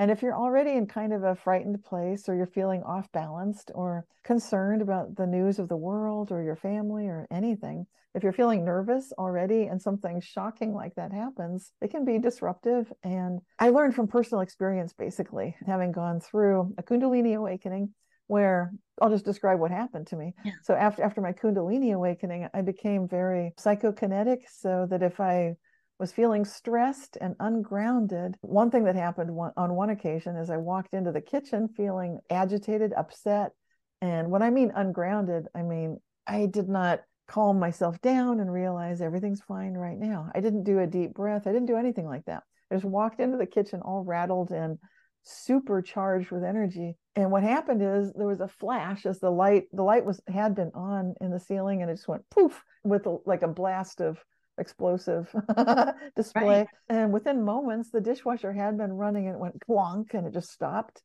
and 0.00 0.10
if 0.10 0.22
you're 0.22 0.34
already 0.34 0.70
in 0.70 0.86
kind 0.86 1.12
of 1.12 1.24
a 1.24 1.34
frightened 1.34 1.84
place 1.84 2.26
or 2.26 2.34
you're 2.34 2.46
feeling 2.46 2.82
off 2.84 3.12
balanced 3.12 3.70
or 3.74 4.06
concerned 4.24 4.80
about 4.80 5.14
the 5.14 5.26
news 5.26 5.58
of 5.58 5.68
the 5.68 5.76
world 5.76 6.32
or 6.32 6.42
your 6.42 6.56
family 6.56 7.04
or 7.04 7.26
anything, 7.30 7.84
if 8.14 8.22
you're 8.22 8.32
feeling 8.32 8.64
nervous 8.64 9.12
already 9.18 9.64
and 9.64 9.82
something 9.82 10.18
shocking 10.22 10.72
like 10.72 10.94
that 10.94 11.12
happens, 11.12 11.72
it 11.82 11.90
can 11.90 12.06
be 12.06 12.18
disruptive. 12.18 12.90
And 13.02 13.40
I 13.58 13.68
learned 13.68 13.94
from 13.94 14.08
personal 14.08 14.40
experience, 14.40 14.94
basically, 14.94 15.54
having 15.66 15.92
gone 15.92 16.18
through 16.18 16.72
a 16.78 16.82
Kundalini 16.82 17.36
awakening 17.36 17.90
where 18.26 18.72
I'll 19.02 19.10
just 19.10 19.26
describe 19.26 19.60
what 19.60 19.70
happened 19.70 20.06
to 20.06 20.16
me. 20.16 20.32
Yeah. 20.46 20.52
So 20.62 20.72
after 20.72 21.02
after 21.02 21.20
my 21.20 21.34
Kundalini 21.34 21.92
awakening, 21.92 22.48
I 22.54 22.62
became 22.62 23.06
very 23.06 23.52
psychokinetic 23.60 24.44
so 24.48 24.86
that 24.88 25.02
if 25.02 25.20
I 25.20 25.56
was 26.00 26.12
feeling 26.12 26.46
stressed 26.46 27.18
and 27.20 27.36
ungrounded. 27.40 28.34
One 28.40 28.70
thing 28.70 28.84
that 28.84 28.96
happened 28.96 29.30
one, 29.30 29.52
on 29.58 29.74
one 29.74 29.90
occasion 29.90 30.34
is 30.34 30.48
I 30.48 30.56
walked 30.56 30.94
into 30.94 31.12
the 31.12 31.20
kitchen 31.20 31.68
feeling 31.68 32.18
agitated, 32.30 32.94
upset. 32.94 33.52
And 34.00 34.30
when 34.30 34.42
I 34.42 34.48
mean 34.48 34.72
ungrounded, 34.74 35.48
I 35.54 35.62
mean 35.62 36.00
I 36.26 36.46
did 36.46 36.68
not 36.68 37.02
calm 37.28 37.60
myself 37.60 38.00
down 38.00 38.40
and 38.40 38.50
realize 38.50 39.02
everything's 39.02 39.42
fine 39.42 39.74
right 39.74 39.98
now. 39.98 40.30
I 40.34 40.40
didn't 40.40 40.64
do 40.64 40.78
a 40.78 40.86
deep 40.86 41.12
breath. 41.12 41.46
I 41.46 41.52
didn't 41.52 41.68
do 41.68 41.76
anything 41.76 42.06
like 42.06 42.24
that. 42.24 42.42
I 42.70 42.76
just 42.76 42.86
walked 42.86 43.20
into 43.20 43.36
the 43.36 43.46
kitchen 43.46 43.82
all 43.82 44.02
rattled 44.02 44.52
and 44.52 44.78
supercharged 45.22 46.30
with 46.30 46.44
energy. 46.44 46.96
And 47.14 47.30
what 47.30 47.42
happened 47.42 47.82
is 47.82 48.10
there 48.14 48.26
was 48.26 48.40
a 48.40 48.48
flash 48.48 49.04
as 49.04 49.20
the 49.20 49.30
light 49.30 49.64
the 49.74 49.82
light 49.82 50.06
was 50.06 50.20
had 50.28 50.54
been 50.54 50.70
on 50.74 51.14
in 51.20 51.30
the 51.30 51.38
ceiling 51.38 51.82
and 51.82 51.90
it 51.90 51.96
just 51.96 52.08
went 52.08 52.28
poof 52.30 52.64
with 52.84 53.04
a, 53.04 53.18
like 53.26 53.42
a 53.42 53.48
blast 53.48 54.00
of 54.00 54.18
explosive 54.60 55.34
display. 56.16 56.42
Right. 56.42 56.66
And 56.88 57.12
within 57.12 57.44
moments, 57.44 57.90
the 57.90 58.00
dishwasher 58.00 58.52
had 58.52 58.78
been 58.78 58.92
running 58.92 59.26
and 59.26 59.36
it 59.36 59.40
went 59.40 59.60
clunk 59.60 60.14
and 60.14 60.26
it 60.26 60.32
just 60.32 60.52
stopped. 60.52 61.02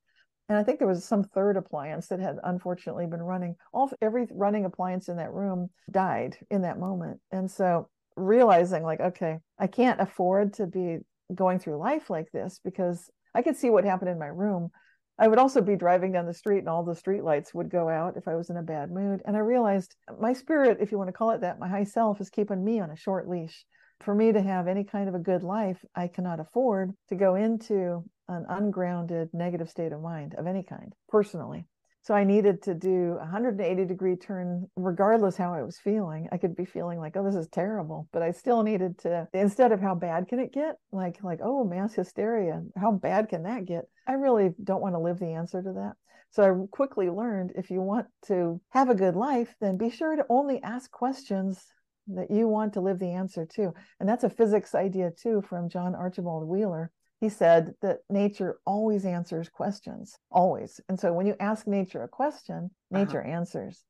And 0.47 0.57
I 0.57 0.63
think 0.63 0.77
there 0.77 0.87
was 0.87 1.03
some 1.03 1.23
third 1.23 1.57
appliance 1.57 2.07
that 2.07 2.19
had 2.19 2.37
unfortunately 2.43 3.07
been 3.07 3.23
running. 3.23 3.55
All 3.73 3.91
every 4.01 4.27
running 4.31 4.65
appliance 4.65 5.09
in 5.09 5.17
that 5.17 5.33
room 5.33 5.69
died 5.89 6.37
in 6.51 6.61
that 6.61 6.79
moment. 6.79 7.19
And 7.31 7.49
so 7.49 7.89
realizing 8.15 8.83
like, 8.83 8.99
okay, 8.99 9.39
I 9.57 9.67
can't 9.67 9.99
afford 9.99 10.53
to 10.55 10.67
be 10.67 10.99
going 11.33 11.59
through 11.59 11.77
life 11.77 12.09
like 12.09 12.31
this 12.31 12.59
because 12.63 13.09
I 13.33 13.41
could 13.41 13.57
see 13.57 13.69
what 13.69 13.85
happened 13.85 14.09
in 14.09 14.19
my 14.19 14.27
room. 14.27 14.69
I 15.17 15.27
would 15.27 15.39
also 15.39 15.61
be 15.61 15.75
driving 15.75 16.11
down 16.11 16.25
the 16.25 16.33
street 16.33 16.59
and 16.59 16.69
all 16.69 16.83
the 16.83 16.95
street 16.95 17.23
lights 17.23 17.53
would 17.53 17.69
go 17.69 17.87
out 17.87 18.17
if 18.17 18.27
I 18.27 18.35
was 18.35 18.49
in 18.49 18.57
a 18.57 18.63
bad 18.63 18.91
mood. 18.91 19.21
And 19.25 19.37
I 19.37 19.39
realized 19.39 19.95
my 20.19 20.33
spirit, 20.33 20.79
if 20.81 20.91
you 20.91 20.97
want 20.97 21.07
to 21.07 21.13
call 21.13 21.31
it 21.31 21.41
that, 21.41 21.59
my 21.59 21.69
high 21.69 21.85
self 21.85 22.19
is 22.19 22.29
keeping 22.29 22.63
me 22.63 22.79
on 22.79 22.91
a 22.91 22.97
short 22.97 23.29
leash. 23.29 23.65
For 24.01 24.13
me 24.13 24.33
to 24.33 24.41
have 24.41 24.67
any 24.67 24.83
kind 24.83 25.07
of 25.07 25.15
a 25.15 25.19
good 25.19 25.41
life, 25.41 25.83
I 25.95 26.09
cannot 26.09 26.41
afford 26.41 26.91
to 27.07 27.15
go 27.15 27.35
into 27.35 28.03
an 28.27 28.45
ungrounded 28.49 29.29
negative 29.33 29.69
state 29.69 29.93
of 29.93 30.01
mind 30.01 30.35
of 30.37 30.47
any 30.47 30.63
kind, 30.63 30.93
personally. 31.07 31.65
So 32.05 32.13
I 32.13 32.23
needed 32.23 32.61
to 32.61 32.75
do 32.75 33.13
a 33.13 33.25
180 33.25 33.83
degree 33.85 34.15
turn, 34.15 34.69
regardless 34.75 35.37
how 35.37 35.55
I 35.55 35.63
was 35.63 35.79
feeling. 35.79 36.29
I 36.31 36.37
could 36.37 36.55
be 36.55 36.63
feeling 36.63 36.99
like, 36.99 37.17
oh, 37.17 37.23
this 37.23 37.33
is 37.33 37.47
terrible, 37.47 38.07
but 38.13 38.21
I 38.21 38.29
still 38.29 38.61
needed 38.61 38.99
to, 38.99 39.27
instead 39.33 39.71
of 39.71 39.81
how 39.81 39.95
bad 39.95 40.27
can 40.27 40.37
it 40.37 40.53
get, 40.53 40.75
like, 40.91 41.23
like, 41.23 41.39
oh, 41.41 41.63
mass 41.63 41.95
hysteria, 41.95 42.61
how 42.77 42.91
bad 42.91 43.29
can 43.29 43.41
that 43.43 43.65
get? 43.65 43.85
I 44.07 44.13
really 44.13 44.53
don't 44.63 44.83
want 44.83 44.93
to 44.93 44.99
live 44.99 45.17
the 45.17 45.33
answer 45.33 45.63
to 45.63 45.73
that. 45.73 45.93
So 46.29 46.43
I 46.43 46.67
quickly 46.69 47.09
learned 47.09 47.53
if 47.55 47.71
you 47.71 47.81
want 47.81 48.05
to 48.27 48.61
have 48.69 48.91
a 48.91 48.95
good 48.95 49.15
life, 49.15 49.55
then 49.59 49.75
be 49.75 49.89
sure 49.89 50.15
to 50.15 50.27
only 50.29 50.61
ask 50.61 50.91
questions 50.91 51.65
that 52.09 52.29
you 52.29 52.47
want 52.47 52.73
to 52.73 52.81
live 52.81 52.99
the 52.99 53.13
answer 53.13 53.47
to. 53.55 53.73
And 53.99 54.07
that's 54.07 54.23
a 54.23 54.29
physics 54.29 54.75
idea 54.75 55.09
too 55.09 55.41
from 55.49 55.69
John 55.69 55.95
Archibald 55.95 56.47
Wheeler 56.47 56.91
he 57.19 57.29
said 57.29 57.73
that 57.81 57.99
nature 58.09 58.59
always 58.65 59.05
answers 59.05 59.49
questions, 59.49 60.17
always. 60.29 60.81
And 60.89 60.99
so 60.99 61.13
when 61.13 61.25
you 61.25 61.35
ask 61.39 61.65
nature 61.65 62.03
a 62.03 62.07
question, 62.07 62.71
nature 62.91 63.21
uh-huh. 63.21 63.31
answers. 63.31 63.83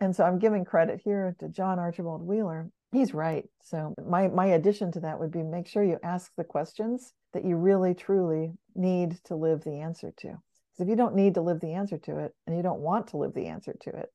And 0.00 0.16
so 0.16 0.24
I'm 0.24 0.38
giving 0.38 0.64
credit 0.64 1.00
here 1.04 1.36
to 1.40 1.48
John 1.48 1.78
Archibald 1.78 2.22
Wheeler. 2.22 2.70
He's 2.90 3.12
right. 3.12 3.44
So 3.62 3.94
my 4.04 4.28
my 4.28 4.46
addition 4.46 4.90
to 4.92 5.00
that 5.00 5.20
would 5.20 5.30
be 5.30 5.42
make 5.42 5.68
sure 5.68 5.84
you 5.84 5.98
ask 6.02 6.32
the 6.36 6.44
questions 6.44 7.12
that 7.32 7.44
you 7.44 7.56
really 7.56 7.94
truly 7.94 8.52
need 8.74 9.18
to 9.24 9.36
live 9.36 9.62
the 9.62 9.80
answer 9.80 10.12
to. 10.18 10.28
Because 10.28 10.80
if 10.80 10.88
you 10.88 10.96
don't 10.96 11.14
need 11.14 11.34
to 11.34 11.42
live 11.42 11.60
the 11.60 11.74
answer 11.74 11.98
to 11.98 12.18
it 12.18 12.34
and 12.46 12.56
you 12.56 12.62
don't 12.62 12.80
want 12.80 13.08
to 13.08 13.18
live 13.18 13.34
the 13.34 13.46
answer 13.46 13.74
to 13.82 13.90
it 13.90 14.08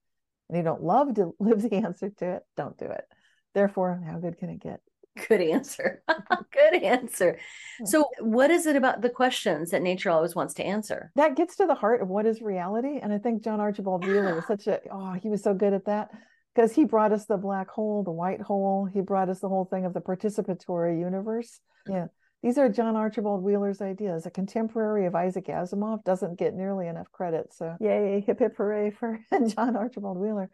and 0.50 0.58
you 0.58 0.64
don't 0.64 0.84
love 0.84 1.14
to 1.16 1.34
live 1.40 1.62
the 1.62 1.76
answer 1.76 2.10
to 2.10 2.32
it, 2.38 2.44
don't 2.58 2.78
do 2.78 2.86
it. 2.86 3.06
Therefore, 3.54 4.04
how 4.06 4.18
good 4.18 4.38
can 4.38 4.50
it 4.50 4.60
get? 4.60 4.82
Good 5.28 5.42
answer. 5.42 6.02
Good 6.52 6.84
answer. 6.84 7.40
So, 7.86 8.06
what 8.20 8.52
is 8.52 8.66
it 8.66 8.76
about 8.76 9.02
the 9.02 9.10
questions 9.10 9.72
that 9.72 9.82
nature 9.82 10.10
always 10.10 10.36
wants 10.36 10.54
to 10.56 10.64
answer? 10.64 11.12
That 11.16 11.36
gets 11.36 11.56
to 11.58 11.66
the 11.66 11.76
heart 11.76 12.02
of 12.02 12.10
what 12.10 12.26
is 12.26 12.42
reality. 12.42 13.00
And 13.02 13.14
I 13.14 13.18
think 13.18 13.44
John 13.44 13.60
Archibald 13.60 14.06
Wheeler 14.06 14.36
was 14.36 14.46
such 14.46 14.68
a, 14.68 14.80
oh, 14.92 15.14
he 15.14 15.30
was 15.30 15.44
so 15.44 15.54
good 15.54 15.74
at 15.74 15.86
that 15.86 16.12
because 16.54 16.74
he 16.74 16.86
brought 16.86 17.12
us 17.12 17.26
the 17.26 17.38
black 17.38 17.70
hole, 17.70 18.04
the 18.04 18.12
white 18.12 18.42
hole. 18.42 18.90
He 18.92 19.02
brought 19.02 19.30
us 19.30 19.40
the 19.40 19.50
whole 19.50 19.66
thing 19.66 19.86
of 19.86 19.94
the 19.94 20.02
participatory 20.02 21.00
universe. 21.00 21.60
Yeah. 21.88 22.08
These 22.44 22.58
are 22.58 22.70
John 22.70 22.96
Archibald 22.96 23.44
Wheeler's 23.44 23.82
ideas. 23.82 24.26
A 24.26 24.32
contemporary 24.32 25.08
of 25.08 25.16
Isaac 25.16 25.48
Asimov 25.48 26.04
doesn't 26.04 26.38
get 26.38 26.54
nearly 26.54 26.88
enough 26.88 27.12
credit. 27.12 27.54
So, 27.54 27.76
yay, 27.80 28.24
hip 28.26 28.40
hip 28.40 28.56
hooray 28.56 28.92
for 28.92 29.20
John 29.48 29.76
Archibald 29.76 30.18
Wheeler. 30.18 30.50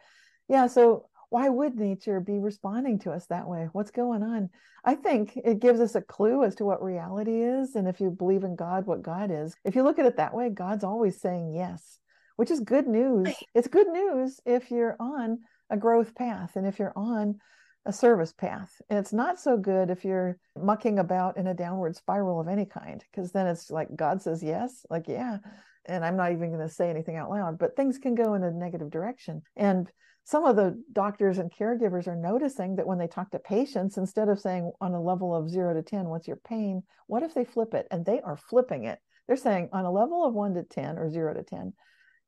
Yeah. 0.47 0.67
So, 0.67 1.09
why 1.31 1.47
would 1.47 1.75
nature 1.75 2.19
be 2.19 2.39
responding 2.39 2.99
to 2.99 3.11
us 3.11 3.25
that 3.27 3.47
way? 3.47 3.69
What's 3.71 3.89
going 3.89 4.21
on? 4.21 4.49
I 4.83 4.95
think 4.95 5.37
it 5.37 5.61
gives 5.61 5.79
us 5.79 5.95
a 5.95 6.01
clue 6.01 6.43
as 6.43 6.55
to 6.55 6.65
what 6.65 6.83
reality 6.83 7.41
is. 7.41 7.75
And 7.75 7.87
if 7.87 8.01
you 8.01 8.09
believe 8.09 8.43
in 8.43 8.57
God, 8.57 8.85
what 8.85 9.01
God 9.01 9.31
is. 9.31 9.55
If 9.63 9.73
you 9.73 9.83
look 9.83 9.97
at 9.97 10.05
it 10.05 10.17
that 10.17 10.33
way, 10.33 10.49
God's 10.49 10.83
always 10.83 11.21
saying 11.21 11.53
yes, 11.55 11.99
which 12.35 12.51
is 12.51 12.59
good 12.59 12.85
news. 12.85 13.33
It's 13.55 13.69
good 13.69 13.87
news 13.87 14.41
if 14.45 14.71
you're 14.71 14.97
on 14.99 15.39
a 15.69 15.77
growth 15.77 16.13
path 16.15 16.57
and 16.57 16.67
if 16.67 16.77
you're 16.79 16.93
on 16.97 17.39
a 17.85 17.93
service 17.93 18.33
path. 18.33 18.81
And 18.89 18.99
it's 18.99 19.13
not 19.13 19.39
so 19.39 19.55
good 19.55 19.89
if 19.89 20.03
you're 20.03 20.37
mucking 20.61 20.99
about 20.99 21.37
in 21.37 21.47
a 21.47 21.53
downward 21.53 21.95
spiral 21.95 22.41
of 22.41 22.49
any 22.49 22.65
kind, 22.65 23.01
because 23.09 23.31
then 23.31 23.47
it's 23.47 23.71
like 23.71 23.95
God 23.95 24.21
says 24.21 24.43
yes, 24.43 24.85
like, 24.89 25.07
yeah. 25.07 25.37
And 25.85 26.03
I'm 26.03 26.17
not 26.17 26.33
even 26.33 26.51
going 26.51 26.67
to 26.67 26.73
say 26.73 26.89
anything 26.89 27.15
out 27.15 27.29
loud, 27.29 27.57
but 27.57 27.77
things 27.77 27.97
can 27.97 28.15
go 28.15 28.33
in 28.33 28.43
a 28.43 28.51
negative 28.51 28.91
direction. 28.91 29.43
And 29.55 29.89
some 30.23 30.45
of 30.45 30.55
the 30.55 30.81
doctors 30.91 31.37
and 31.39 31.51
caregivers 31.51 32.07
are 32.07 32.15
noticing 32.15 32.75
that 32.75 32.87
when 32.87 32.97
they 32.97 33.07
talk 33.07 33.31
to 33.31 33.39
patients, 33.39 33.97
instead 33.97 34.29
of 34.29 34.39
saying 34.39 34.71
on 34.79 34.93
a 34.93 35.01
level 35.01 35.35
of 35.35 35.49
zero 35.49 35.73
to 35.73 35.81
10, 35.81 36.05
what's 36.05 36.27
your 36.27 36.37
pain? 36.37 36.83
What 37.07 37.23
if 37.23 37.33
they 37.33 37.43
flip 37.43 37.73
it? 37.73 37.87
And 37.91 38.05
they 38.05 38.21
are 38.21 38.37
flipping 38.37 38.85
it. 38.85 38.99
They're 39.27 39.35
saying 39.35 39.69
on 39.73 39.85
a 39.85 39.91
level 39.91 40.25
of 40.25 40.33
one 40.33 40.53
to 40.53 40.63
10 40.63 40.97
or 40.97 41.09
zero 41.09 41.33
to 41.33 41.43
10, 41.43 41.73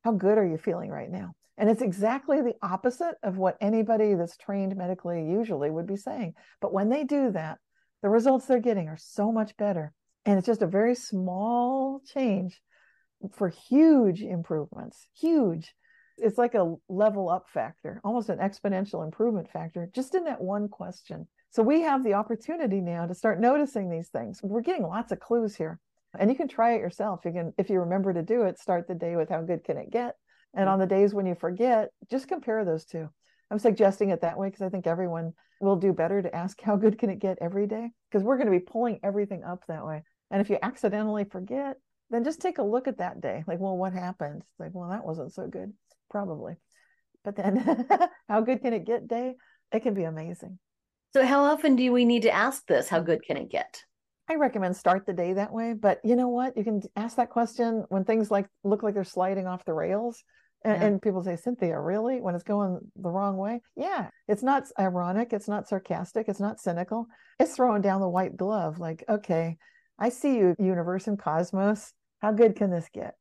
how 0.02 0.12
good 0.12 0.38
are 0.38 0.46
you 0.46 0.58
feeling 0.58 0.90
right 0.90 1.10
now? 1.10 1.34
And 1.56 1.70
it's 1.70 1.82
exactly 1.82 2.42
the 2.42 2.56
opposite 2.62 3.14
of 3.22 3.36
what 3.36 3.56
anybody 3.60 4.14
that's 4.14 4.36
trained 4.36 4.76
medically 4.76 5.24
usually 5.24 5.70
would 5.70 5.86
be 5.86 5.96
saying. 5.96 6.34
But 6.60 6.72
when 6.72 6.88
they 6.88 7.04
do 7.04 7.30
that, 7.30 7.58
the 8.02 8.08
results 8.08 8.46
they're 8.46 8.58
getting 8.58 8.88
are 8.88 8.98
so 8.98 9.30
much 9.30 9.56
better. 9.56 9.92
And 10.26 10.36
it's 10.36 10.46
just 10.46 10.62
a 10.62 10.66
very 10.66 10.94
small 10.94 12.02
change 12.04 12.60
for 13.32 13.48
huge 13.48 14.20
improvements, 14.22 15.06
huge 15.16 15.74
it's 16.18 16.38
like 16.38 16.54
a 16.54 16.74
level 16.88 17.28
up 17.28 17.48
factor, 17.48 18.00
almost 18.04 18.28
an 18.28 18.38
exponential 18.38 19.04
improvement 19.04 19.50
factor, 19.50 19.88
just 19.92 20.14
in 20.14 20.24
that 20.24 20.40
one 20.40 20.68
question. 20.68 21.26
So 21.50 21.62
we 21.62 21.82
have 21.82 22.02
the 22.02 22.14
opportunity 22.14 22.80
now 22.80 23.06
to 23.06 23.14
start 23.14 23.40
noticing 23.40 23.88
these 23.88 24.08
things. 24.08 24.40
We're 24.42 24.60
getting 24.60 24.82
lots 24.82 25.12
of 25.12 25.20
clues 25.20 25.54
here. 25.54 25.78
And 26.18 26.30
you 26.30 26.36
can 26.36 26.48
try 26.48 26.74
it 26.74 26.80
yourself. 26.80 27.20
You 27.24 27.32
can, 27.32 27.52
if 27.58 27.70
you 27.70 27.80
remember 27.80 28.12
to 28.12 28.22
do 28.22 28.42
it, 28.42 28.58
start 28.58 28.86
the 28.86 28.94
day 28.94 29.16
with 29.16 29.28
how 29.28 29.42
good 29.42 29.64
can 29.64 29.76
it 29.76 29.90
get? 29.90 30.14
And 30.54 30.68
on 30.68 30.78
the 30.78 30.86
days 30.86 31.12
when 31.12 31.26
you 31.26 31.34
forget, 31.34 31.90
just 32.10 32.28
compare 32.28 32.64
those 32.64 32.84
two. 32.84 33.08
I'm 33.50 33.58
suggesting 33.58 34.10
it 34.10 34.20
that 34.20 34.38
way 34.38 34.48
because 34.48 34.62
I 34.62 34.68
think 34.68 34.86
everyone 34.86 35.32
will 35.60 35.76
do 35.76 35.92
better 35.92 36.22
to 36.22 36.34
ask 36.34 36.60
how 36.60 36.76
good 36.76 36.98
can 36.98 37.10
it 37.10 37.18
get 37.18 37.38
every 37.40 37.66
day? 37.66 37.90
Because 38.10 38.24
we're 38.24 38.36
going 38.36 38.46
to 38.46 38.58
be 38.58 38.60
pulling 38.60 39.00
everything 39.02 39.42
up 39.42 39.64
that 39.66 39.84
way. 39.84 40.02
And 40.30 40.40
if 40.40 40.50
you 40.50 40.58
accidentally 40.62 41.24
forget, 41.24 41.76
then 42.10 42.24
just 42.24 42.40
take 42.40 42.58
a 42.58 42.62
look 42.62 42.86
at 42.86 42.98
that 42.98 43.20
day. 43.20 43.44
Like, 43.46 43.60
well, 43.60 43.76
what 43.76 43.92
happened? 43.92 44.42
It's 44.42 44.60
like, 44.60 44.70
well, 44.72 44.90
that 44.90 45.04
wasn't 45.04 45.32
so 45.32 45.48
good 45.48 45.72
probably. 46.14 46.54
But 47.24 47.34
then, 47.34 47.88
how 48.28 48.42
good 48.42 48.62
can 48.62 48.72
it 48.72 48.86
get 48.86 49.08
day? 49.08 49.34
It 49.72 49.82
can 49.82 49.94
be 49.94 50.04
amazing. 50.04 50.60
So, 51.12 51.26
how 51.26 51.42
often 51.42 51.74
do 51.74 51.92
we 51.92 52.04
need 52.04 52.22
to 52.22 52.30
ask 52.30 52.64
this? 52.68 52.88
How 52.88 53.00
good 53.00 53.24
can 53.24 53.36
it 53.36 53.50
get? 53.50 53.82
I 54.30 54.36
recommend 54.36 54.76
start 54.76 55.06
the 55.06 55.12
day 55.12 55.32
that 55.32 55.52
way. 55.52 55.74
But 55.74 55.98
you 56.04 56.14
know 56.14 56.28
what? 56.28 56.56
You 56.56 56.62
can 56.62 56.82
ask 56.94 57.16
that 57.16 57.30
question 57.30 57.84
when 57.88 58.04
things 58.04 58.30
like 58.30 58.46
look 58.62 58.84
like 58.84 58.94
they're 58.94 59.02
sliding 59.04 59.48
off 59.48 59.64
the 59.64 59.74
rails. 59.74 60.22
And, 60.64 60.80
yeah. 60.80 60.86
and, 60.86 61.02
people 61.02 61.22
say, 61.22 61.36
Cynthia, 61.36 61.78
really? 61.78 62.20
When 62.20 62.34
it's 62.34 62.44
going 62.44 62.78
the 62.96 63.10
wrong 63.10 63.36
way? 63.36 63.60
Yeah, 63.76 64.08
it's 64.28 64.42
not 64.42 64.64
ironic. 64.78 65.32
It's 65.32 65.48
not 65.48 65.68
sarcastic. 65.68 66.26
It's 66.28 66.40
not 66.40 66.60
cynical. 66.60 67.06
It's 67.40 67.56
throwing 67.56 67.82
down 67.82 68.00
the 68.00 68.08
white 68.08 68.36
glove 68.36 68.78
like, 68.78 69.04
okay, 69.08 69.58
I 69.98 70.08
see 70.08 70.36
you, 70.36 70.54
universe 70.58 71.08
and 71.08 71.18
cosmos. 71.18 71.92
How 72.22 72.32
good 72.32 72.56
can 72.56 72.70
this 72.70 72.88
get? 72.94 73.14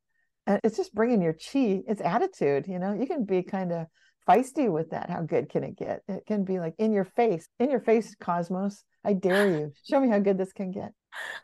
And 0.48 0.60
it's 0.64 0.78
just 0.78 0.94
bringing 0.94 1.22
your 1.22 1.34
chi 1.34 1.82
it's 1.88 2.02
attitude 2.02 2.66
you 2.68 2.80
know 2.80 2.94
you 2.94 3.06
can 3.06 3.26
be 3.26 3.44
kind 3.44 3.72
of 3.72 3.88
feisty 4.28 4.72
with 4.72 4.92
that 4.92 5.10
how 5.10 5.22
good 5.22 5.50
can 5.50 5.64
it 5.64 5.78
get? 5.78 6.02
It 6.08 6.26
can 6.26 6.44
be 6.44 6.60
like 6.60 6.76
in 6.78 6.94
your 6.94 7.06
face 7.06 7.48
in 7.60 7.70
your 7.70 7.82
face 7.82 8.16
cosmos 8.16 8.84
i 9.06 9.14
dare 9.14 9.50
you. 9.50 9.74
Show 9.90 10.00
me 10.00 10.10
how 10.10 10.20
good 10.20 10.38
this 10.38 10.54
can 10.54 10.72
get. 10.72 10.94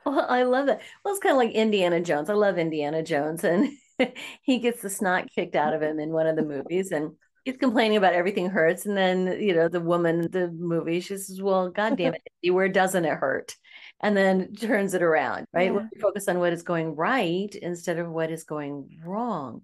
Well 0.05 0.25
i 0.29 0.43
love 0.43 0.67
that 0.67 0.81
well 1.03 1.13
it's 1.13 1.21
kind 1.21 1.33
of 1.33 1.37
like 1.37 1.51
indiana 1.51 2.01
jones. 2.01 2.29
I 2.29 2.33
love 2.33 2.57
indiana 2.57 3.03
jones 3.03 3.43
and 3.43 3.69
he 4.41 4.59
gets 4.59 4.81
the 4.81 4.89
snot 4.89 5.29
kicked 5.33 5.55
out 5.55 5.73
of 5.73 5.81
him 5.81 5.99
in 5.99 6.11
one 6.11 6.27
of 6.27 6.35
the 6.35 6.45
movies 6.45 6.91
and 6.91 7.11
he's 7.43 7.57
complaining 7.57 7.97
about 7.97 8.13
everything 8.13 8.49
hurts 8.49 8.85
and 8.85 8.97
then 8.97 9.39
you 9.39 9.53
know 9.53 9.67
the 9.67 9.81
woman 9.81 10.29
the 10.31 10.49
movie 10.51 10.99
she 10.99 11.17
says 11.17 11.41
well 11.41 11.69
god 11.69 11.97
damn 11.97 12.13
it 12.13 12.51
where 12.51 12.69
doesn't 12.69 13.05
it 13.05 13.17
hurt 13.17 13.55
and 14.01 14.15
then 14.15 14.53
turns 14.53 14.93
it 14.93 15.01
around, 15.01 15.45
right? 15.53 15.73
Yeah. 15.73 15.87
We 15.93 15.99
focus 15.99 16.27
on 16.27 16.39
what 16.39 16.53
is 16.53 16.63
going 16.63 16.95
right 16.95 17.53
instead 17.55 17.99
of 17.99 18.09
what 18.09 18.31
is 18.31 18.43
going 18.43 18.99
wrong. 19.03 19.61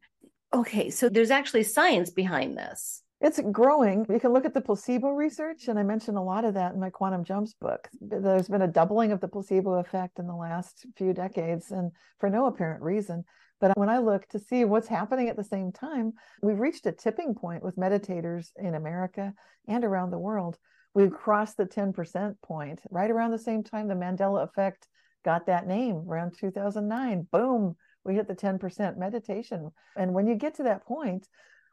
Okay, 0.54 0.90
so 0.90 1.10
there's 1.10 1.32
actually 1.32 1.64
science 1.64 2.10
behind 2.10 2.58
this. 2.58 3.02
It's 3.22 3.40
growing. 3.52 4.06
You 4.10 4.20
can 4.20 4.34
look 4.34 4.46
at 4.46 4.54
the 4.54 4.62
placebo 4.62 5.10
research, 5.10 5.68
and 5.68 5.80
I 5.80 5.84
mentioned 5.84 6.18
a 6.18 6.22
lot 6.22 6.46
of 6.46 6.54
that 6.56 6.74
in 6.74 6.80
my 6.80 6.90
Quantum 6.90 7.24
Jumps 7.24 7.54
book. 7.60 7.88
There's 8.02 8.50
been 8.50 8.62
a 8.62 8.68
doubling 8.68 9.12
of 9.12 9.22
the 9.22 9.28
placebo 9.28 9.76
effect 9.76 10.20
in 10.20 10.28
the 10.28 10.36
last 10.36 10.86
few 10.98 11.14
decades, 11.14 11.72
and 11.72 11.92
for 12.20 12.30
no 12.30 12.46
apparent 12.46 12.84
reason. 12.84 13.24
But 13.62 13.78
when 13.78 13.90
I 13.90 14.00
look 14.00 14.28
to 14.30 14.40
see 14.40 14.66
what's 14.66 14.88
happening 14.88 15.30
at 15.30 15.38
the 15.38 15.44
same 15.44 15.72
time, 15.72 16.14
we've 16.42 16.60
reached 16.60 16.86
a 16.86 16.92
tipping 16.92 17.36
point 17.36 17.64
with 17.64 17.78
meditators 17.78 18.50
in 18.58 18.76
America 18.76 19.34
and 19.68 19.84
around 19.86 20.12
the 20.12 20.20
world 20.20 20.58
we 20.96 21.10
crossed 21.10 21.58
the 21.58 21.66
10% 21.66 22.36
point 22.42 22.82
right 22.90 23.12
around 23.12 23.32
the 23.32 23.38
same 23.38 23.64
time 23.64 23.88
the 23.88 23.94
Mandela 23.94 24.44
effect 24.44 24.88
got 25.26 25.46
that 25.46 25.68
name 25.68 26.06
around 26.08 26.34
2009. 26.40 27.28
Boom, 27.32 27.76
we 28.06 28.16
hit 28.16 28.28
the 28.28 28.36
10% 28.36 28.98
meditation. 28.98 29.72
And 29.98 30.14
when 30.14 30.26
you 30.26 30.36
get 30.36 30.56
to 30.56 30.64
that 30.64 30.86
point, 30.86 31.28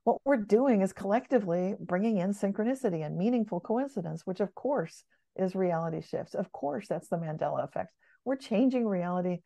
what 0.04 0.18
we're 0.24 0.38
doing 0.38 0.82
is 0.82 0.92
collectively 0.92 1.76
bringing 1.78 2.18
in 2.18 2.32
synchronicity 2.34 3.06
and 3.06 3.16
meaningful 3.16 3.60
coincidence, 3.60 4.22
which 4.24 4.40
of 4.40 4.52
course 4.56 5.04
is 5.36 5.54
reality 5.54 6.02
shifts. 6.02 6.34
Of 6.34 6.50
course, 6.50 6.88
that's 6.88 7.08
the 7.08 7.16
Mandela 7.16 7.62
effect. 7.62 7.92
We're 8.24 8.36
changing 8.36 8.88
reality. 8.88 9.38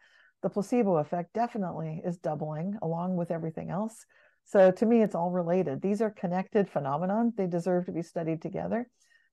The 0.42 0.48
placebo 0.48 0.96
effect 0.96 1.34
definitely 1.34 2.00
is 2.02 2.16
doubling 2.16 2.78
along 2.80 3.16
with 3.16 3.30
everything 3.30 3.68
else. 3.68 4.06
So 4.46 4.70
to 4.70 4.86
me, 4.86 5.02
it's 5.02 5.14
all 5.14 5.30
related. 5.30 5.82
These 5.82 6.00
are 6.00 6.10
connected 6.10 6.70
phenomenon. 6.70 7.34
They 7.36 7.46
deserve 7.46 7.86
to 7.86 7.92
be 7.92 8.02
studied 8.02 8.40
together. 8.40 8.88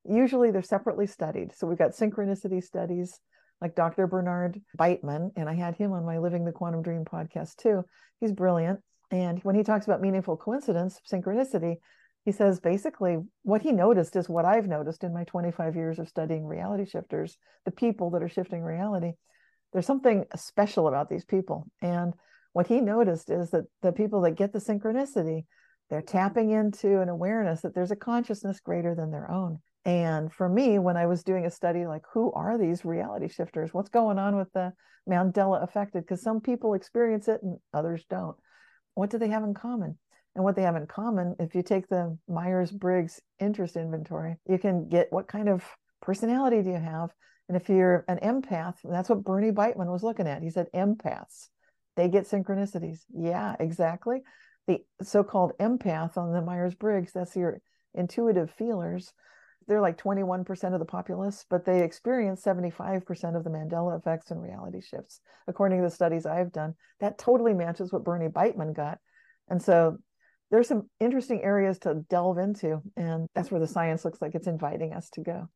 Usually 0.05 0.51
they're 0.51 0.61
separately 0.61 1.07
studied. 1.07 1.53
So 1.55 1.67
we've 1.67 1.77
got 1.77 1.91
synchronicity 1.91 2.63
studies 2.63 3.19
like 3.61 3.75
Dr. 3.75 4.07
Bernard 4.07 4.61
Beitman, 4.77 5.31
and 5.37 5.47
I 5.47 5.53
had 5.53 5.75
him 5.75 5.93
on 5.93 6.05
my 6.05 6.17
Living 6.17 6.43
the 6.43 6.51
Quantum 6.51 6.81
Dream 6.81 7.05
podcast 7.05 7.55
too. 7.55 7.83
He's 8.19 8.33
brilliant. 8.33 8.81
And 9.11 9.39
when 9.43 9.55
he 9.55 9.63
talks 9.63 9.85
about 9.85 10.01
meaningful 10.01 10.35
coincidence, 10.35 10.99
synchronicity, 11.09 11.77
he 12.25 12.31
says 12.31 12.59
basically 12.59 13.19
what 13.43 13.61
he 13.61 13.71
noticed 13.71 14.15
is 14.15 14.29
what 14.29 14.45
I've 14.45 14.67
noticed 14.67 15.03
in 15.03 15.13
my 15.13 15.23
25 15.25 15.75
years 15.75 15.99
of 15.99 16.09
studying 16.09 16.45
reality 16.45 16.85
shifters, 16.85 17.37
the 17.65 17.71
people 17.71 18.09
that 18.11 18.23
are 18.23 18.29
shifting 18.29 18.63
reality. 18.63 19.13
There's 19.71 19.85
something 19.85 20.25
special 20.35 20.87
about 20.87 21.09
these 21.09 21.25
people. 21.25 21.67
And 21.81 22.13
what 22.53 22.67
he 22.67 22.79
noticed 22.79 23.29
is 23.29 23.49
that 23.51 23.65
the 23.81 23.91
people 23.91 24.21
that 24.21 24.31
get 24.31 24.53
the 24.53 24.59
synchronicity, 24.59 25.45
they're 25.89 26.01
tapping 26.01 26.51
into 26.51 27.01
an 27.01 27.09
awareness 27.09 27.61
that 27.61 27.75
there's 27.75 27.91
a 27.91 27.95
consciousness 27.95 28.59
greater 28.59 28.95
than 28.95 29.11
their 29.11 29.29
own. 29.29 29.59
And 29.85 30.31
for 30.31 30.47
me, 30.47 30.79
when 30.79 30.95
I 30.95 31.07
was 31.07 31.23
doing 31.23 31.45
a 31.45 31.51
study 31.51 31.85
like 31.85 32.03
who 32.13 32.31
are 32.33 32.57
these 32.57 32.85
reality 32.85 33.27
shifters? 33.27 33.73
What's 33.73 33.89
going 33.89 34.17
on 34.17 34.37
with 34.37 34.51
the 34.53 34.73
Mandela 35.09 35.61
affected? 35.63 36.03
Because 36.03 36.21
some 36.21 36.39
people 36.39 36.73
experience 36.73 37.27
it 37.27 37.41
and 37.43 37.57
others 37.73 38.05
don't. 38.09 38.37
What 38.95 39.09
do 39.09 39.17
they 39.17 39.27
have 39.27 39.43
in 39.43 39.53
common? 39.53 39.97
And 40.35 40.43
what 40.43 40.55
they 40.55 40.63
have 40.63 40.75
in 40.75 40.87
common, 40.87 41.35
if 41.39 41.53
you 41.53 41.61
take 41.61 41.87
the 41.89 42.17
Myers 42.27 42.71
Briggs 42.71 43.21
interest 43.39 43.75
inventory, 43.75 44.37
you 44.47 44.57
can 44.57 44.87
get 44.89 45.11
what 45.11 45.27
kind 45.27 45.49
of 45.49 45.63
personality 46.01 46.61
do 46.61 46.69
you 46.69 46.79
have? 46.79 47.11
And 47.47 47.57
if 47.57 47.69
you're 47.69 48.05
an 48.07 48.19
empath, 48.19 48.75
that's 48.83 49.09
what 49.09 49.23
Bernie 49.23 49.51
Beitman 49.51 49.91
was 49.91 50.01
looking 50.01 50.27
at. 50.27 50.41
He 50.41 50.49
said 50.49 50.67
empaths, 50.73 51.49
they 51.95 52.07
get 52.07 52.25
synchronicities. 52.25 53.01
Yeah, 53.13 53.55
exactly. 53.59 54.21
The 54.65 54.79
so 55.01 55.23
called 55.23 55.51
empath 55.59 56.17
on 56.17 56.31
the 56.31 56.41
Myers 56.41 56.73
Briggs, 56.73 57.11
that's 57.11 57.35
your 57.35 57.59
intuitive 57.93 58.49
feelers. 58.51 59.13
They're 59.67 59.81
like 59.81 59.97
21% 59.97 60.73
of 60.73 60.79
the 60.79 60.85
populace, 60.85 61.45
but 61.49 61.65
they 61.65 61.83
experience 61.83 62.43
75% 62.43 63.35
of 63.35 63.43
the 63.43 63.49
Mandela 63.49 63.97
effects 63.97 64.31
and 64.31 64.41
reality 64.41 64.81
shifts, 64.81 65.21
according 65.47 65.79
to 65.79 65.85
the 65.85 65.91
studies 65.93 66.25
I've 66.25 66.51
done. 66.51 66.75
That 66.99 67.17
totally 67.17 67.53
matches 67.53 67.91
what 67.91 68.03
Bernie 68.03 68.27
Beitman 68.27 68.75
got. 68.75 68.99
And 69.49 69.61
so 69.61 69.97
there's 70.51 70.67
some 70.67 70.89
interesting 70.99 71.41
areas 71.43 71.79
to 71.79 72.03
delve 72.09 72.37
into, 72.37 72.81
and 72.95 73.27
that's 73.33 73.51
where 73.51 73.59
the 73.59 73.67
science 73.67 74.05
looks 74.05 74.21
like 74.21 74.35
it's 74.35 74.47
inviting 74.47 74.93
us 74.93 75.09
to 75.11 75.21
go. 75.21 75.49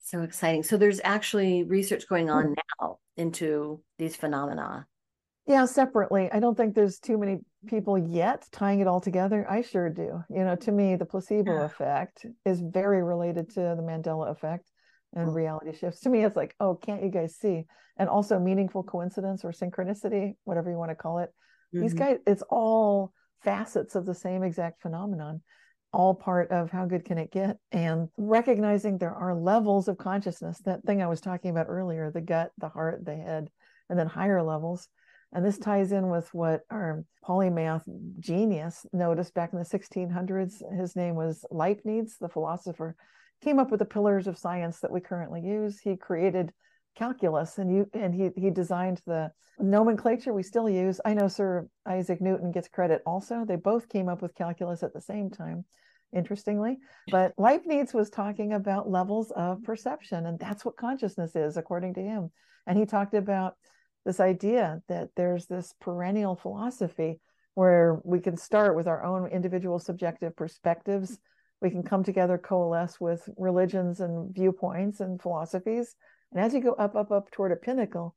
So 0.00 0.22
exciting. 0.22 0.62
So 0.62 0.76
there's 0.76 1.00
actually 1.02 1.64
research 1.64 2.06
going 2.08 2.28
on 2.28 2.48
mm. 2.48 2.56
now 2.80 2.98
into 3.16 3.82
these 3.98 4.16
phenomena. 4.16 4.86
Yeah, 5.46 5.66
separately. 5.66 6.30
I 6.32 6.40
don't 6.40 6.56
think 6.56 6.74
there's 6.74 6.98
too 6.98 7.18
many 7.18 7.38
people 7.66 7.98
yet 7.98 8.46
tying 8.50 8.80
it 8.80 8.86
all 8.86 9.00
together. 9.00 9.46
I 9.48 9.60
sure 9.60 9.90
do. 9.90 10.22
You 10.30 10.44
know, 10.44 10.56
to 10.56 10.72
me, 10.72 10.96
the 10.96 11.04
placebo 11.04 11.52
yeah. 11.52 11.64
effect 11.64 12.24
is 12.46 12.60
very 12.60 13.02
related 13.02 13.50
to 13.50 13.60
the 13.60 13.82
Mandela 13.82 14.30
effect 14.30 14.70
and 15.14 15.28
mm. 15.28 15.34
reality 15.34 15.76
shifts. 15.76 16.00
To 16.00 16.10
me, 16.10 16.24
it's 16.24 16.36
like, 16.36 16.54
oh, 16.60 16.74
can't 16.74 17.02
you 17.02 17.10
guys 17.10 17.36
see? 17.36 17.64
And 17.98 18.08
also 18.08 18.38
meaningful 18.38 18.82
coincidence 18.82 19.44
or 19.44 19.52
synchronicity, 19.52 20.34
whatever 20.44 20.70
you 20.70 20.78
want 20.78 20.90
to 20.90 20.96
call 20.96 21.18
it. 21.18 21.28
Mm-hmm. 21.74 21.82
These 21.82 21.94
guys, 21.94 22.18
it's 22.26 22.42
all 22.48 23.12
facets 23.42 23.94
of 23.94 24.06
the 24.06 24.14
same 24.14 24.42
exact 24.42 24.80
phenomenon 24.80 25.42
all 25.92 26.12
part 26.12 26.50
of 26.50 26.70
how 26.70 26.84
good 26.84 27.04
can 27.04 27.18
it 27.18 27.30
get 27.30 27.56
and 27.70 28.08
recognizing 28.16 28.98
there 28.98 29.14
are 29.14 29.32
levels 29.32 29.86
of 29.86 29.96
consciousness 29.96 30.60
that 30.64 30.82
thing 30.82 31.00
i 31.00 31.06
was 31.06 31.20
talking 31.20 31.52
about 31.52 31.66
earlier 31.68 32.10
the 32.10 32.20
gut 32.20 32.50
the 32.58 32.68
heart 32.68 33.04
the 33.04 33.14
head 33.14 33.48
and 33.88 33.96
then 33.96 34.08
higher 34.08 34.42
levels 34.42 34.88
and 35.34 35.44
this 35.44 35.58
ties 35.58 35.92
in 35.92 36.08
with 36.08 36.32
what 36.32 36.62
our 36.70 37.04
polymath 37.26 37.82
genius 38.20 38.86
noticed 38.92 39.34
back 39.34 39.52
in 39.52 39.58
the 39.58 39.64
1600s 39.64 40.62
his 40.78 40.94
name 40.94 41.16
was 41.16 41.44
leibniz 41.50 42.16
the 42.20 42.28
philosopher. 42.28 42.96
Came 43.42 43.58
up 43.58 43.70
with 43.70 43.80
the 43.80 43.84
pillars 43.84 44.26
of 44.26 44.38
science 44.38 44.80
that 44.80 44.92
we 44.92 45.00
currently 45.00 45.42
use. 45.42 45.80
He 45.80 45.96
created 45.96 46.52
calculus 46.96 47.58
and 47.58 47.74
you 47.74 47.90
and 47.92 48.14
he 48.14 48.30
he 48.36 48.50
designed 48.50 49.02
the 49.06 49.30
nomenclature 49.58 50.32
we 50.32 50.44
still 50.44 50.68
use. 50.68 51.00
I 51.04 51.14
know 51.14 51.26
sir 51.26 51.66
isaac 51.84 52.20
newton 52.20 52.52
gets 52.52 52.68
credit 52.68 53.02
also. 53.04 53.44
They 53.44 53.56
both 53.56 53.88
came 53.88 54.08
up 54.08 54.22
with 54.22 54.36
calculus 54.36 54.82
at 54.84 54.94
the 54.94 55.00
same 55.00 55.30
time 55.30 55.64
interestingly. 56.14 56.78
But 57.10 57.34
leibniz 57.36 57.92
was 57.92 58.08
talking 58.08 58.52
about 58.52 58.88
levels 58.88 59.32
of 59.32 59.64
perception 59.64 60.26
and 60.26 60.38
that's 60.38 60.64
what 60.64 60.76
consciousness 60.76 61.34
is 61.34 61.56
according 61.56 61.94
to 61.94 62.00
him. 62.00 62.30
And 62.68 62.78
he 62.78 62.86
talked 62.86 63.14
about 63.14 63.56
this 64.04 64.20
idea 64.20 64.80
that 64.88 65.10
there's 65.16 65.46
this 65.46 65.74
perennial 65.80 66.36
philosophy 66.36 67.20
where 67.54 68.00
we 68.04 68.20
can 68.20 68.36
start 68.36 68.74
with 68.76 68.86
our 68.86 69.04
own 69.04 69.28
individual 69.30 69.78
subjective 69.78 70.36
perspectives 70.36 71.18
we 71.62 71.70
can 71.70 71.82
come 71.82 72.02
together 72.04 72.36
coalesce 72.36 73.00
with 73.00 73.26
religions 73.38 74.00
and 74.00 74.34
viewpoints 74.34 75.00
and 75.00 75.22
philosophies 75.22 75.94
and 76.34 76.44
as 76.44 76.52
you 76.52 76.60
go 76.60 76.72
up, 76.72 76.96
up, 76.96 77.12
up 77.12 77.30
toward 77.30 77.52
a 77.52 77.56
pinnacle, 77.56 78.14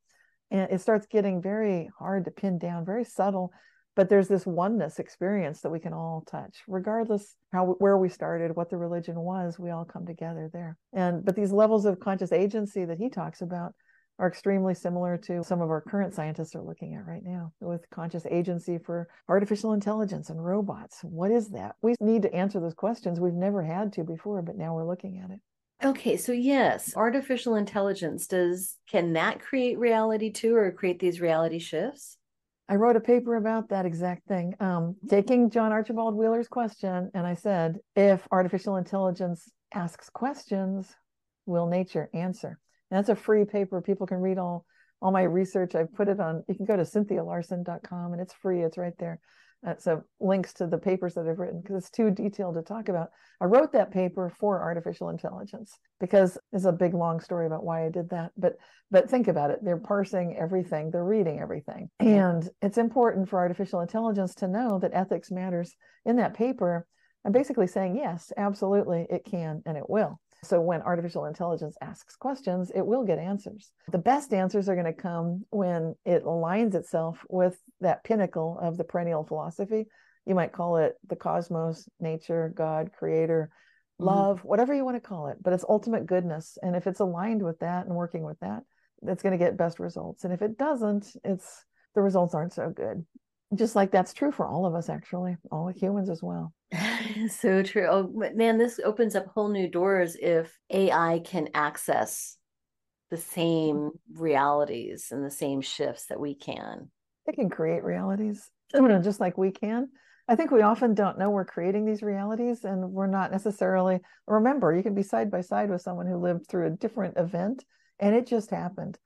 and 0.50 0.68
it 0.72 0.80
starts 0.80 1.06
getting 1.06 1.40
very 1.40 1.88
hard 1.98 2.24
to 2.24 2.30
pin 2.32 2.58
down, 2.58 2.84
very 2.84 3.04
subtle. 3.04 3.52
But 3.94 4.08
there's 4.08 4.28
this 4.28 4.46
oneness 4.46 4.98
experience 4.98 5.60
that 5.60 5.70
we 5.70 5.80
can 5.80 5.92
all 5.92 6.24
touch, 6.28 6.62
regardless 6.68 7.36
how 7.52 7.76
where 7.78 7.96
we 7.96 8.08
started, 8.08 8.54
what 8.54 8.70
the 8.70 8.76
religion 8.76 9.18
was. 9.18 9.58
We 9.58 9.70
all 9.70 9.84
come 9.84 10.06
together 10.06 10.50
there. 10.52 10.76
And 10.92 11.24
but 11.24 11.34
these 11.34 11.50
levels 11.50 11.84
of 11.84 11.98
conscious 11.98 12.32
agency 12.32 12.84
that 12.84 12.98
he 12.98 13.08
talks 13.08 13.40
about 13.40 13.74
are 14.18 14.28
extremely 14.28 14.74
similar 14.74 15.16
to 15.16 15.44
some 15.44 15.60
of 15.60 15.70
our 15.70 15.80
current 15.80 16.14
scientists 16.14 16.54
are 16.54 16.62
looking 16.62 16.94
at 16.94 17.06
right 17.06 17.22
now 17.24 17.52
with 17.60 17.88
conscious 17.90 18.26
agency 18.30 18.78
for 18.78 19.08
artificial 19.28 19.72
intelligence 19.72 20.30
and 20.30 20.44
robots. 20.44 21.00
What 21.02 21.30
is 21.30 21.50
that? 21.50 21.76
We 21.82 21.94
need 22.00 22.22
to 22.22 22.34
answer 22.34 22.60
those 22.60 22.74
questions. 22.74 23.20
We've 23.20 23.32
never 23.32 23.62
had 23.62 23.92
to 23.94 24.04
before, 24.04 24.42
but 24.42 24.56
now 24.56 24.74
we're 24.74 24.88
looking 24.88 25.20
at 25.24 25.30
it. 25.30 25.40
Okay, 25.84 26.16
so 26.16 26.32
yes, 26.32 26.96
artificial 26.96 27.54
intelligence 27.54 28.26
does 28.26 28.76
can 28.90 29.12
that 29.12 29.40
create 29.40 29.78
reality 29.78 30.30
too 30.30 30.56
or 30.56 30.72
create 30.72 30.98
these 30.98 31.20
reality 31.20 31.60
shifts? 31.60 32.16
I 32.68 32.74
wrote 32.74 32.96
a 32.96 33.00
paper 33.00 33.36
about 33.36 33.68
that 33.68 33.86
exact 33.86 34.26
thing, 34.26 34.54
um, 34.60 34.96
taking 35.08 35.48
John 35.48 35.72
Archibald 35.72 36.14
Wheeler's 36.16 36.48
question, 36.48 37.10
and 37.14 37.26
I 37.26 37.34
said, 37.34 37.78
if 37.96 38.26
artificial 38.30 38.76
intelligence 38.76 39.50
asks 39.72 40.10
questions, 40.10 40.94
will 41.46 41.66
nature 41.66 42.10
answer? 42.12 42.58
And 42.90 42.98
that's 42.98 43.08
a 43.08 43.16
free 43.16 43.44
paper. 43.44 43.80
People 43.80 44.06
can 44.06 44.18
read 44.18 44.38
all 44.38 44.64
all 45.00 45.12
my 45.12 45.22
research. 45.22 45.74
I've 45.74 45.94
put 45.94 46.08
it 46.08 46.18
on. 46.18 46.42
You 46.48 46.56
can 46.56 46.64
go 46.64 46.76
to 46.76 46.82
cynthialarson.com, 46.82 48.12
and 48.12 48.20
it's 48.20 48.34
free. 48.34 48.62
It's 48.62 48.78
right 48.78 48.96
there. 48.98 49.20
Uh, 49.66 49.74
so 49.76 50.02
links 50.20 50.52
to 50.52 50.68
the 50.68 50.78
papers 50.78 51.14
that 51.14 51.26
I've 51.26 51.40
written 51.40 51.60
because 51.60 51.76
it's 51.76 51.90
too 51.90 52.10
detailed 52.10 52.54
to 52.54 52.62
talk 52.62 52.88
about. 52.88 53.10
I 53.40 53.46
wrote 53.46 53.72
that 53.72 53.90
paper 53.90 54.32
for 54.38 54.62
artificial 54.62 55.08
intelligence 55.08 55.76
because 55.98 56.38
it's 56.52 56.64
a 56.64 56.70
big 56.70 56.94
long 56.94 57.18
story 57.18 57.46
about 57.46 57.64
why 57.64 57.84
I 57.84 57.88
did 57.88 58.10
that. 58.10 58.30
But 58.36 58.56
but 58.90 59.10
think 59.10 59.26
about 59.26 59.50
it. 59.50 59.58
They're 59.62 59.76
parsing 59.76 60.36
everything, 60.38 60.90
they're 60.92 61.04
reading 61.04 61.40
everything. 61.40 61.90
And 61.98 62.48
it's 62.62 62.78
important 62.78 63.28
for 63.28 63.40
artificial 63.40 63.80
intelligence 63.80 64.36
to 64.36 64.48
know 64.48 64.78
that 64.78 64.94
ethics 64.94 65.30
matters. 65.32 65.74
In 66.04 66.16
that 66.16 66.34
paper, 66.34 66.86
I'm 67.24 67.32
basically 67.32 67.66
saying, 67.66 67.96
yes, 67.96 68.32
absolutely, 68.36 69.06
it 69.10 69.24
can 69.24 69.62
and 69.66 69.76
it 69.76 69.90
will. 69.90 70.20
So 70.44 70.60
when 70.60 70.82
artificial 70.82 71.24
intelligence 71.24 71.76
asks 71.80 72.14
questions, 72.14 72.70
it 72.74 72.86
will 72.86 73.04
get 73.04 73.18
answers. 73.18 73.70
The 73.90 73.98
best 73.98 74.32
answers 74.32 74.68
are 74.68 74.74
going 74.74 74.86
to 74.86 74.92
come 74.92 75.44
when 75.50 75.96
it 76.04 76.24
aligns 76.24 76.74
itself 76.74 77.18
with 77.28 77.58
that 77.80 78.04
pinnacle 78.04 78.58
of 78.60 78.76
the 78.76 78.84
perennial 78.84 79.24
philosophy. 79.24 79.86
You 80.26 80.34
might 80.34 80.52
call 80.52 80.76
it 80.76 80.94
the 81.08 81.16
cosmos, 81.16 81.88
nature, 81.98 82.52
God, 82.54 82.90
creator, 82.96 83.50
mm-hmm. 84.00 84.06
love, 84.06 84.38
mm-hmm. 84.38 84.48
whatever 84.48 84.74
you 84.74 84.84
want 84.84 84.96
to 84.96 85.08
call 85.08 85.28
it, 85.28 85.38
but 85.42 85.52
it's 85.52 85.64
ultimate 85.68 86.06
goodness. 86.06 86.56
And 86.62 86.76
if 86.76 86.86
it's 86.86 87.00
aligned 87.00 87.42
with 87.42 87.58
that 87.60 87.86
and 87.86 87.94
working 87.94 88.22
with 88.22 88.38
that, 88.40 88.62
it's 89.02 89.22
going 89.22 89.36
to 89.36 89.44
get 89.44 89.56
best 89.56 89.80
results. 89.80 90.24
And 90.24 90.32
if 90.32 90.42
it 90.42 90.58
doesn't, 90.58 91.16
it's 91.24 91.64
the 91.94 92.02
results 92.02 92.34
aren't 92.34 92.52
so 92.52 92.70
good. 92.70 93.04
Just 93.54 93.74
like 93.74 93.90
that's 93.90 94.12
true 94.12 94.30
for 94.30 94.46
all 94.46 94.66
of 94.66 94.74
us, 94.74 94.88
actually, 94.88 95.36
all 95.50 95.68
humans 95.68 96.10
as 96.10 96.22
well. 96.22 96.52
so 97.30 97.62
true. 97.62 97.86
Oh 97.88 98.10
man, 98.34 98.58
this 98.58 98.78
opens 98.84 99.16
up 99.16 99.26
whole 99.26 99.48
new 99.48 99.68
doors 99.68 100.16
if 100.20 100.56
AI 100.70 101.20
can 101.24 101.48
access 101.54 102.36
the 103.10 103.16
mm-hmm. 103.16 103.30
same 103.30 103.90
realities 104.14 105.08
and 105.10 105.24
the 105.24 105.30
same 105.30 105.60
shifts 105.60 106.06
that 106.06 106.20
we 106.20 106.34
can. 106.34 106.90
It 107.26 107.36
can 107.36 107.48
create 107.48 107.84
realities, 107.84 108.50
just 109.02 109.20
like 109.20 109.38
we 109.38 109.50
can. 109.50 109.88
I 110.30 110.36
think 110.36 110.50
we 110.50 110.60
often 110.60 110.92
don't 110.92 111.18
know 111.18 111.30
we're 111.30 111.46
creating 111.46 111.86
these 111.86 112.02
realities 112.02 112.64
and 112.64 112.92
we're 112.92 113.06
not 113.06 113.32
necessarily 113.32 114.00
remember 114.26 114.74
you 114.74 114.82
can 114.82 114.94
be 114.94 115.02
side 115.02 115.30
by 115.30 115.40
side 115.40 115.70
with 115.70 115.80
someone 115.80 116.06
who 116.06 116.18
lived 116.18 116.46
through 116.46 116.66
a 116.66 116.76
different 116.76 117.16
event 117.16 117.64
and 117.98 118.14
it 118.14 118.26
just 118.26 118.50
happened 118.50 118.98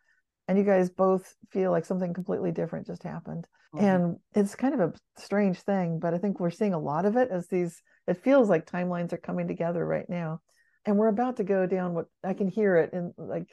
and 0.52 0.58
you 0.58 0.66
guys 0.66 0.90
both 0.90 1.34
feel 1.50 1.70
like 1.70 1.86
something 1.86 2.12
completely 2.12 2.52
different 2.52 2.86
just 2.86 3.02
happened. 3.02 3.46
Mm-hmm. 3.74 3.86
and 3.86 4.16
it's 4.34 4.54
kind 4.54 4.74
of 4.74 4.80
a 4.80 4.92
strange 5.16 5.58
thing 5.60 5.98
but 5.98 6.12
i 6.12 6.18
think 6.18 6.38
we're 6.38 6.50
seeing 6.50 6.74
a 6.74 6.78
lot 6.78 7.06
of 7.06 7.16
it 7.16 7.30
as 7.30 7.46
these 7.48 7.80
it 8.06 8.22
feels 8.22 8.50
like 8.50 8.66
timelines 8.66 9.14
are 9.14 9.18
coming 9.18 9.48
together 9.48 9.84
right 9.84 10.08
now. 10.10 10.40
And 10.84 10.96
we're 10.96 11.08
about 11.08 11.36
to 11.36 11.44
go 11.44 11.66
down 11.66 11.94
what 11.94 12.06
i 12.24 12.34
can 12.34 12.48
hear 12.48 12.76
it 12.76 12.92
in 12.92 13.14
like 13.16 13.48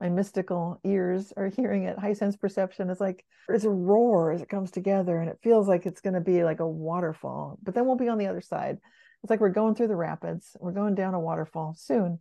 my 0.00 0.08
mystical 0.08 0.80
ears 0.84 1.32
are 1.36 1.48
hearing 1.48 1.84
it. 1.84 1.98
High 1.98 2.12
sense 2.12 2.36
perception 2.36 2.90
is 2.90 3.00
like 3.00 3.24
it's 3.48 3.64
a 3.64 3.70
roar 3.70 4.32
as 4.32 4.42
it 4.42 4.48
comes 4.48 4.70
together 4.70 5.18
and 5.18 5.30
it 5.30 5.38
feels 5.42 5.66
like 5.66 5.86
it's 5.86 6.00
going 6.00 6.14
to 6.14 6.20
be 6.20 6.44
like 6.44 6.60
a 6.60 6.68
waterfall 6.68 7.58
but 7.62 7.74
then 7.74 7.86
we'll 7.86 7.96
be 7.96 8.08
on 8.08 8.18
the 8.18 8.26
other 8.26 8.42
side. 8.42 8.78
It's 9.22 9.30
like 9.30 9.40
we're 9.40 9.48
going 9.48 9.74
through 9.74 9.88
the 9.88 9.96
rapids. 9.96 10.56
We're 10.60 10.72
going 10.72 10.94
down 10.94 11.14
a 11.14 11.20
waterfall 11.20 11.74
soon 11.76 12.20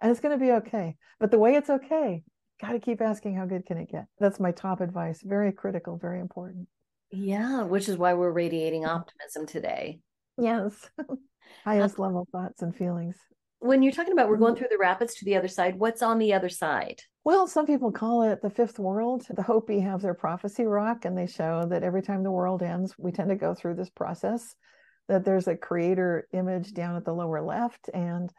and 0.00 0.10
it's 0.10 0.20
going 0.20 0.38
to 0.38 0.44
be 0.44 0.52
okay. 0.52 0.96
But 1.18 1.30
the 1.30 1.38
way 1.38 1.54
it's 1.54 1.70
okay 1.70 2.24
got 2.62 2.72
to 2.72 2.80
keep 2.80 3.00
asking 3.00 3.34
how 3.34 3.44
good 3.44 3.66
can 3.66 3.76
it 3.76 3.90
get. 3.90 4.06
That's 4.18 4.40
my 4.40 4.52
top 4.52 4.80
advice 4.80 5.20
very 5.22 5.52
critical 5.52 5.98
very 5.98 6.20
important. 6.20 6.68
Yeah 7.10 7.64
which 7.64 7.88
is 7.88 7.96
why 7.96 8.14
we're 8.14 8.30
radiating 8.30 8.86
optimism 8.86 9.46
today. 9.46 10.00
Yes. 10.38 10.74
Highest 11.64 11.98
level 11.98 12.26
thoughts 12.32 12.62
and 12.62 12.74
feelings. 12.74 13.16
when 13.58 13.82
you're 13.82 13.92
talking 13.92 14.12
about 14.12 14.28
we're 14.28 14.36
going 14.36 14.54
mm-hmm. 14.54 14.60
through 14.60 14.68
the 14.70 14.78
rapids 14.78 15.14
to 15.16 15.24
the 15.24 15.36
other 15.36 15.48
side 15.48 15.78
what's 15.78 16.02
on 16.02 16.18
the 16.18 16.32
other 16.32 16.48
side? 16.48 17.00
Well 17.24 17.46
some 17.46 17.66
people 17.66 17.92
call 17.92 18.22
it 18.22 18.40
the 18.42 18.50
fifth 18.50 18.78
world. 18.78 19.26
The 19.28 19.42
hopi 19.42 19.80
have 19.80 20.00
their 20.00 20.14
prophecy 20.14 20.64
rock 20.64 21.04
and 21.04 21.18
they 21.18 21.26
show 21.26 21.66
that 21.68 21.82
every 21.82 22.02
time 22.02 22.22
the 22.22 22.30
world 22.30 22.62
ends 22.62 22.94
we 22.96 23.12
tend 23.12 23.30
to 23.30 23.36
go 23.36 23.54
through 23.54 23.74
this 23.74 23.90
process 23.90 24.54
that 25.08 25.24
there's 25.24 25.48
a 25.48 25.56
creator 25.56 26.28
image 26.32 26.72
down 26.72 26.96
at 26.96 27.04
the 27.04 27.12
lower 27.12 27.42
left 27.42 27.90
and 27.92 28.32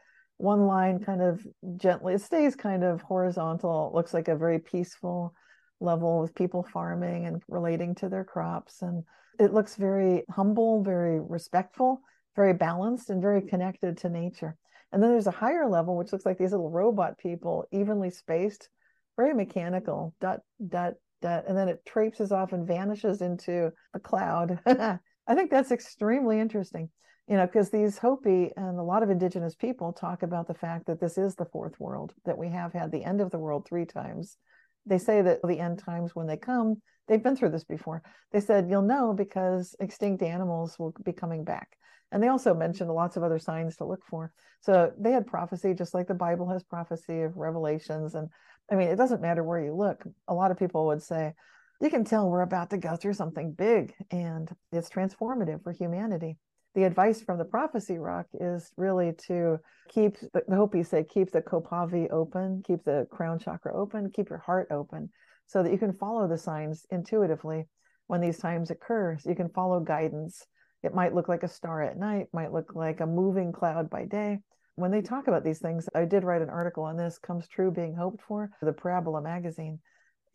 one 0.44 0.68
line 0.68 1.00
kind 1.00 1.22
of 1.22 1.42
gently 1.78 2.16
it 2.16 2.22
stays 2.22 2.56
kind 2.56 2.84
of 2.84 3.02
horizontal. 3.02 3.88
It 3.88 3.96
looks 3.96 4.14
like 4.14 4.28
a 4.28 4.36
very 4.36 4.60
peaceful 4.60 5.34
level 5.80 6.20
with 6.20 6.36
people 6.36 6.68
farming 6.74 7.26
and 7.26 7.42
relating 7.48 7.96
to 7.96 8.10
their 8.10 8.26
crops. 8.26 8.82
And 8.82 9.04
it 9.40 9.54
looks 9.54 9.76
very 9.76 10.24
humble 10.30 10.84
very 10.84 11.20
respectful 11.20 12.02
very 12.36 12.54
balanced 12.54 13.10
and 13.10 13.22
very 13.22 13.42
connected 13.42 13.98
to 13.98 14.10
nature. 14.10 14.58
And 14.92 15.02
then 15.02 15.12
there's 15.12 15.28
a 15.28 15.32
higher 15.32 15.68
level 15.68 15.96
which 15.96 16.12
looks 16.12 16.26
like 16.26 16.38
these 16.38 16.52
little 16.52 16.70
robot 16.70 17.18
people 17.18 17.66
evenly 17.72 18.10
spaced 18.10 18.70
very 19.18 19.34
mechanical 19.34 20.14
dot 20.20 20.40
dot 20.68 20.94
dot. 21.22 21.46
And 21.48 21.58
then 21.58 21.70
it 21.70 21.86
traipses 21.86 22.32
off 22.32 22.54
and 22.54 22.68
vanishes 22.68 23.22
into 23.22 23.72
a 23.94 24.00
cloud. 24.00 24.60
I 24.66 25.36
think 25.36 25.52
that's 25.52 25.72
extremely 25.72 26.40
interesting 26.40 26.90
you 27.28 27.38
know 27.38 27.46
because 27.46 27.70
these 27.70 27.98
hopi 27.98 28.52
and 28.58 28.80
a 28.80 28.84
lot 28.84 29.04
of 29.04 29.10
indigenous 29.10 29.56
people 29.56 29.94
talk 29.94 30.24
about 30.24 30.48
the 30.48 30.54
fact 30.54 30.86
that 30.88 31.00
this 31.00 31.18
is 31.18 31.36
the 31.36 31.46
fourth 31.46 31.80
world 31.80 32.14
that 32.26 32.38
we 32.38 32.50
have 32.50 32.74
had 32.74 32.92
the 32.92 33.04
end 33.04 33.22
of 33.22 33.32
the 33.32 33.40
world 33.40 33.66
three 33.66 33.86
times. 33.86 34.38
They 34.86 34.98
say 34.98 35.22
that 35.22 35.40
the 35.42 35.60
end 35.60 35.80
times 35.80 36.16
when 36.16 36.28
they 36.28 36.38
come 36.38 36.82
they've 37.08 37.24
been 37.24 37.36
through 37.36 37.50
this 37.50 37.66
before. 37.66 38.02
They 38.32 38.40
said 38.40 38.70
you'll 38.70 38.82
know 38.82 39.14
because 39.14 39.76
extinct 39.80 40.22
animals 40.24 40.78
will 40.80 40.94
be 41.04 41.14
coming 41.14 41.44
back. 41.44 41.70
And 42.12 42.22
they 42.22 42.28
also 42.28 42.54
mentioned 42.54 42.92
lots 42.92 43.18
of 43.18 43.24
other 43.24 43.40
signs 43.40 43.76
to 43.78 43.86
look 43.86 44.06
for. 44.06 44.32
So 44.62 44.92
they 45.00 45.12
had 45.12 45.26
prophecy 45.26 45.74
just 45.74 45.94
like 45.94 46.08
the 46.08 46.14
bible 46.14 46.50
has 46.50 46.64
prophecy 46.64 47.22
of 47.22 47.38
revelations. 47.38 48.16
And 48.16 48.30
i 48.72 48.76
mean 48.76 48.88
it 48.88 48.98
doesn't 48.98 49.22
matter 49.22 49.44
where 49.44 49.64
you 49.64 49.74
look. 49.74 50.04
A 50.28 50.34
lot 50.34 50.52
of 50.52 50.60
people 50.60 50.88
would 50.88 51.02
say 51.02 51.34
you 51.82 51.90
can 51.90 52.04
tell 52.04 52.30
we're 52.30 52.42
about 52.42 52.70
to 52.70 52.78
go 52.78 52.96
through 52.96 53.14
something 53.14 53.52
big 53.52 53.94
and 54.12 54.50
it's 54.72 54.90
transformative 54.90 55.64
for 55.64 55.72
humanity 55.72 56.38
the 56.76 56.84
advice 56.84 57.22
from 57.22 57.38
the 57.38 57.46
prophecy 57.46 57.98
rock 57.98 58.26
is 58.40 58.72
really 58.78 59.14
to 59.28 59.60
keep 59.90 60.18
the 60.20 60.44
Hopi 60.50 60.84
say 60.84 61.04
keep 61.04 61.32
the 61.32 61.42
Kopavi 61.42 62.12
open, 62.12 62.64
keep 62.66 62.84
the 62.84 63.08
crown 63.12 63.40
chakra 63.40 63.76
open, 63.76 64.12
keep 64.12 64.30
your 64.30 64.40
heart 64.40 64.68
open, 64.72 65.10
so 65.46 65.62
that 65.62 65.72
you 65.72 65.78
can 65.78 65.94
follow 65.94 66.28
the 66.28 66.38
signs 66.38 66.86
intuitively 66.90 67.66
when 68.08 68.22
these 68.22 68.40
times 68.40 68.72
occur. 68.72 69.18
So 69.20 69.30
you 69.30 69.36
can 69.36 69.50
follow 69.50 69.80
guidance. 69.80 70.46
It 70.82 70.96
might 70.96 71.14
look 71.14 71.30
like 71.30 71.44
a 71.44 71.48
star 71.48 71.82
at 71.84 71.98
night, 71.98 72.28
might 72.34 72.52
look 72.52 72.76
like 72.76 73.00
a 73.00 73.06
moving 73.06 73.52
cloud 73.52 73.90
by 73.90 74.06
day. 74.06 74.40
When 74.76 74.92
they 74.92 75.02
talk 75.02 75.28
about 75.28 75.44
these 75.44 75.60
things, 75.60 75.88
I 75.94 76.06
did 76.06 76.24
write 76.24 76.42
an 76.42 76.50
article 76.50 76.84
on 76.84 76.98
this 76.98 77.20
comes 77.20 77.48
true 77.48 77.72
being 77.72 77.94
hoped 77.94 78.22
for, 78.24 78.50
for 78.60 78.66
the 78.66 78.74
Parabola 78.74 79.22
magazine, 79.22 79.80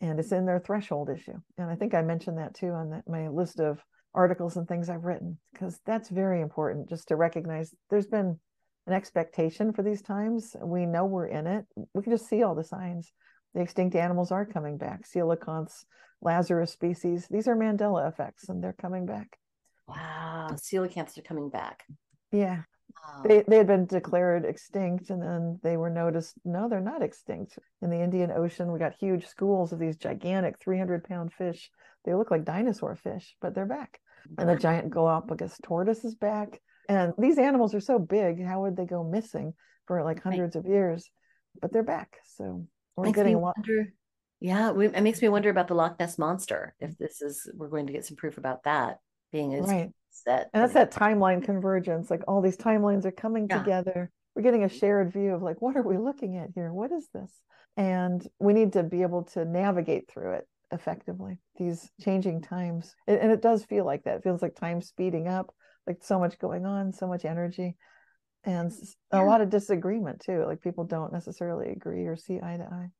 and 0.00 0.20
it's 0.20 0.30
in 0.30 0.46
their 0.46 0.60
threshold 0.60 1.10
issue. 1.10 1.40
And 1.58 1.68
I 1.68 1.74
think 1.74 1.92
I 1.92 2.02
mentioned 2.02 2.38
that 2.38 2.54
too 2.54 2.70
on 2.70 2.90
the, 2.90 3.02
my 3.08 3.28
list 3.28 3.58
of 3.58 3.82
articles 4.18 4.56
and 4.56 4.66
things 4.66 4.90
I've 4.90 5.04
written 5.04 5.38
because 5.52 5.80
that's 5.86 6.08
very 6.08 6.40
important 6.40 6.88
just 6.88 7.06
to 7.08 7.16
recognize 7.16 7.72
there's 7.88 8.08
been 8.08 8.36
an 8.88 8.92
expectation 8.92 9.72
for 9.72 9.84
these 9.84 10.02
times. 10.02 10.56
We 10.60 10.86
know 10.86 11.04
we're 11.04 11.28
in 11.28 11.46
it. 11.46 11.66
We 11.94 12.02
can 12.02 12.12
just 12.12 12.28
see 12.28 12.42
all 12.42 12.56
the 12.56 12.64
signs. 12.64 13.12
The 13.54 13.60
extinct 13.60 13.94
animals 13.94 14.32
are 14.32 14.44
coming 14.44 14.76
back. 14.76 15.04
Coelacanths, 15.04 15.84
Lazarus 16.20 16.72
species. 16.72 17.28
These 17.30 17.46
are 17.46 17.54
Mandela 17.54 18.08
effects 18.08 18.48
and 18.48 18.62
they're 18.62 18.72
coming 18.72 19.06
back. 19.06 19.38
Wow. 19.86 20.48
Coelacanths 20.50 21.16
are 21.16 21.22
coming 21.22 21.48
back. 21.48 21.84
Yeah. 22.32 22.62
Wow. 22.92 23.22
They, 23.24 23.44
they 23.46 23.58
had 23.58 23.68
been 23.68 23.86
declared 23.86 24.44
extinct 24.44 25.10
and 25.10 25.22
then 25.22 25.60
they 25.62 25.76
were 25.76 25.90
noticed 25.90 26.34
no 26.44 26.68
they're 26.68 26.80
not 26.80 27.02
extinct 27.02 27.58
in 27.82 27.90
the 27.90 28.00
indian 28.00 28.30
ocean 28.32 28.72
we 28.72 28.78
got 28.78 28.94
huge 28.94 29.26
schools 29.26 29.72
of 29.72 29.78
these 29.78 29.96
gigantic 29.96 30.58
300 30.58 31.04
pound 31.04 31.32
fish 31.32 31.70
they 32.04 32.14
look 32.14 32.30
like 32.30 32.44
dinosaur 32.44 32.94
fish, 32.96 33.36
but 33.40 33.54
they're 33.54 33.66
back. 33.66 34.00
And 34.36 34.48
the 34.48 34.56
giant 34.56 34.90
Galapagos 34.90 35.56
tortoise 35.62 36.04
is 36.04 36.14
back. 36.14 36.60
And 36.88 37.12
these 37.18 37.38
animals 37.38 37.74
are 37.74 37.80
so 37.80 37.98
big, 37.98 38.42
how 38.44 38.62
would 38.62 38.76
they 38.76 38.86
go 38.86 39.04
missing 39.04 39.54
for 39.86 40.02
like 40.02 40.22
hundreds 40.22 40.56
of 40.56 40.66
years? 40.66 41.10
But 41.60 41.72
they're 41.72 41.82
back. 41.82 42.18
So 42.36 42.66
we're 42.96 43.04
makes 43.04 43.16
getting 43.16 43.34
a 43.34 43.40
lot. 43.40 43.56
Wonder, 43.56 43.92
yeah, 44.40 44.70
we, 44.70 44.86
it 44.86 45.02
makes 45.02 45.20
me 45.20 45.28
wonder 45.28 45.50
about 45.50 45.68
the 45.68 45.74
Loch 45.74 45.98
Ness 45.98 46.18
monster. 46.18 46.74
If 46.80 46.96
this 46.96 47.20
is, 47.20 47.50
we're 47.54 47.68
going 47.68 47.86
to 47.88 47.92
get 47.92 48.06
some 48.06 48.16
proof 48.16 48.38
about 48.38 48.64
that 48.64 48.98
being 49.32 49.54
as 49.54 49.68
right. 49.68 49.90
set. 50.10 50.48
And 50.54 50.62
that's 50.62 50.74
that 50.74 50.92
timeline 50.92 51.42
convergence. 51.42 52.10
Like 52.10 52.22
all 52.26 52.40
these 52.40 52.56
timelines 52.56 53.04
are 53.04 53.12
coming 53.12 53.48
yeah. 53.50 53.58
together. 53.58 54.10
We're 54.34 54.42
getting 54.42 54.64
a 54.64 54.68
shared 54.68 55.12
view 55.12 55.34
of 55.34 55.42
like, 55.42 55.60
what 55.60 55.76
are 55.76 55.82
we 55.82 55.98
looking 55.98 56.36
at 56.36 56.50
here? 56.54 56.72
What 56.72 56.92
is 56.92 57.08
this? 57.12 57.32
And 57.76 58.26
we 58.38 58.52
need 58.52 58.74
to 58.74 58.82
be 58.82 59.02
able 59.02 59.24
to 59.34 59.44
navigate 59.44 60.08
through 60.08 60.34
it 60.34 60.48
effectively 60.70 61.38
these 61.56 61.90
changing 62.00 62.42
times. 62.42 62.94
And 63.06 63.32
it 63.32 63.42
does 63.42 63.64
feel 63.64 63.84
like 63.84 64.04
that. 64.04 64.16
It 64.16 64.22
feels 64.22 64.42
like 64.42 64.54
time 64.54 64.82
speeding 64.82 65.28
up 65.28 65.54
like 65.88 66.04
so 66.04 66.20
much 66.20 66.38
going 66.38 66.66
on 66.66 66.92
so 66.92 67.08
much 67.08 67.24
energy 67.24 67.74
and 68.44 68.70
a 69.10 69.22
lot 69.24 69.40
of 69.40 69.50
disagreement 69.50 70.20
too 70.20 70.44
like 70.46 70.60
people 70.60 70.84
don't 70.84 71.12
necessarily 71.12 71.70
agree 71.70 72.06
or 72.06 72.14
see 72.14 72.38
eye 72.40 72.56
to 72.56 72.64
eye. 72.64 72.90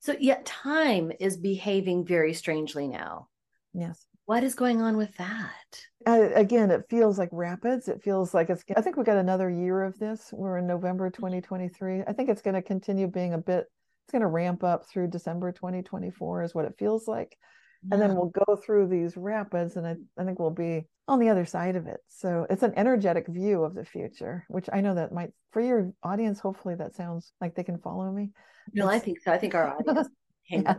So 0.00 0.14
yet 0.20 0.44
time 0.44 1.10
is 1.18 1.36
behaving 1.36 2.04
very 2.04 2.34
strangely 2.34 2.86
now. 2.86 3.28
Yes. 3.72 4.06
What 4.26 4.44
is 4.44 4.54
going 4.54 4.80
on 4.82 4.96
with 4.96 5.16
that? 5.16 5.80
Uh, 6.06 6.28
again 6.34 6.70
it 6.70 6.84
feels 6.88 7.18
like 7.18 7.30
rapids. 7.32 7.88
It 7.88 8.02
feels 8.02 8.34
like 8.34 8.50
it's 8.50 8.62
i 8.76 8.80
think 8.80 8.96
we 8.96 9.04
got 9.04 9.16
another 9.16 9.50
year 9.50 9.82
of 9.82 9.98
this. 9.98 10.30
We're 10.32 10.58
in 10.58 10.66
november 10.66 11.10
2023 11.10 12.02
i 12.06 12.12
think 12.12 12.28
it's 12.28 12.42
going 12.42 12.54
to 12.54 12.62
continue 12.62 13.08
being 13.08 13.34
a 13.34 13.38
bit 13.38 13.66
it's 14.08 14.12
going 14.12 14.22
to 14.22 14.26
ramp 14.26 14.64
up 14.64 14.86
through 14.86 15.08
December 15.08 15.52
2024 15.52 16.42
is 16.42 16.54
what 16.54 16.64
it 16.64 16.78
feels 16.78 17.06
like. 17.06 17.36
Yeah. 17.82 17.94
And 17.94 18.02
then 18.02 18.14
we'll 18.14 18.32
go 18.46 18.56
through 18.56 18.88
these 18.88 19.18
rapids 19.18 19.76
and 19.76 19.86
I, 19.86 19.96
I 20.18 20.24
think 20.24 20.38
we'll 20.38 20.48
be 20.48 20.86
on 21.06 21.18
the 21.18 21.28
other 21.28 21.44
side 21.44 21.76
of 21.76 21.86
it. 21.86 22.00
So 22.08 22.46
it's 22.48 22.62
an 22.62 22.72
energetic 22.74 23.26
view 23.28 23.64
of 23.64 23.74
the 23.74 23.84
future, 23.84 24.46
which 24.48 24.66
I 24.72 24.80
know 24.80 24.94
that 24.94 25.12
might 25.12 25.32
for 25.52 25.60
your 25.60 25.92
audience, 26.02 26.40
hopefully 26.40 26.74
that 26.76 26.96
sounds 26.96 27.34
like 27.38 27.54
they 27.54 27.64
can 27.64 27.76
follow 27.76 28.10
me. 28.10 28.30
No, 28.72 28.88
it's, 28.88 28.96
I 28.96 28.98
think 28.98 29.20
so. 29.20 29.30
I 29.30 29.36
think 29.36 29.54
our 29.54 29.76
audience 29.76 30.08
yeah. 30.48 30.76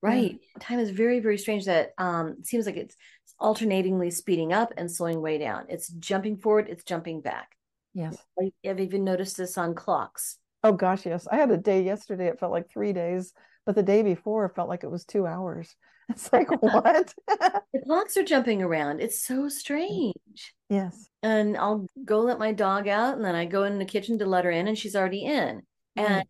Right. 0.00 0.38
Yeah. 0.40 0.60
Time 0.60 0.78
is 0.78 0.90
very, 0.90 1.18
very 1.18 1.36
strange 1.36 1.64
that 1.64 1.90
um 1.98 2.36
it 2.38 2.46
seems 2.46 2.64
like 2.64 2.76
it's 2.76 2.94
alternatingly 3.40 4.12
speeding 4.12 4.52
up 4.52 4.72
and 4.76 4.88
slowing 4.88 5.20
way 5.20 5.38
down. 5.38 5.64
It's 5.68 5.88
jumping 5.88 6.36
forward, 6.36 6.68
it's 6.68 6.84
jumping 6.84 7.22
back. 7.22 7.56
Yes. 7.92 8.16
I've 8.64 8.78
even 8.78 9.02
noticed 9.02 9.36
this 9.36 9.58
on 9.58 9.74
clocks. 9.74 10.38
Oh 10.68 10.72
gosh, 10.72 11.06
yes. 11.06 11.26
I 11.32 11.36
had 11.36 11.50
a 11.50 11.56
day 11.56 11.82
yesterday. 11.82 12.26
It 12.26 12.38
felt 12.38 12.52
like 12.52 12.70
three 12.70 12.92
days, 12.92 13.32
but 13.64 13.74
the 13.74 13.82
day 13.82 14.02
before 14.02 14.44
it 14.44 14.54
felt 14.54 14.68
like 14.68 14.84
it 14.84 14.90
was 14.90 15.04
two 15.04 15.26
hours. 15.26 15.74
It's 16.10 16.32
like 16.32 16.48
what? 16.62 17.14
the 17.28 17.82
clocks 17.84 18.16
are 18.16 18.22
jumping 18.22 18.62
around. 18.62 19.02
It's 19.02 19.22
so 19.22 19.50
strange. 19.50 20.54
Yes. 20.70 21.10
And 21.22 21.54
I'll 21.54 21.86
go 22.02 22.20
let 22.20 22.38
my 22.38 22.50
dog 22.52 22.88
out, 22.88 23.16
and 23.16 23.22
then 23.22 23.34
I 23.34 23.44
go 23.44 23.64
in 23.64 23.78
the 23.78 23.84
kitchen 23.84 24.18
to 24.20 24.24
let 24.24 24.46
her 24.46 24.50
in, 24.50 24.68
and 24.68 24.78
she's 24.78 24.96
already 24.96 25.24
in. 25.24 25.60
Mm. 25.98 26.10
And 26.10 26.24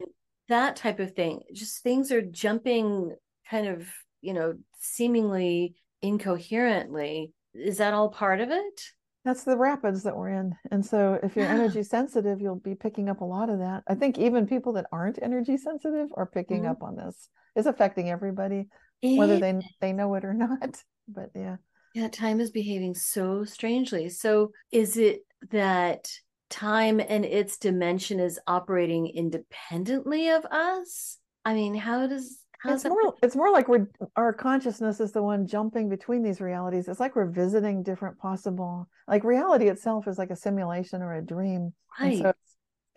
that 0.48 0.74
type 0.74 0.98
of 0.98 1.14
thing. 1.14 1.42
Just 1.52 1.84
things 1.84 2.10
are 2.10 2.22
jumping 2.22 3.14
kind 3.48 3.68
of, 3.68 3.86
you 4.20 4.32
know, 4.32 4.54
seemingly 4.80 5.76
incoherently. 6.02 7.32
Is 7.54 7.78
that 7.78 7.94
all 7.94 8.08
part 8.08 8.40
of 8.40 8.50
it? 8.50 8.82
That's 9.24 9.44
the 9.44 9.56
rapids 9.56 10.02
that 10.04 10.16
we're 10.16 10.30
in 10.30 10.54
and 10.70 10.84
so 10.84 11.18
if 11.22 11.36
you're 11.36 11.46
energy 11.46 11.82
sensitive 11.82 12.40
you'll 12.40 12.56
be 12.56 12.74
picking 12.74 13.08
up 13.08 13.20
a 13.20 13.24
lot 13.24 13.50
of 13.50 13.58
that. 13.58 13.82
I 13.88 13.94
think 13.94 14.18
even 14.18 14.46
people 14.46 14.72
that 14.74 14.86
aren't 14.92 15.22
energy 15.22 15.56
sensitive 15.56 16.08
are 16.16 16.26
picking 16.26 16.62
mm-hmm. 16.62 16.70
up 16.70 16.82
on 16.82 16.96
this. 16.96 17.28
It's 17.56 17.66
affecting 17.66 18.10
everybody 18.10 18.68
whether 19.02 19.38
they 19.38 19.60
they 19.80 19.92
know 19.92 20.14
it 20.14 20.24
or 20.24 20.34
not 20.34 20.82
but 21.08 21.30
yeah. 21.34 21.56
Yeah 21.94 22.08
time 22.08 22.40
is 22.40 22.50
behaving 22.50 22.94
so 22.94 23.44
strangely. 23.44 24.08
So 24.08 24.52
is 24.70 24.96
it 24.96 25.20
that 25.50 26.10
time 26.50 27.00
and 27.00 27.24
its 27.24 27.58
dimension 27.58 28.20
is 28.20 28.40
operating 28.46 29.08
independently 29.08 30.28
of 30.30 30.44
us? 30.46 31.18
I 31.44 31.54
mean 31.54 31.74
how 31.74 32.06
does 32.06 32.38
it's 32.64 32.84
more 32.84 33.14
it's 33.22 33.36
more 33.36 33.52
like 33.52 33.68
we're 33.68 33.86
our 34.16 34.32
consciousness 34.32 35.00
is 35.00 35.12
the 35.12 35.22
one 35.22 35.46
jumping 35.46 35.88
between 35.88 36.22
these 36.22 36.40
realities. 36.40 36.88
It's 36.88 37.00
like 37.00 37.14
we're 37.14 37.30
visiting 37.30 37.82
different 37.82 38.18
possible 38.18 38.88
like 39.06 39.24
reality 39.24 39.68
itself 39.68 40.08
is 40.08 40.18
like 40.18 40.30
a 40.30 40.36
simulation 40.36 41.02
or 41.02 41.14
a 41.14 41.22
dream. 41.22 41.72
Right. 42.00 42.18
so 42.18 42.32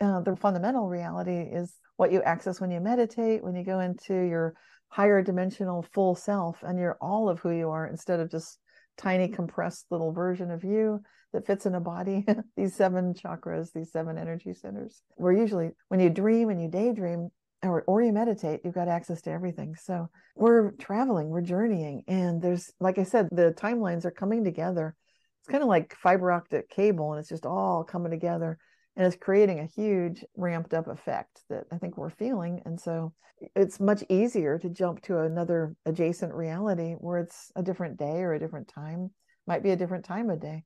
uh, 0.00 0.20
the 0.20 0.36
fundamental 0.36 0.88
reality 0.88 1.42
is 1.52 1.74
what 1.96 2.12
you 2.12 2.22
access 2.22 2.60
when 2.60 2.70
you 2.70 2.80
meditate 2.80 3.42
when 3.44 3.54
you 3.54 3.64
go 3.64 3.80
into 3.80 4.14
your 4.14 4.54
higher 4.88 5.22
dimensional 5.22 5.86
full 5.94 6.14
self 6.14 6.58
and 6.62 6.78
you're 6.78 6.98
all 7.00 7.28
of 7.28 7.38
who 7.40 7.50
you 7.50 7.70
are 7.70 7.86
instead 7.86 8.20
of 8.20 8.30
just 8.30 8.58
tiny 8.96 9.28
compressed 9.28 9.86
little 9.90 10.12
version 10.12 10.50
of 10.50 10.64
you 10.64 11.00
that 11.32 11.46
fits 11.46 11.66
in 11.66 11.74
a 11.74 11.80
body. 11.80 12.26
These 12.56 12.74
seven 12.74 13.14
chakras 13.14 13.72
these 13.72 13.90
seven 13.90 14.18
energy 14.18 14.52
centers. 14.52 15.02
We're 15.16 15.32
usually 15.32 15.70
when 15.88 16.00
you 16.00 16.10
dream 16.10 16.50
and 16.50 16.60
you 16.60 16.68
daydream 16.68 17.30
or, 17.62 17.82
or 17.86 18.02
you 18.02 18.12
meditate, 18.12 18.60
you've 18.64 18.74
got 18.74 18.88
access 18.88 19.22
to 19.22 19.30
everything. 19.30 19.74
So 19.76 20.08
we're 20.36 20.72
traveling, 20.72 21.28
we're 21.28 21.42
journeying. 21.42 22.04
And 22.08 22.42
there's, 22.42 22.72
like 22.80 22.98
I 22.98 23.04
said, 23.04 23.28
the 23.30 23.54
timelines 23.56 24.04
are 24.04 24.10
coming 24.10 24.44
together. 24.44 24.94
It's 25.40 25.48
kind 25.48 25.62
of 25.62 25.68
like 25.68 25.94
fiber 25.96 26.30
optic 26.30 26.70
cable, 26.70 27.12
and 27.12 27.20
it's 27.20 27.28
just 27.28 27.46
all 27.46 27.84
coming 27.84 28.10
together 28.10 28.58
and 28.96 29.06
it's 29.06 29.16
creating 29.16 29.60
a 29.60 29.66
huge 29.66 30.24
ramped 30.36 30.74
up 30.74 30.86
effect 30.86 31.40
that 31.48 31.64
I 31.72 31.78
think 31.78 31.96
we're 31.96 32.10
feeling. 32.10 32.60
And 32.64 32.78
so 32.78 33.12
it's 33.56 33.80
much 33.80 34.04
easier 34.08 34.58
to 34.58 34.68
jump 34.68 35.02
to 35.02 35.20
another 35.20 35.74
adjacent 35.86 36.34
reality 36.34 36.94
where 36.98 37.18
it's 37.18 37.50
a 37.56 37.62
different 37.62 37.96
day 37.96 38.22
or 38.22 38.34
a 38.34 38.38
different 38.38 38.68
time, 38.68 39.10
might 39.46 39.62
be 39.62 39.70
a 39.70 39.76
different 39.76 40.04
time 40.04 40.30
of 40.30 40.40
day. 40.40 40.64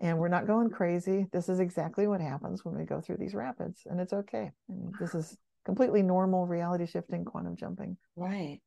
And 0.00 0.18
we're 0.18 0.28
not 0.28 0.46
going 0.46 0.70
crazy. 0.70 1.26
This 1.32 1.48
is 1.48 1.60
exactly 1.60 2.06
what 2.06 2.20
happens 2.20 2.64
when 2.64 2.76
we 2.76 2.84
go 2.84 3.00
through 3.00 3.18
these 3.18 3.34
rapids, 3.34 3.82
and 3.86 4.00
it's 4.00 4.12
okay. 4.12 4.50
And 4.68 4.92
this 5.00 5.14
is 5.14 5.36
completely 5.64 6.02
normal 6.02 6.46
reality 6.46 6.86
shifting 6.86 7.24
quantum 7.24 7.56
jumping 7.56 7.96
right 8.16 8.60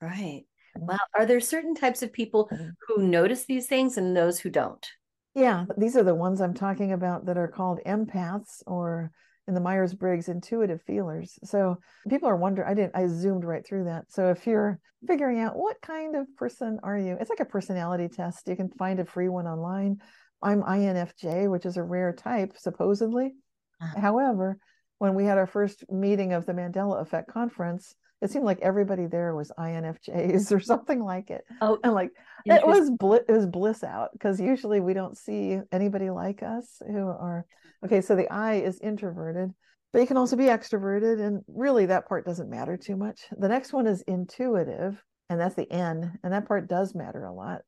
right 0.00 0.44
mm-hmm. 0.76 0.96
are 1.18 1.26
there 1.26 1.40
certain 1.40 1.74
types 1.74 2.02
of 2.02 2.12
people 2.12 2.48
mm-hmm. 2.52 2.68
who 2.86 3.02
notice 3.02 3.44
these 3.44 3.66
things 3.66 3.96
and 3.96 4.16
those 4.16 4.38
who 4.38 4.50
don't 4.50 4.86
yeah 5.34 5.64
these 5.76 5.96
are 5.96 6.02
the 6.04 6.14
ones 6.14 6.40
i'm 6.40 6.54
talking 6.54 6.92
about 6.92 7.26
that 7.26 7.38
are 7.38 7.48
called 7.48 7.80
empaths 7.86 8.62
or 8.66 9.10
in 9.46 9.54
the 9.54 9.60
Myers 9.60 9.94
Briggs 9.94 10.28
intuitive 10.28 10.82
feelers. 10.82 11.38
So 11.44 11.78
people 12.08 12.28
are 12.28 12.36
wondering, 12.36 12.68
I 12.68 12.74
didn't, 12.74 12.96
I 12.96 13.06
zoomed 13.08 13.44
right 13.44 13.64
through 13.66 13.84
that. 13.84 14.04
So 14.08 14.30
if 14.30 14.46
you're 14.46 14.80
figuring 15.06 15.40
out 15.40 15.56
what 15.56 15.80
kind 15.82 16.16
of 16.16 16.26
person 16.36 16.78
are 16.82 16.96
you, 16.96 17.16
it's 17.20 17.30
like 17.30 17.40
a 17.40 17.44
personality 17.44 18.08
test. 18.08 18.48
You 18.48 18.56
can 18.56 18.70
find 18.70 19.00
a 19.00 19.04
free 19.04 19.28
one 19.28 19.46
online. 19.46 19.98
I'm 20.42 20.62
INFJ, 20.62 21.50
which 21.50 21.66
is 21.66 21.76
a 21.76 21.82
rare 21.82 22.12
type, 22.12 22.54
supposedly. 22.56 23.34
Uh-huh. 23.82 24.00
However, 24.00 24.58
when 24.98 25.14
we 25.14 25.24
had 25.24 25.38
our 25.38 25.46
first 25.46 25.84
meeting 25.90 26.32
of 26.32 26.46
the 26.46 26.52
Mandela 26.52 27.00
Effect 27.00 27.28
conference, 27.28 27.94
it 28.20 28.30
seemed 28.30 28.44
like 28.44 28.60
everybody 28.62 29.06
there 29.06 29.34
was 29.34 29.52
INFJs 29.58 30.52
or 30.56 30.60
something 30.60 31.02
like 31.02 31.30
it. 31.30 31.44
Oh, 31.60 31.78
and 31.84 31.92
like 31.92 32.10
it 32.46 32.66
was 32.66 32.90
bl- 32.90 33.14
it 33.14 33.30
was 33.30 33.46
bliss 33.46 33.84
out 33.84 34.10
because 34.12 34.40
usually 34.40 34.80
we 34.80 34.94
don't 34.94 35.16
see 35.16 35.58
anybody 35.72 36.10
like 36.10 36.42
us 36.42 36.80
who 36.86 37.06
are 37.06 37.44
okay. 37.84 38.00
So 38.00 38.16
the 38.16 38.30
I 38.32 38.54
is 38.54 38.80
introverted, 38.80 39.50
but 39.92 40.00
you 40.00 40.06
can 40.06 40.16
also 40.16 40.36
be 40.36 40.44
extroverted, 40.44 41.20
and 41.20 41.42
really 41.48 41.86
that 41.86 42.08
part 42.08 42.24
doesn't 42.24 42.50
matter 42.50 42.76
too 42.76 42.96
much. 42.96 43.20
The 43.36 43.48
next 43.48 43.72
one 43.72 43.86
is 43.86 44.02
intuitive, 44.02 45.02
and 45.28 45.40
that's 45.40 45.56
the 45.56 45.70
N, 45.70 46.18
and 46.22 46.32
that 46.32 46.46
part 46.46 46.68
does 46.68 46.94
matter 46.94 47.24
a 47.24 47.32
lot. 47.32 47.60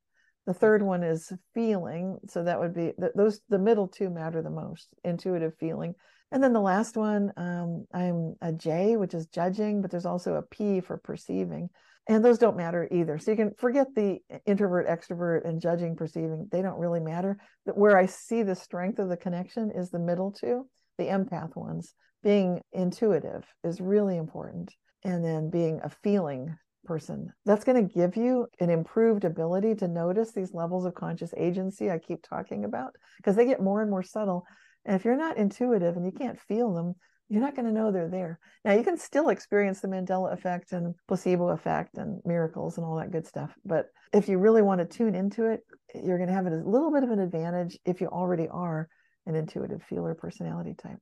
The 0.47 0.55
third 0.55 0.81
one 0.81 1.03
is 1.03 1.33
feeling, 1.55 2.19
so 2.29 2.45
that 2.45 2.61
would 2.61 2.73
be 2.73 2.93
those. 3.15 3.41
The 3.49 3.59
middle 3.59 3.89
two 3.89 4.11
matter 4.11 4.43
the 4.43 4.51
most: 4.51 4.89
intuitive 5.05 5.55
feeling 5.59 5.95
and 6.33 6.43
then 6.43 6.53
the 6.53 6.61
last 6.61 6.97
one, 6.97 7.33
um, 7.37 7.87
I'm 7.93 8.35
a 8.41 8.53
J, 8.53 8.97
which 8.97 9.15
is 9.15 9.27
judging, 9.27 9.83
but 9.83 9.91
there's 9.91 10.07
also 10.07 10.35
a 10.35 10.43
P 10.43 10.81
for 10.81 10.99
perceiving. 10.99 11.69
And 12.09 12.25
those 12.25 12.39
don't 12.39 12.57
matter 12.57 12.89
either. 12.93 13.19
So 13.19 13.33
you 13.33 13.37
can 13.37 13.53
forget 13.59 13.89
the 13.95 14.19
introvert, 14.47 14.87
extrovert, 14.87 15.45
and 15.45 15.61
judging, 15.61 15.97
perceiving. 15.97 16.49
They 16.53 16.63
don't 16.63 16.79
really 16.79 17.01
matter. 17.01 17.37
But 17.65 17.77
where 17.77 17.97
I 17.97 18.07
see 18.07 18.43
the 18.43 18.55
strength 18.55 18.99
of 18.99 19.09
the 19.09 19.17
connection 19.17 19.73
is 19.75 19.91
the 19.91 19.99
middle 19.99 20.31
two, 20.31 20.69
the 20.99 21.05
empath 21.05 21.57
ones. 21.57 21.95
Being 22.23 22.61
intuitive 22.73 23.45
is 23.65 23.81
really 23.81 24.17
important. 24.17 24.73
And 25.05 25.25
then 25.25 25.51
being 25.51 25.81
a 25.83 25.91
feeling 25.91 26.57
person. 26.87 27.33
That's 27.45 27.65
going 27.65 27.87
to 27.87 27.95
give 27.95 28.17
you 28.17 28.47
an 28.61 28.71
improved 28.71 29.25
ability 29.25 29.75
to 29.77 29.89
notice 29.89 30.33
these 30.33 30.55
levels 30.55 30.87
of 30.87 30.95
conscious 30.95 31.35
agency 31.37 31.91
I 31.91 31.99
keep 31.99 32.23
talking 32.23 32.65
about 32.65 32.93
because 33.19 33.37
they 33.37 33.45
get 33.45 33.61
more 33.61 33.83
and 33.83 33.91
more 33.91 34.05
subtle. 34.05 34.47
And 34.87 34.95
if 34.97 35.05
you're 35.05 35.17
not 35.17 35.37
intuitive 35.37 35.97
and 35.97 36.07
you 36.07 36.13
can't 36.13 36.41
feel 36.41 36.73
them, 36.73 36.95
you're 37.29 37.43
not 37.43 37.57
going 37.57 37.67
to 37.67 37.73
know 37.73 37.91
they're 37.91 38.09
there. 38.09 38.39
Now, 38.65 38.75
you 38.75 38.85
can 38.85 38.97
still 38.97 39.31
experience 39.31 39.81
the 39.81 39.89
Mandela 39.89 40.33
effect 40.33 40.73
and 40.73 40.95
placebo 41.09 41.49
effect 41.49 41.99
and 41.99 42.23
miracles 42.25 42.79
and 42.79 42.87
all 42.87 42.97
that 42.97 43.11
good 43.11 43.27
stuff. 43.27 43.53
But 43.65 43.87
if 44.13 44.29
you 44.29 44.39
really 44.39 44.63
want 44.63 44.79
to 44.79 44.85
tune 44.85 45.17
into 45.17 45.47
it, 45.47 45.67
you're 45.93 46.19
going 46.19 46.29
to 46.29 46.35
have 46.35 46.47
a 46.47 46.51
little 46.51 46.93
bit 46.93 47.03
of 47.03 47.11
an 47.11 47.19
advantage 47.19 47.77
if 47.85 48.01
you 48.01 48.07
already 48.07 48.47
are 48.49 48.89
an 49.27 49.35
intuitive 49.35 49.83
feeler 49.83 50.15
personality 50.15 50.75
type. 50.81 50.99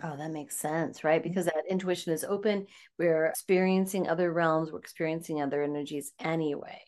Oh, 0.00 0.16
that 0.16 0.30
makes 0.30 0.56
sense, 0.56 1.02
right? 1.02 1.20
Mm-hmm. 1.20 1.28
Because 1.28 1.46
that 1.46 1.64
intuition 1.68 2.12
is 2.12 2.22
open. 2.22 2.66
We're 3.00 3.26
experiencing 3.26 4.08
other 4.08 4.32
realms, 4.32 4.70
we're 4.70 4.78
experiencing 4.78 5.42
other 5.42 5.64
energies 5.64 6.12
anyway. 6.20 6.78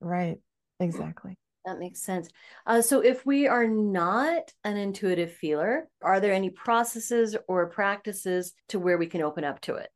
Right. 0.00 0.38
Hmm. 0.80 0.84
Exactly. 0.84 1.38
That 1.66 1.80
makes 1.80 2.00
sense. 2.00 2.28
Uh, 2.64 2.80
so, 2.80 3.00
if 3.00 3.26
we 3.26 3.48
are 3.48 3.66
not 3.66 4.52
an 4.62 4.76
intuitive 4.76 5.32
feeler, 5.32 5.88
are 6.00 6.20
there 6.20 6.32
any 6.32 6.48
processes 6.48 7.36
or 7.48 7.66
practices 7.66 8.54
to 8.68 8.78
where 8.78 8.96
we 8.96 9.08
can 9.08 9.20
open 9.20 9.42
up 9.42 9.60
to 9.62 9.74
it? 9.74 9.90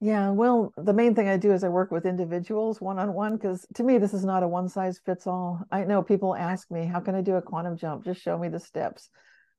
Yeah, 0.00 0.30
well, 0.30 0.72
the 0.76 0.92
main 0.92 1.14
thing 1.14 1.28
I 1.28 1.36
do 1.36 1.52
is 1.52 1.62
I 1.62 1.68
work 1.68 1.92
with 1.92 2.04
individuals 2.04 2.80
one 2.80 2.98
on 2.98 3.14
one 3.14 3.36
because 3.36 3.64
to 3.74 3.84
me, 3.84 3.98
this 3.98 4.12
is 4.12 4.24
not 4.24 4.42
a 4.42 4.48
one 4.48 4.68
size 4.68 5.00
fits 5.06 5.28
all. 5.28 5.60
I 5.70 5.84
know 5.84 6.02
people 6.02 6.34
ask 6.34 6.68
me, 6.68 6.84
How 6.84 6.98
can 6.98 7.14
I 7.14 7.20
do 7.20 7.36
a 7.36 7.42
quantum 7.42 7.76
jump? 7.76 8.04
Just 8.04 8.20
show 8.20 8.36
me 8.36 8.48
the 8.48 8.58
steps 8.58 9.08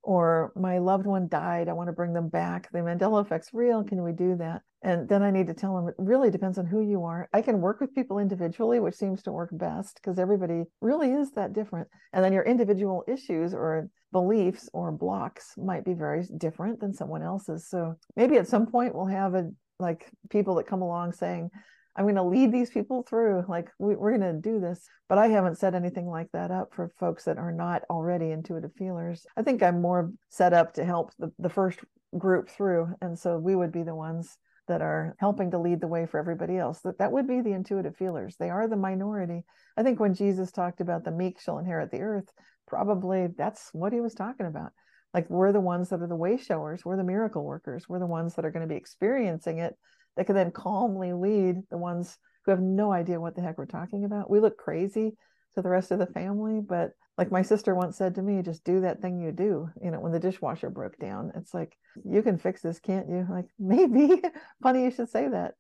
or 0.05 0.53
my 0.55 0.77
loved 0.77 1.05
one 1.05 1.27
died 1.27 1.67
i 1.67 1.73
want 1.73 1.87
to 1.87 1.93
bring 1.93 2.13
them 2.13 2.29
back 2.29 2.71
the 2.71 2.79
mandela 2.79 3.25
effect's 3.25 3.49
real 3.53 3.83
can 3.83 4.03
we 4.03 4.11
do 4.11 4.35
that? 4.35 4.61
And 4.81 5.09
then 5.09 5.23
i 5.23 5.31
need 5.31 5.47
to 5.47 5.53
tell 5.53 5.75
them 5.75 5.87
it 5.87 5.95
really 5.97 6.29
depends 6.29 6.57
on 6.57 6.65
who 6.65 6.81
you 6.81 7.03
are. 7.03 7.27
I 7.33 7.41
can 7.41 7.59
work 7.59 7.81
with 7.81 7.95
people 7.95 8.19
individually 8.19 8.79
which 8.79 8.95
seems 8.95 9.23
to 9.23 9.31
work 9.31 9.49
best 9.51 9.95
because 9.95 10.19
everybody 10.19 10.63
really 10.79 11.11
is 11.11 11.31
that 11.31 11.53
different. 11.53 11.87
And 12.13 12.23
then 12.23 12.33
your 12.33 12.43
individual 12.43 13.03
issues 13.07 13.53
or 13.53 13.89
beliefs 14.11 14.69
or 14.73 14.91
blocks 14.91 15.55
might 15.57 15.83
be 15.83 15.93
very 15.93 16.25
different 16.37 16.79
than 16.79 16.93
someone 16.93 17.21
else's. 17.21 17.67
So 17.67 17.95
maybe 18.15 18.37
at 18.37 18.47
some 18.47 18.67
point 18.67 18.95
we'll 18.95 19.07
have 19.07 19.33
a 19.33 19.49
like 19.79 20.09
people 20.29 20.55
that 20.55 20.67
come 20.67 20.81
along 20.81 21.13
saying 21.13 21.49
I'm 21.95 22.05
going 22.05 22.15
to 22.15 22.23
lead 22.23 22.51
these 22.51 22.69
people 22.69 23.03
through. 23.03 23.45
Like 23.47 23.69
we, 23.79 23.93
are 23.93 24.17
going 24.17 24.21
to 24.21 24.33
do 24.33 24.59
this, 24.59 24.87
but 25.07 25.17
I 25.17 25.27
haven't 25.27 25.57
set 25.57 25.75
anything 25.75 26.07
like 26.07 26.29
that 26.33 26.51
up 26.51 26.73
for 26.73 26.91
folks 26.99 27.23
that 27.25 27.37
are 27.37 27.51
not 27.51 27.83
already 27.89 28.31
intuitive 28.31 28.73
feelers. 28.73 29.25
I 29.37 29.43
think 29.43 29.63
I'm 29.63 29.81
more 29.81 30.11
set 30.29 30.53
up 30.53 30.73
to 30.73 30.85
help 30.85 31.11
the, 31.17 31.31
the 31.39 31.49
first 31.49 31.79
group 32.17 32.49
through, 32.49 32.93
and 33.01 33.17
so 33.17 33.37
we 33.37 33.55
would 33.55 33.71
be 33.71 33.83
the 33.83 33.95
ones 33.95 34.37
that 34.67 34.81
are 34.81 35.15
helping 35.19 35.51
to 35.51 35.59
lead 35.59 35.79
the 35.79 35.87
way 35.87 36.05
for 36.05 36.19
everybody 36.19 36.57
else. 36.57 36.81
That 36.81 36.97
that 36.97 37.11
would 37.11 37.27
be 37.27 37.41
the 37.41 37.53
intuitive 37.53 37.95
feelers. 37.95 38.35
They 38.37 38.49
are 38.49 38.67
the 38.67 38.75
minority. 38.75 39.43
I 39.77 39.83
think 39.83 39.99
when 39.99 40.13
Jesus 40.13 40.51
talked 40.51 40.81
about 40.81 41.03
the 41.03 41.11
meek 41.11 41.39
shall 41.39 41.59
inherit 41.59 41.91
the 41.91 42.01
earth, 42.01 42.31
probably 42.67 43.27
that's 43.37 43.69
what 43.73 43.93
he 43.93 44.01
was 44.01 44.15
talking 44.15 44.47
about. 44.47 44.71
Like 45.13 45.29
we're 45.29 45.53
the 45.53 45.61
ones 45.61 45.89
that 45.89 46.01
are 46.01 46.07
the 46.07 46.15
way 46.15 46.35
showers, 46.37 46.83
we're 46.83 46.97
the 46.97 47.03
miracle 47.03 47.45
workers, 47.45 47.87
we're 47.87 47.99
the 47.99 48.05
ones 48.05 48.35
that 48.35 48.43
are 48.43 48.51
going 48.51 48.67
to 48.67 48.73
be 48.73 48.75
experiencing 48.75 49.59
it 49.59 49.77
that 50.15 50.25
can 50.25 50.35
then 50.35 50.51
calmly 50.51 51.13
lead 51.13 51.57
the 51.69 51.77
ones 51.77 52.17
who 52.45 52.51
have 52.51 52.61
no 52.61 52.91
idea 52.91 53.19
what 53.19 53.35
the 53.35 53.41
heck 53.41 53.57
we're 53.57 53.65
talking 53.65 54.05
about. 54.05 54.29
We 54.29 54.39
look 54.39 54.57
crazy 54.57 55.17
to 55.55 55.61
the 55.61 55.69
rest 55.69 55.91
of 55.91 55.99
the 55.99 56.05
family, 56.05 56.61
but 56.61 56.91
like 57.17 57.31
my 57.31 57.41
sister 57.41 57.73
once 57.73 57.97
said 57.97 58.15
to 58.15 58.21
me, 58.21 58.41
just 58.41 58.63
do 58.63 58.81
that 58.81 59.01
thing 59.01 59.19
you 59.19 59.31
do. 59.31 59.69
You 59.81 59.91
know, 59.91 59.99
when 59.99 60.11
the 60.11 60.19
dishwasher 60.19 60.69
broke 60.69 60.97
down, 60.99 61.31
it's 61.35 61.53
like, 61.53 61.75
you 62.03 62.21
can 62.21 62.37
fix 62.37 62.61
this, 62.61 62.79
can't 62.79 63.09
you? 63.09 63.25
Like, 63.29 63.45
maybe. 63.59 64.21
Funny 64.61 64.83
you 64.83 64.91
should 64.91 65.09
say 65.09 65.27
that. 65.29 65.53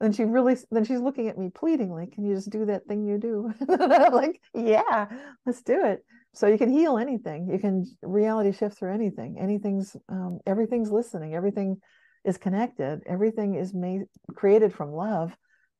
Then 0.00 0.12
she 0.12 0.24
really, 0.24 0.56
then 0.72 0.84
she's 0.84 1.00
looking 1.00 1.28
at 1.28 1.38
me 1.38 1.50
pleadingly, 1.54 2.06
can 2.06 2.24
you 2.24 2.34
just 2.34 2.50
do 2.50 2.66
that 2.66 2.86
thing 2.86 3.06
you 3.06 3.18
do? 3.18 3.52
Like, 4.12 4.40
yeah, 4.52 5.06
let's 5.46 5.62
do 5.62 5.84
it. 5.84 6.04
So 6.34 6.48
you 6.48 6.58
can 6.58 6.70
heal 6.70 6.98
anything. 6.98 7.48
You 7.52 7.58
can 7.58 7.84
reality 8.02 8.52
shift 8.52 8.78
through 8.78 8.94
anything. 8.94 9.36
Anything's, 9.38 9.96
um, 10.08 10.40
everything's 10.44 10.90
listening. 10.90 11.34
Everything 11.34 11.76
is 12.24 12.38
connected. 12.38 13.02
Everything 13.06 13.54
is 13.54 13.74
made 13.74 14.02
created 14.34 14.72
from 14.72 14.92
love. 14.92 15.36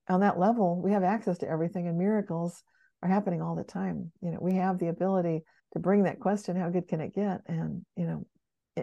On 0.09 0.21
that 0.21 0.39
level, 0.39 0.81
we 0.83 0.93
have 0.93 1.05
access 1.05 1.39
to 1.39 1.49
everything, 1.49 1.87
and 1.87 1.97
miracles 1.97 2.63
are 3.03 3.09
happening 3.09 3.41
all 3.41 3.55
the 3.55 3.65
time. 3.65 4.11
You 4.21 4.33
know, 4.33 4.39
we 4.41 4.55
have 4.55 4.79
the 4.79 4.89
ability 4.89 5.45
to 5.73 5.79
bring 5.79 6.05
that 6.05 6.21
question, 6.21 6.57
"How 6.57 6.71
good 6.71 6.89
can 6.89 7.01
it 7.01 7.15
get?" 7.15 7.43
And 7.47 7.85
you 7.97 8.07
know, 8.07 8.27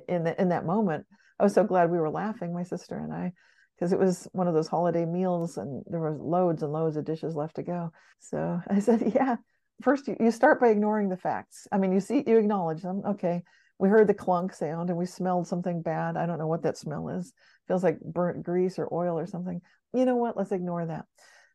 in 0.07 0.23
the, 0.23 0.39
in 0.41 0.49
that 0.49 0.65
moment, 0.65 1.05
I 1.39 1.43
was 1.43 1.53
so 1.53 1.63
glad 1.63 1.91
we 1.91 1.99
were 1.99 2.09
laughing, 2.09 2.53
my 2.53 2.63
sister 2.63 2.97
and 2.97 3.13
I, 3.13 3.33
because 3.75 3.91
it 3.91 3.99
was 3.99 4.27
one 4.31 4.47
of 4.47 4.53
those 4.53 4.67
holiday 4.67 5.05
meals, 5.05 5.57
and 5.57 5.83
there 5.87 5.99
was 5.99 6.19
loads 6.19 6.63
and 6.63 6.71
loads 6.71 6.95
of 6.95 7.05
dishes 7.05 7.35
left 7.35 7.55
to 7.55 7.63
go. 7.63 7.91
So 8.19 8.61
I 8.69 8.79
said, 8.79 9.11
"Yeah." 9.13 9.37
First, 9.81 10.09
you, 10.09 10.17
you 10.19 10.31
start 10.31 10.59
by 10.59 10.67
ignoring 10.69 11.07
the 11.07 11.15
facts. 11.15 11.65
I 11.71 11.77
mean, 11.77 11.93
you 11.93 12.01
see, 12.01 12.21
you 12.27 12.37
acknowledge 12.37 12.81
them. 12.81 13.01
Okay, 13.07 13.43
we 13.79 13.87
heard 13.89 14.07
the 14.07 14.13
clunk 14.13 14.53
sound 14.53 14.89
and 14.89 14.99
we 14.99 15.05
smelled 15.05 15.47
something 15.47 15.81
bad. 15.81 16.17
I 16.17 16.25
don't 16.25 16.37
know 16.37 16.47
what 16.47 16.63
that 16.63 16.77
smell 16.77 17.09
is. 17.09 17.33
Feels 17.67 17.83
like 17.83 17.99
burnt 18.01 18.43
grease 18.43 18.77
or 18.77 18.93
oil 18.93 19.17
or 19.17 19.25
something. 19.25 19.61
You 19.93 20.05
know 20.05 20.17
what? 20.17 20.37
Let's 20.37 20.51
ignore 20.51 20.85
that. 20.85 21.05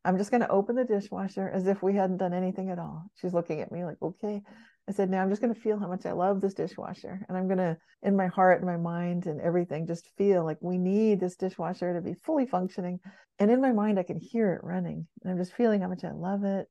I'm 0.06 0.18
just 0.18 0.30
going 0.30 0.40
to 0.40 0.48
open 0.48 0.74
the 0.74 0.84
dishwasher 0.84 1.48
as 1.48 1.66
if 1.66 1.82
we 1.82 1.94
hadn't 1.94 2.18
done 2.18 2.34
anything 2.34 2.70
at 2.70 2.78
all. 2.78 3.04
She's 3.20 3.32
looking 3.32 3.60
at 3.60 3.70
me 3.70 3.84
like, 3.84 3.96
okay. 4.02 4.42
I 4.86 4.92
said, 4.92 5.08
now 5.08 5.22
I'm 5.22 5.30
just 5.30 5.40
going 5.40 5.54
to 5.54 5.60
feel 5.60 5.78
how 5.78 5.88
much 5.88 6.04
I 6.04 6.12
love 6.12 6.40
this 6.40 6.52
dishwasher. 6.52 7.24
And 7.26 7.38
I'm 7.38 7.46
going 7.46 7.58
to, 7.58 7.76
in 8.02 8.16
my 8.16 8.26
heart 8.26 8.60
and 8.60 8.68
my 8.68 8.76
mind 8.76 9.26
and 9.26 9.40
everything, 9.40 9.86
just 9.86 10.10
feel 10.18 10.44
like 10.44 10.58
we 10.60 10.76
need 10.76 11.20
this 11.20 11.36
dishwasher 11.36 11.94
to 11.94 12.02
be 12.02 12.14
fully 12.22 12.46
functioning. 12.46 13.00
And 13.38 13.50
in 13.50 13.62
my 13.62 13.72
mind, 13.72 13.98
I 13.98 14.02
can 14.02 14.18
hear 14.18 14.52
it 14.52 14.64
running. 14.64 15.06
And 15.22 15.32
I'm 15.32 15.38
just 15.38 15.54
feeling 15.54 15.80
how 15.80 15.88
much 15.88 16.04
I 16.04 16.12
love 16.12 16.44
it. 16.44 16.66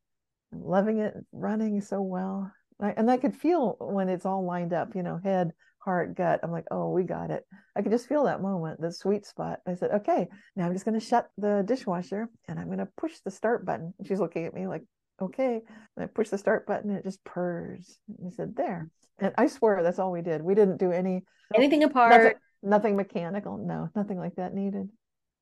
I'm 0.51 0.63
loving 0.63 0.99
it 0.99 1.15
running 1.31 1.81
so 1.81 2.01
well. 2.01 2.51
I, 2.81 2.91
and 2.91 3.09
I 3.09 3.17
could 3.17 3.35
feel 3.35 3.77
when 3.79 4.09
it's 4.09 4.25
all 4.25 4.45
lined 4.45 4.73
up, 4.73 4.95
you 4.95 5.03
know, 5.03 5.19
head, 5.23 5.51
heart, 5.79 6.15
gut. 6.15 6.39
I'm 6.43 6.51
like, 6.51 6.65
oh, 6.71 6.89
we 6.89 7.03
got 7.03 7.31
it. 7.31 7.45
I 7.75 7.81
could 7.81 7.91
just 7.91 8.07
feel 8.07 8.23
that 8.25 8.41
moment, 8.41 8.81
the 8.81 8.91
sweet 8.91 9.25
spot. 9.25 9.59
I 9.67 9.75
said, 9.75 9.91
okay, 9.91 10.27
now 10.55 10.65
I'm 10.65 10.73
just 10.73 10.85
going 10.85 10.99
to 10.99 11.05
shut 11.05 11.29
the 11.37 11.63
dishwasher 11.65 12.29
and 12.47 12.59
I'm 12.59 12.67
going 12.67 12.79
to 12.79 12.87
push 12.97 13.13
the 13.23 13.31
start 13.31 13.65
button. 13.65 13.93
And 13.97 14.07
she's 14.07 14.19
looking 14.19 14.45
at 14.45 14.53
me 14.53 14.67
like, 14.67 14.83
okay. 15.21 15.61
And 15.95 16.03
I 16.03 16.07
push 16.07 16.29
the 16.29 16.37
start 16.37 16.65
button 16.65 16.89
and 16.89 16.99
it 16.99 17.05
just 17.05 17.23
purrs. 17.23 17.99
And 18.17 18.27
I 18.27 18.35
said, 18.35 18.55
there. 18.55 18.89
And 19.19 19.33
I 19.37 19.47
swear 19.47 19.83
that's 19.83 19.99
all 19.99 20.11
we 20.11 20.21
did. 20.21 20.41
We 20.41 20.55
didn't 20.55 20.77
do 20.77 20.91
any 20.91 21.23
anything 21.53 21.83
apart. 21.83 22.11
Nothing, 22.11 22.33
nothing 22.63 22.95
mechanical. 22.95 23.57
No, 23.57 23.89
nothing 23.95 24.17
like 24.17 24.35
that 24.35 24.53
needed. 24.53 24.89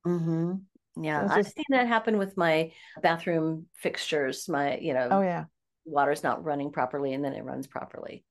Mm-hmm. 0.05 0.53
Yeah, 1.01 1.25
so 1.27 1.35
I've 1.35 1.47
seen 1.47 1.63
that 1.69 1.87
happen 1.87 2.17
with 2.17 2.35
my 2.35 2.71
bathroom 3.01 3.67
fixtures. 3.75 4.49
My, 4.49 4.77
you 4.77 4.93
know, 4.93 5.07
oh 5.09 5.21
yeah, 5.21 5.45
water's 5.91 6.23
not 6.23 6.43
running 6.43 6.71
properly 6.71 7.13
and 7.13 7.23
then 7.23 7.33
it 7.33 7.43
runs 7.43 7.67
properly. 7.67 8.23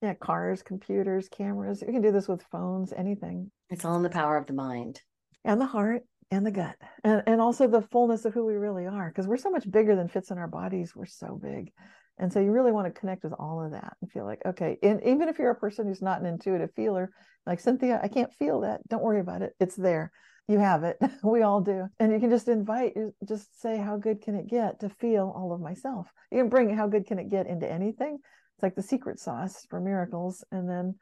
Yeah, 0.00 0.14
cars, 0.14 0.62
computers, 0.62 1.28
cameras. 1.28 1.82
You 1.82 1.92
can 1.92 2.02
do 2.02 2.12
this 2.12 2.28
with 2.28 2.44
phones, 2.52 2.92
anything. 2.92 3.50
It's 3.68 3.84
all 3.84 3.96
in 3.96 4.02
the 4.02 4.08
power 4.08 4.36
of 4.36 4.46
the 4.46 4.52
mind 4.52 5.02
and 5.44 5.60
the 5.60 5.66
heart 5.66 6.02
and 6.30 6.46
the 6.46 6.50
gut 6.50 6.76
and, 7.04 7.22
and 7.26 7.40
also 7.40 7.66
the 7.66 7.82
fullness 7.82 8.24
of 8.24 8.34
who 8.34 8.44
we 8.46 8.54
really 8.54 8.86
are 8.86 9.08
because 9.08 9.26
we're 9.26 9.36
so 9.36 9.50
much 9.50 9.70
bigger 9.70 9.96
than 9.96 10.08
fits 10.08 10.30
in 10.30 10.38
our 10.38 10.46
bodies. 10.46 10.94
We're 10.94 11.06
so 11.06 11.38
big. 11.42 11.72
And 12.18 12.32
so 12.32 12.40
you 12.40 12.50
really 12.50 12.72
want 12.72 12.92
to 12.92 13.00
connect 13.00 13.22
with 13.22 13.32
all 13.38 13.64
of 13.64 13.72
that 13.72 13.96
and 14.00 14.10
feel 14.10 14.24
like, 14.24 14.42
okay, 14.44 14.76
and 14.82 15.00
even 15.04 15.28
if 15.28 15.38
you're 15.38 15.50
a 15.50 15.56
person 15.56 15.86
who's 15.86 16.02
not 16.02 16.20
an 16.20 16.26
intuitive 16.26 16.70
feeler, 16.74 17.10
like 17.46 17.60
Cynthia, 17.60 18.00
I 18.02 18.08
can't 18.08 18.34
feel 18.34 18.62
that. 18.62 18.86
Don't 18.88 19.02
worry 19.02 19.20
about 19.20 19.42
it. 19.42 19.54
It's 19.60 19.76
there. 19.76 20.10
You 20.48 20.58
have 20.58 20.82
it. 20.82 20.98
we 21.22 21.42
all 21.42 21.60
do. 21.60 21.88
And 22.00 22.10
you 22.10 22.18
can 22.18 22.30
just 22.30 22.48
invite, 22.48 22.94
just 23.28 23.60
say, 23.60 23.76
how 23.76 23.98
good 23.98 24.22
can 24.22 24.34
it 24.34 24.48
get 24.48 24.80
to 24.80 24.88
feel 24.88 25.32
all 25.36 25.52
of 25.52 25.60
myself? 25.60 26.08
You 26.32 26.38
can 26.38 26.48
bring 26.48 26.74
how 26.74 26.88
good 26.88 27.06
can 27.06 27.18
it 27.18 27.30
get 27.30 27.46
into 27.46 27.70
anything. 27.70 28.14
It's 28.14 28.62
like 28.62 28.74
the 28.74 28.82
secret 28.82 29.20
sauce 29.20 29.66
for 29.68 29.78
miracles. 29.78 30.42
And 30.50 30.68
then, 30.68 30.94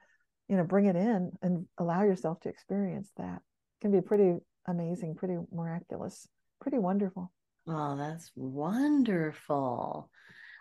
you 0.48 0.56
know, 0.56 0.64
bring 0.64 0.86
it 0.86 0.96
in 0.96 1.30
and 1.42 1.66
allow 1.78 2.02
yourself 2.02 2.40
to 2.40 2.48
experience 2.48 3.10
that. 3.16 3.36
It 3.36 3.80
can 3.82 3.92
be 3.92 4.00
pretty 4.00 4.38
amazing, 4.66 5.14
pretty 5.14 5.36
miraculous, 5.52 6.26
pretty 6.60 6.78
wonderful. 6.78 7.32
Oh, 7.68 7.96
that's 7.96 8.30
wonderful. 8.34 10.10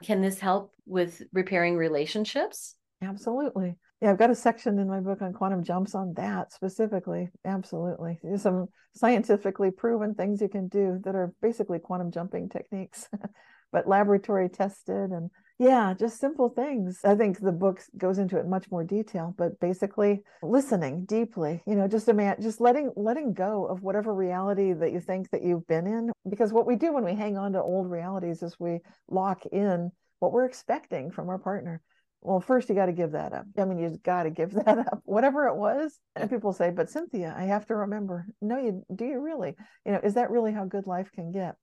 Can 0.04 0.22
this 0.22 0.40
help 0.40 0.74
with 0.86 1.24
repairing 1.34 1.76
relationships? 1.76 2.76
Absolutely. 3.02 3.78
Yeah, 4.06 4.12
I've 4.12 4.20
got 4.20 4.30
a 4.30 4.36
section 4.36 4.78
in 4.78 4.88
my 4.88 5.00
book 5.00 5.24
on 5.24 5.34
quantum 5.34 5.64
jumps 5.64 5.96
on 5.96 6.14
that 6.14 6.54
specifically. 6.54 7.32
Absolutely. 7.44 8.20
There's 8.22 8.44
some 8.44 8.68
scientifically 8.94 9.72
proven 9.72 10.14
things 10.14 10.42
you 10.42 10.48
can 10.48 10.68
do 10.68 11.00
that 11.04 11.16
are 11.16 11.34
basically 11.42 11.80
quantum 11.80 12.12
jumping 12.12 12.48
techniques, 12.48 13.10
but 13.72 13.88
laboratory 13.88 14.48
tested 14.48 15.10
and 15.10 15.32
yeah, 15.58 15.96
just 15.98 16.20
simple 16.20 16.50
things. 16.50 17.00
I 17.04 17.16
think 17.16 17.40
the 17.40 17.52
book 17.52 17.82
goes 17.98 18.20
into 18.20 18.38
it 18.38 18.46
much 18.46 18.70
more 18.70 18.84
detail, 18.84 19.34
but 19.40 19.60
basically 19.60 20.22
listening 20.44 21.06
deeply, 21.06 21.64
you 21.66 21.74
know, 21.74 21.88
just 21.88 22.08
a 22.08 22.14
man, 22.14 22.36
just 22.40 22.62
letting 22.62 22.92
letting 22.96 23.34
go 23.34 23.66
of 23.66 23.82
whatever 23.82 24.14
reality 24.14 24.72
that 24.74 24.92
you 24.92 25.00
think 25.00 25.32
that 25.32 25.42
you've 25.42 25.66
been 25.66 25.88
in. 25.88 26.12
Because 26.30 26.54
what 26.54 26.68
we 26.68 26.76
do 26.76 26.94
when 26.94 27.06
we 27.06 27.16
hang 27.16 27.40
on 27.40 27.54
to 27.54 27.60
old 27.60 27.90
realities 27.90 28.44
is 28.44 28.56
we 28.60 28.82
lock 29.10 29.48
in 29.48 29.92
what 30.20 30.32
we're 30.32 30.46
expecting 30.46 31.10
from 31.10 31.28
our 31.28 31.40
partner. 31.40 31.82
Well, 32.26 32.40
first 32.40 32.70
you 32.70 32.76
got 32.76 32.88
to 32.88 32.92
give 32.92 33.12
that 33.12 33.34
up. 33.34 33.46
I 33.58 33.66
mean, 33.66 33.78
you 33.78 33.90
just 33.90 34.04
got 34.04 34.24
to 34.24 34.30
give 34.30 34.52
that 34.66 34.80
up, 34.80 35.02
whatever 35.06 35.48
it 35.48 35.56
was. 35.56 36.00
And 36.16 36.30
people 36.30 36.54
say, 36.54 36.72
"But 36.72 36.90
Cynthia, 36.90 37.34
I 37.38 37.44
have 37.44 37.66
to 37.68 37.76
remember." 37.76 38.26
No, 38.42 38.58
you 38.58 38.84
do 38.94 39.06
you 39.06 39.20
really? 39.20 39.56
You 39.86 39.94
know, 39.94 40.02
is 40.04 40.16
that 40.16 40.32
really 40.32 40.52
how 40.52 40.66
good 40.66 40.88
life 40.88 41.12
can 41.14 41.32
get? 41.32 41.56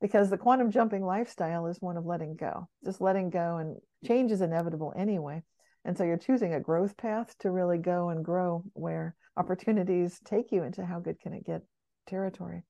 because 0.00 0.30
the 0.30 0.38
quantum 0.38 0.70
jumping 0.70 1.04
lifestyle 1.04 1.66
is 1.66 1.80
one 1.80 1.96
of 1.96 2.06
letting 2.06 2.36
go, 2.36 2.68
just 2.84 3.00
letting 3.00 3.30
go, 3.30 3.56
and 3.56 3.76
change 4.06 4.30
is 4.30 4.40
inevitable 4.40 4.92
anyway. 4.96 5.42
And 5.84 5.96
so 5.96 6.04
you're 6.04 6.18
choosing 6.18 6.54
a 6.54 6.60
growth 6.60 6.96
path 6.96 7.34
to 7.40 7.50
really 7.50 7.78
go 7.78 8.10
and 8.10 8.24
grow 8.24 8.62
where 8.74 9.14
opportunities 9.36 10.20
take 10.24 10.52
you 10.52 10.62
into 10.62 10.84
how 10.84 11.00
good 11.00 11.20
can 11.20 11.32
it 11.32 11.46
get 11.46 11.62
territory. 12.06 12.64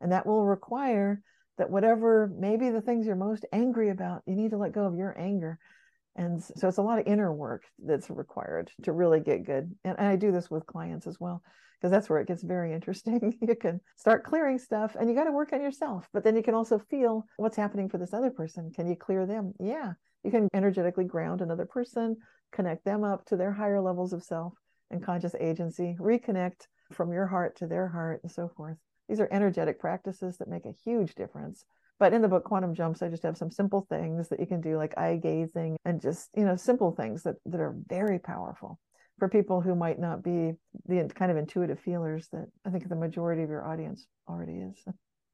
And 0.00 0.12
that 0.12 0.26
will 0.26 0.44
require 0.44 1.22
that 1.58 1.70
whatever 1.70 2.30
maybe 2.34 2.70
the 2.70 2.80
things 2.80 3.06
you're 3.06 3.16
most 3.16 3.44
angry 3.52 3.90
about, 3.90 4.22
you 4.26 4.34
need 4.34 4.50
to 4.50 4.56
let 4.56 4.72
go 4.72 4.86
of 4.86 4.96
your 4.96 5.16
anger. 5.18 5.58
And 6.16 6.42
so 6.42 6.68
it's 6.68 6.78
a 6.78 6.82
lot 6.82 6.98
of 6.98 7.06
inner 7.06 7.32
work 7.32 7.64
that's 7.78 8.10
required 8.10 8.70
to 8.82 8.92
really 8.92 9.20
get 9.20 9.44
good. 9.44 9.74
And, 9.84 9.96
I 9.98 10.16
do 10.16 10.30
this 10.30 10.50
with 10.50 10.66
clients 10.66 11.06
as 11.06 11.18
well 11.18 11.42
because 11.80 11.90
that's 11.90 12.08
where 12.08 12.20
it 12.20 12.28
gets 12.28 12.42
very 12.42 12.72
interesting. 12.72 13.38
you 13.40 13.56
can 13.56 13.80
start 13.96 14.24
clearing 14.24 14.58
stuff 14.58 14.94
and 14.98 15.08
you 15.08 15.16
got 15.16 15.24
to 15.24 15.32
work 15.32 15.52
on 15.52 15.62
yourself, 15.62 16.08
but 16.12 16.22
then 16.22 16.36
you 16.36 16.42
can 16.42 16.54
also 16.54 16.78
feel 16.78 17.24
what's 17.36 17.56
happening 17.56 17.88
for 17.88 17.98
this 17.98 18.12
other 18.12 18.30
person. 18.30 18.70
Can 18.70 18.86
you 18.86 18.96
clear 18.96 19.26
them? 19.26 19.52
Yeah. 19.58 19.92
You 20.22 20.30
can 20.30 20.48
energetically 20.54 21.04
ground 21.04 21.40
another 21.40 21.66
person, 21.66 22.16
connect 22.52 22.84
them 22.84 23.02
up 23.02 23.24
to 23.26 23.36
their 23.36 23.52
higher 23.52 23.80
levels 23.80 24.12
of 24.12 24.22
self 24.22 24.52
and 24.90 25.02
conscious 25.02 25.34
agency, 25.40 25.96
reconnect 25.98 26.66
from 26.92 27.12
your 27.12 27.26
heart 27.26 27.56
to 27.56 27.66
their 27.66 27.88
heart, 27.88 28.20
and 28.22 28.30
so 28.30 28.48
forth. 28.48 28.76
These 29.08 29.20
are 29.20 29.28
energetic 29.32 29.80
practices 29.80 30.38
that 30.38 30.48
make 30.48 30.66
a 30.66 30.74
huge 30.84 31.14
difference. 31.14 31.64
But 32.02 32.12
in 32.12 32.20
the 32.20 32.26
book 32.26 32.42
Quantum 32.42 32.74
Jumps, 32.74 33.00
I 33.00 33.08
just 33.08 33.22
have 33.22 33.36
some 33.36 33.52
simple 33.52 33.86
things 33.88 34.28
that 34.30 34.40
you 34.40 34.46
can 34.46 34.60
do, 34.60 34.76
like 34.76 34.98
eye 34.98 35.20
gazing 35.22 35.76
and 35.84 36.02
just, 36.02 36.30
you 36.34 36.44
know, 36.44 36.56
simple 36.56 36.90
things 36.90 37.22
that, 37.22 37.36
that 37.46 37.60
are 37.60 37.76
very 37.88 38.18
powerful 38.18 38.80
for 39.20 39.28
people 39.28 39.60
who 39.60 39.76
might 39.76 40.00
not 40.00 40.20
be 40.20 40.54
the 40.86 41.08
kind 41.14 41.30
of 41.30 41.36
intuitive 41.36 41.78
feelers 41.78 42.26
that 42.32 42.48
I 42.66 42.70
think 42.70 42.88
the 42.88 42.96
majority 42.96 43.44
of 43.44 43.50
your 43.50 43.64
audience 43.64 44.04
already 44.28 44.54
is. 44.54 44.84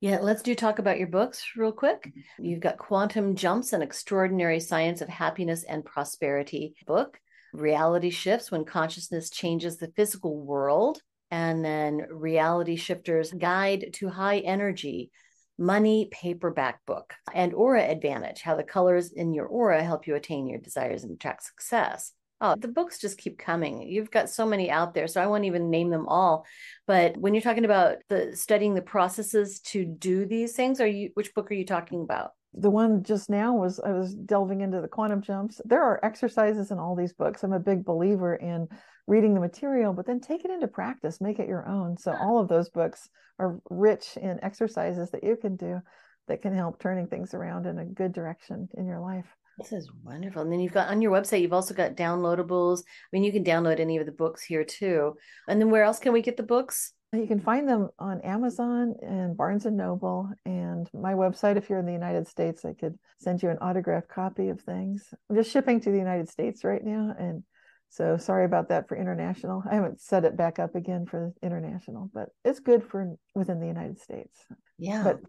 Yeah, 0.02 0.18
let's 0.20 0.42
do 0.42 0.54
talk 0.54 0.78
about 0.78 0.98
your 0.98 1.08
books 1.08 1.42
real 1.56 1.72
quick. 1.72 2.02
Mm-hmm. 2.08 2.44
You've 2.44 2.60
got 2.60 2.76
Quantum 2.76 3.34
Jumps, 3.34 3.72
an 3.72 3.80
extraordinary 3.80 4.60
science 4.60 5.00
of 5.00 5.08
happiness 5.08 5.64
and 5.64 5.86
prosperity 5.86 6.74
book, 6.86 7.18
Reality 7.54 8.10
Shifts 8.10 8.50
when 8.50 8.66
consciousness 8.66 9.30
changes 9.30 9.78
the 9.78 9.90
physical 9.96 10.36
world, 10.36 11.00
and 11.30 11.64
then 11.64 12.04
Reality 12.10 12.76
Shifters 12.76 13.32
Guide 13.32 13.86
to 13.94 14.10
High 14.10 14.40
Energy 14.40 15.10
money 15.58 16.08
paperback 16.12 16.84
book 16.86 17.14
and 17.34 17.52
aura 17.52 17.82
advantage 17.82 18.42
how 18.42 18.54
the 18.54 18.62
colors 18.62 19.12
in 19.12 19.34
your 19.34 19.46
aura 19.46 19.82
help 19.82 20.06
you 20.06 20.14
attain 20.14 20.46
your 20.46 20.60
desires 20.60 21.02
and 21.02 21.12
attract 21.12 21.42
success 21.42 22.12
Oh, 22.40 22.54
the 22.56 22.68
books 22.68 23.00
just 23.00 23.18
keep 23.18 23.36
coming. 23.36 23.82
You've 23.82 24.12
got 24.12 24.30
so 24.30 24.46
many 24.46 24.70
out 24.70 24.94
there, 24.94 25.08
so 25.08 25.20
I 25.20 25.26
won't 25.26 25.44
even 25.44 25.70
name 25.70 25.90
them 25.90 26.06
all. 26.06 26.46
But 26.86 27.16
when 27.16 27.34
you're 27.34 27.42
talking 27.42 27.64
about 27.64 27.96
the 28.08 28.36
studying 28.36 28.74
the 28.74 28.82
processes 28.82 29.58
to 29.60 29.84
do 29.84 30.24
these 30.24 30.52
things, 30.52 30.80
are 30.80 30.86
you 30.86 31.10
which 31.14 31.34
book 31.34 31.50
are 31.50 31.54
you 31.54 31.66
talking 31.66 32.02
about? 32.02 32.30
The 32.54 32.70
one 32.70 33.02
just 33.02 33.28
now 33.28 33.56
was 33.56 33.80
I 33.80 33.90
was 33.90 34.14
delving 34.14 34.60
into 34.60 34.80
the 34.80 34.88
quantum 34.88 35.20
jumps. 35.20 35.60
There 35.64 35.82
are 35.82 36.04
exercises 36.04 36.70
in 36.70 36.78
all 36.78 36.94
these 36.94 37.12
books. 37.12 37.42
I'm 37.42 37.52
a 37.52 37.58
big 37.58 37.84
believer 37.84 38.36
in 38.36 38.68
reading 39.08 39.34
the 39.34 39.40
material, 39.40 39.92
but 39.92 40.06
then 40.06 40.20
take 40.20 40.44
it 40.44 40.50
into 40.50 40.68
practice, 40.68 41.20
make 41.20 41.38
it 41.38 41.48
your 41.48 41.66
own. 41.66 41.96
So 41.96 42.14
all 42.20 42.38
of 42.38 42.48
those 42.48 42.68
books 42.68 43.08
are 43.38 43.58
rich 43.70 44.18
in 44.20 44.38
exercises 44.44 45.10
that 45.10 45.24
you 45.24 45.34
can 45.34 45.56
do 45.56 45.80
that 46.28 46.42
can 46.42 46.54
help 46.54 46.78
turning 46.78 47.06
things 47.06 47.32
around 47.32 47.66
in 47.66 47.78
a 47.78 47.86
good 47.86 48.12
direction 48.12 48.68
in 48.74 48.86
your 48.86 49.00
life. 49.00 49.34
This 49.56 49.72
is 49.72 49.90
wonderful. 50.04 50.42
And 50.42 50.52
then 50.52 50.60
you've 50.60 50.74
got 50.74 50.88
on 50.88 51.00
your 51.00 51.10
website, 51.10 51.40
you've 51.40 51.54
also 51.54 51.74
got 51.74 51.96
downloadables. 51.96 52.80
I 52.80 53.08
mean, 53.10 53.24
you 53.24 53.32
can 53.32 53.42
download 53.42 53.80
any 53.80 53.96
of 53.96 54.04
the 54.06 54.12
books 54.12 54.44
here 54.44 54.62
too. 54.62 55.16
And 55.48 55.58
then 55.58 55.70
where 55.70 55.84
else 55.84 55.98
can 55.98 56.12
we 56.12 56.22
get 56.22 56.36
the 56.36 56.42
books? 56.42 56.92
You 57.12 57.26
can 57.26 57.40
find 57.40 57.66
them 57.66 57.88
on 57.98 58.20
Amazon 58.20 58.94
and 59.00 59.34
Barnes 59.34 59.64
and 59.64 59.78
Noble 59.78 60.28
and 60.44 60.86
my 60.92 61.14
website. 61.14 61.56
If 61.56 61.70
you're 61.70 61.78
in 61.78 61.86
the 61.86 61.92
United 61.92 62.28
States, 62.28 62.66
I 62.66 62.74
could 62.74 62.98
send 63.18 63.42
you 63.42 63.48
an 63.48 63.56
autographed 63.58 64.08
copy 64.08 64.50
of 64.50 64.60
things. 64.60 65.02
I'm 65.30 65.36
just 65.36 65.50
shipping 65.50 65.80
to 65.80 65.90
the 65.90 65.96
United 65.96 66.28
States 66.28 66.62
right 66.62 66.84
now. 66.84 67.14
And 67.18 67.42
so 67.90 68.16
sorry 68.16 68.44
about 68.44 68.68
that 68.68 68.88
for 68.88 68.96
international. 68.96 69.62
I 69.70 69.74
haven't 69.74 70.00
set 70.00 70.24
it 70.24 70.36
back 70.36 70.58
up 70.58 70.74
again 70.74 71.06
for 71.06 71.32
international, 71.42 72.10
but 72.12 72.28
it's 72.44 72.60
good 72.60 72.84
for 72.84 73.16
within 73.34 73.60
the 73.60 73.66
United 73.66 73.98
States. 73.98 74.38
Yeah. 74.78 75.02
But 75.02 75.20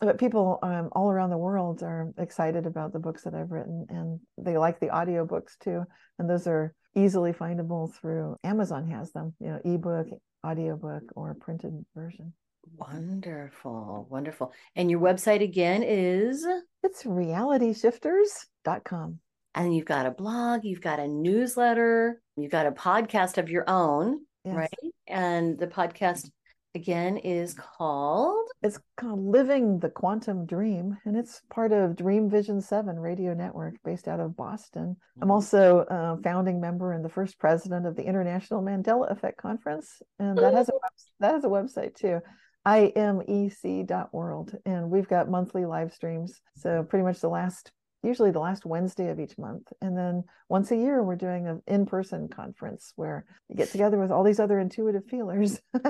but 0.00 0.18
people 0.18 0.58
um, 0.64 0.88
all 0.92 1.08
around 1.08 1.30
the 1.30 1.38
world 1.38 1.82
are 1.84 2.12
excited 2.18 2.66
about 2.66 2.92
the 2.92 2.98
books 2.98 3.22
that 3.22 3.34
I've 3.34 3.52
written 3.52 3.86
and 3.88 4.18
they 4.36 4.58
like 4.58 4.80
the 4.80 4.88
audiobooks 4.88 5.56
too. 5.62 5.84
And 6.18 6.28
those 6.28 6.48
are 6.48 6.74
easily 6.96 7.32
findable 7.32 7.94
through 7.94 8.36
Amazon 8.42 8.90
has 8.90 9.12
them, 9.12 9.34
you 9.38 9.46
know, 9.46 9.60
ebook, 9.64 10.08
audiobook, 10.44 11.04
or 11.14 11.34
printed 11.34 11.84
version. 11.94 12.32
Wonderful, 12.76 14.08
wonderful. 14.10 14.52
And 14.74 14.90
your 14.90 14.98
website 14.98 15.42
again 15.42 15.84
is? 15.84 16.44
It's 16.82 17.04
realityshifters.com. 17.04 19.20
And 19.54 19.74
you've 19.74 19.84
got 19.84 20.06
a 20.06 20.10
blog, 20.10 20.64
you've 20.64 20.80
got 20.80 20.98
a 20.98 21.06
newsletter, 21.06 22.20
you've 22.36 22.50
got 22.50 22.66
a 22.66 22.72
podcast 22.72 23.36
of 23.38 23.50
your 23.50 23.64
own, 23.68 24.20
yes. 24.44 24.56
right? 24.56 24.92
And 25.06 25.58
the 25.58 25.66
podcast 25.66 26.30
again 26.74 27.18
is 27.18 27.54
called? 27.54 28.48
It's 28.62 28.78
called 28.96 29.20
Living 29.20 29.78
the 29.78 29.90
Quantum 29.90 30.46
Dream, 30.46 30.96
and 31.04 31.16
it's 31.16 31.42
part 31.50 31.72
of 31.72 31.96
Dream 31.96 32.30
Vision 32.30 32.60
7 32.60 32.98
radio 32.98 33.34
network 33.34 33.74
based 33.84 34.08
out 34.08 34.20
of 34.20 34.36
Boston. 34.36 34.96
I'm 35.16 35.22
mm-hmm. 35.22 35.30
also 35.30 35.84
a 35.88 36.18
founding 36.22 36.60
member 36.60 36.92
and 36.92 37.04
the 37.04 37.10
first 37.10 37.38
president 37.38 37.86
of 37.86 37.96
the 37.96 38.04
International 38.04 38.62
Mandela 38.62 39.10
Effect 39.10 39.36
Conference, 39.38 40.00
and 40.18 40.38
that 40.38 40.54
has 40.54 40.68
a 40.68 40.72
that 41.20 41.34
has 41.34 41.44
a 41.44 41.48
website 41.48 41.94
too. 41.94 42.20
imec.world 42.66 44.54
and 44.64 44.88
we've 44.88 45.08
got 45.08 45.28
monthly 45.28 45.64
live 45.64 45.92
streams 45.92 46.40
so 46.54 46.84
pretty 46.84 47.04
much 47.04 47.18
the 47.20 47.28
last 47.28 47.72
usually 48.02 48.30
the 48.30 48.40
last 48.40 48.66
Wednesday 48.66 49.08
of 49.10 49.20
each 49.20 49.38
month. 49.38 49.68
And 49.80 49.96
then 49.96 50.24
once 50.48 50.70
a 50.70 50.76
year, 50.76 51.02
we're 51.02 51.16
doing 51.16 51.46
an 51.46 51.62
in 51.66 51.86
person 51.86 52.28
conference 52.28 52.92
where 52.96 53.24
you 53.48 53.56
get 53.56 53.70
together 53.70 53.98
with 53.98 54.10
all 54.10 54.24
these 54.24 54.40
other 54.40 54.58
intuitive 54.58 55.06
feelers 55.06 55.60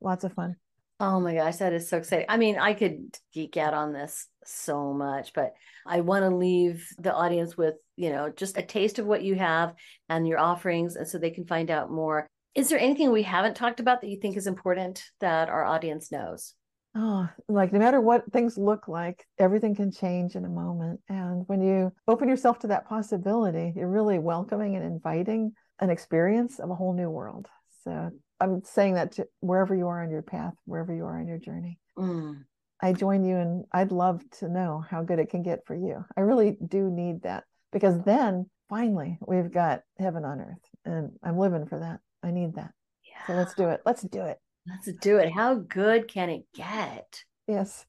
lots 0.00 0.24
of 0.24 0.32
fun. 0.32 0.56
Oh 1.00 1.18
my 1.18 1.34
gosh, 1.34 1.56
that 1.56 1.72
is 1.72 1.88
so 1.88 1.98
exciting. 1.98 2.26
I 2.28 2.36
mean, 2.36 2.56
I 2.56 2.72
could 2.72 3.16
geek 3.32 3.56
out 3.56 3.74
on 3.74 3.92
this 3.92 4.28
so 4.44 4.92
much, 4.92 5.32
but 5.34 5.54
I 5.86 6.00
want 6.02 6.22
to 6.22 6.34
leave 6.34 6.86
the 6.98 7.12
audience 7.12 7.56
with, 7.56 7.74
you 7.96 8.10
know, 8.10 8.30
just 8.30 8.56
a 8.56 8.62
taste 8.62 9.00
of 9.00 9.06
what 9.06 9.24
you 9.24 9.34
have 9.34 9.74
and 10.08 10.26
your 10.26 10.38
offerings 10.38 10.94
and 10.94 11.08
so 11.08 11.18
they 11.18 11.30
can 11.30 11.46
find 11.46 11.70
out 11.70 11.90
more. 11.90 12.28
Is 12.54 12.68
there 12.68 12.78
anything 12.78 13.10
we 13.10 13.24
haven't 13.24 13.56
talked 13.56 13.80
about 13.80 14.00
that 14.00 14.08
you 14.08 14.20
think 14.20 14.36
is 14.36 14.46
important 14.46 15.02
that 15.20 15.48
our 15.48 15.64
audience 15.64 16.12
knows? 16.12 16.54
Oh, 16.96 17.28
like 17.48 17.72
no 17.72 17.80
matter 17.80 18.00
what 18.00 18.32
things 18.32 18.56
look 18.56 18.86
like, 18.86 19.26
everything 19.38 19.74
can 19.74 19.90
change 19.90 20.36
in 20.36 20.44
a 20.44 20.48
moment. 20.48 21.00
And 21.08 21.42
when 21.48 21.60
you 21.60 21.92
open 22.06 22.28
yourself 22.28 22.60
to 22.60 22.68
that 22.68 22.88
possibility, 22.88 23.72
you're 23.74 23.88
really 23.88 24.20
welcoming 24.20 24.76
and 24.76 24.84
inviting 24.84 25.52
an 25.80 25.90
experience 25.90 26.60
of 26.60 26.70
a 26.70 26.74
whole 26.74 26.92
new 26.92 27.10
world. 27.10 27.48
So 27.82 28.10
I'm 28.40 28.62
saying 28.62 28.94
that 28.94 29.12
to 29.12 29.26
wherever 29.40 29.74
you 29.74 29.88
are 29.88 30.02
on 30.02 30.10
your 30.10 30.22
path, 30.22 30.54
wherever 30.66 30.94
you 30.94 31.04
are 31.04 31.18
on 31.18 31.26
your 31.26 31.38
journey. 31.38 31.80
Mm. 31.98 32.44
I 32.80 32.92
join 32.92 33.24
you 33.24 33.36
and 33.36 33.64
I'd 33.72 33.92
love 33.92 34.22
to 34.38 34.48
know 34.48 34.84
how 34.88 35.02
good 35.02 35.18
it 35.18 35.30
can 35.30 35.42
get 35.42 35.66
for 35.66 35.74
you. 35.74 36.04
I 36.16 36.20
really 36.20 36.58
do 36.66 36.90
need 36.90 37.22
that 37.22 37.44
because 37.72 38.00
then 38.02 38.48
finally 38.68 39.18
we've 39.26 39.52
got 39.52 39.80
heaven 39.98 40.24
on 40.24 40.40
earth 40.40 40.70
and 40.84 41.12
I'm 41.22 41.38
living 41.38 41.66
for 41.66 41.80
that. 41.80 42.00
I 42.22 42.30
need 42.30 42.54
that. 42.54 42.72
Yeah. 43.04 43.26
So 43.26 43.32
let's 43.34 43.54
do 43.54 43.68
it. 43.68 43.80
Let's 43.84 44.02
do 44.02 44.22
it. 44.22 44.38
Let's 44.66 44.90
do 45.00 45.18
it. 45.18 45.30
How 45.30 45.56
good 45.56 46.08
can 46.08 46.30
it 46.30 46.46
get? 46.54 47.24
Yes. 47.46 47.84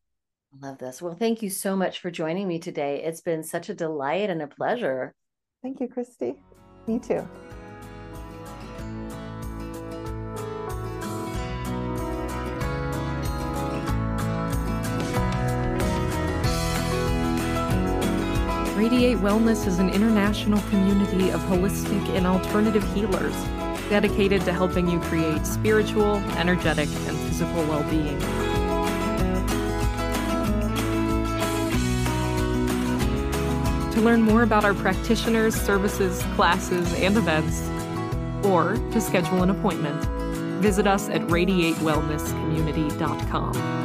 I 0.54 0.68
love 0.68 0.78
this. 0.78 1.02
Well, 1.02 1.16
thank 1.16 1.42
you 1.42 1.50
so 1.50 1.76
much 1.76 2.00
for 2.00 2.12
joining 2.12 2.48
me 2.48 2.60
today. 2.60 3.02
It's 3.04 3.22
been 3.22 3.44
such 3.44 3.70
a 3.70 3.74
delight 3.74 4.30
and 4.30 4.42
a 4.42 4.48
pleasure. 4.48 5.14
Thank 5.64 5.80
you, 5.80 5.88
Christi. 5.88 6.36
Me 6.86 7.00
too. 7.00 7.28
Radiate 18.76 19.18
Wellness 19.18 19.66
is 19.66 19.80
an 19.80 19.90
international 19.90 20.62
community 20.70 21.30
of 21.30 21.40
holistic 21.44 22.08
and 22.10 22.28
alternative 22.28 22.84
healers 22.94 23.34
dedicated 23.90 24.42
to 24.42 24.54
helping 24.54 24.90
you 24.90 25.00
create 25.02 25.46
spiritual, 25.46 26.16
energetic, 26.38 26.90
and 27.08 27.18
physical 27.18 27.64
well 27.66 27.84
being. 27.90 28.20
To 33.94 34.02
learn 34.02 34.22
more 34.22 34.44
about 34.44 34.66
our 34.66 34.74
practitioners, 34.74 35.56
services, 35.56 36.22
classes, 36.36 36.94
and 36.96 37.16
events, 37.18 37.62
or 38.46 38.76
to 38.92 39.00
schedule 39.00 39.42
an 39.42 39.50
appointment, 39.50 40.04
visit 40.62 40.86
us 40.86 41.08
at 41.10 41.22
radiatewellnesscommunity.com. 41.22 43.85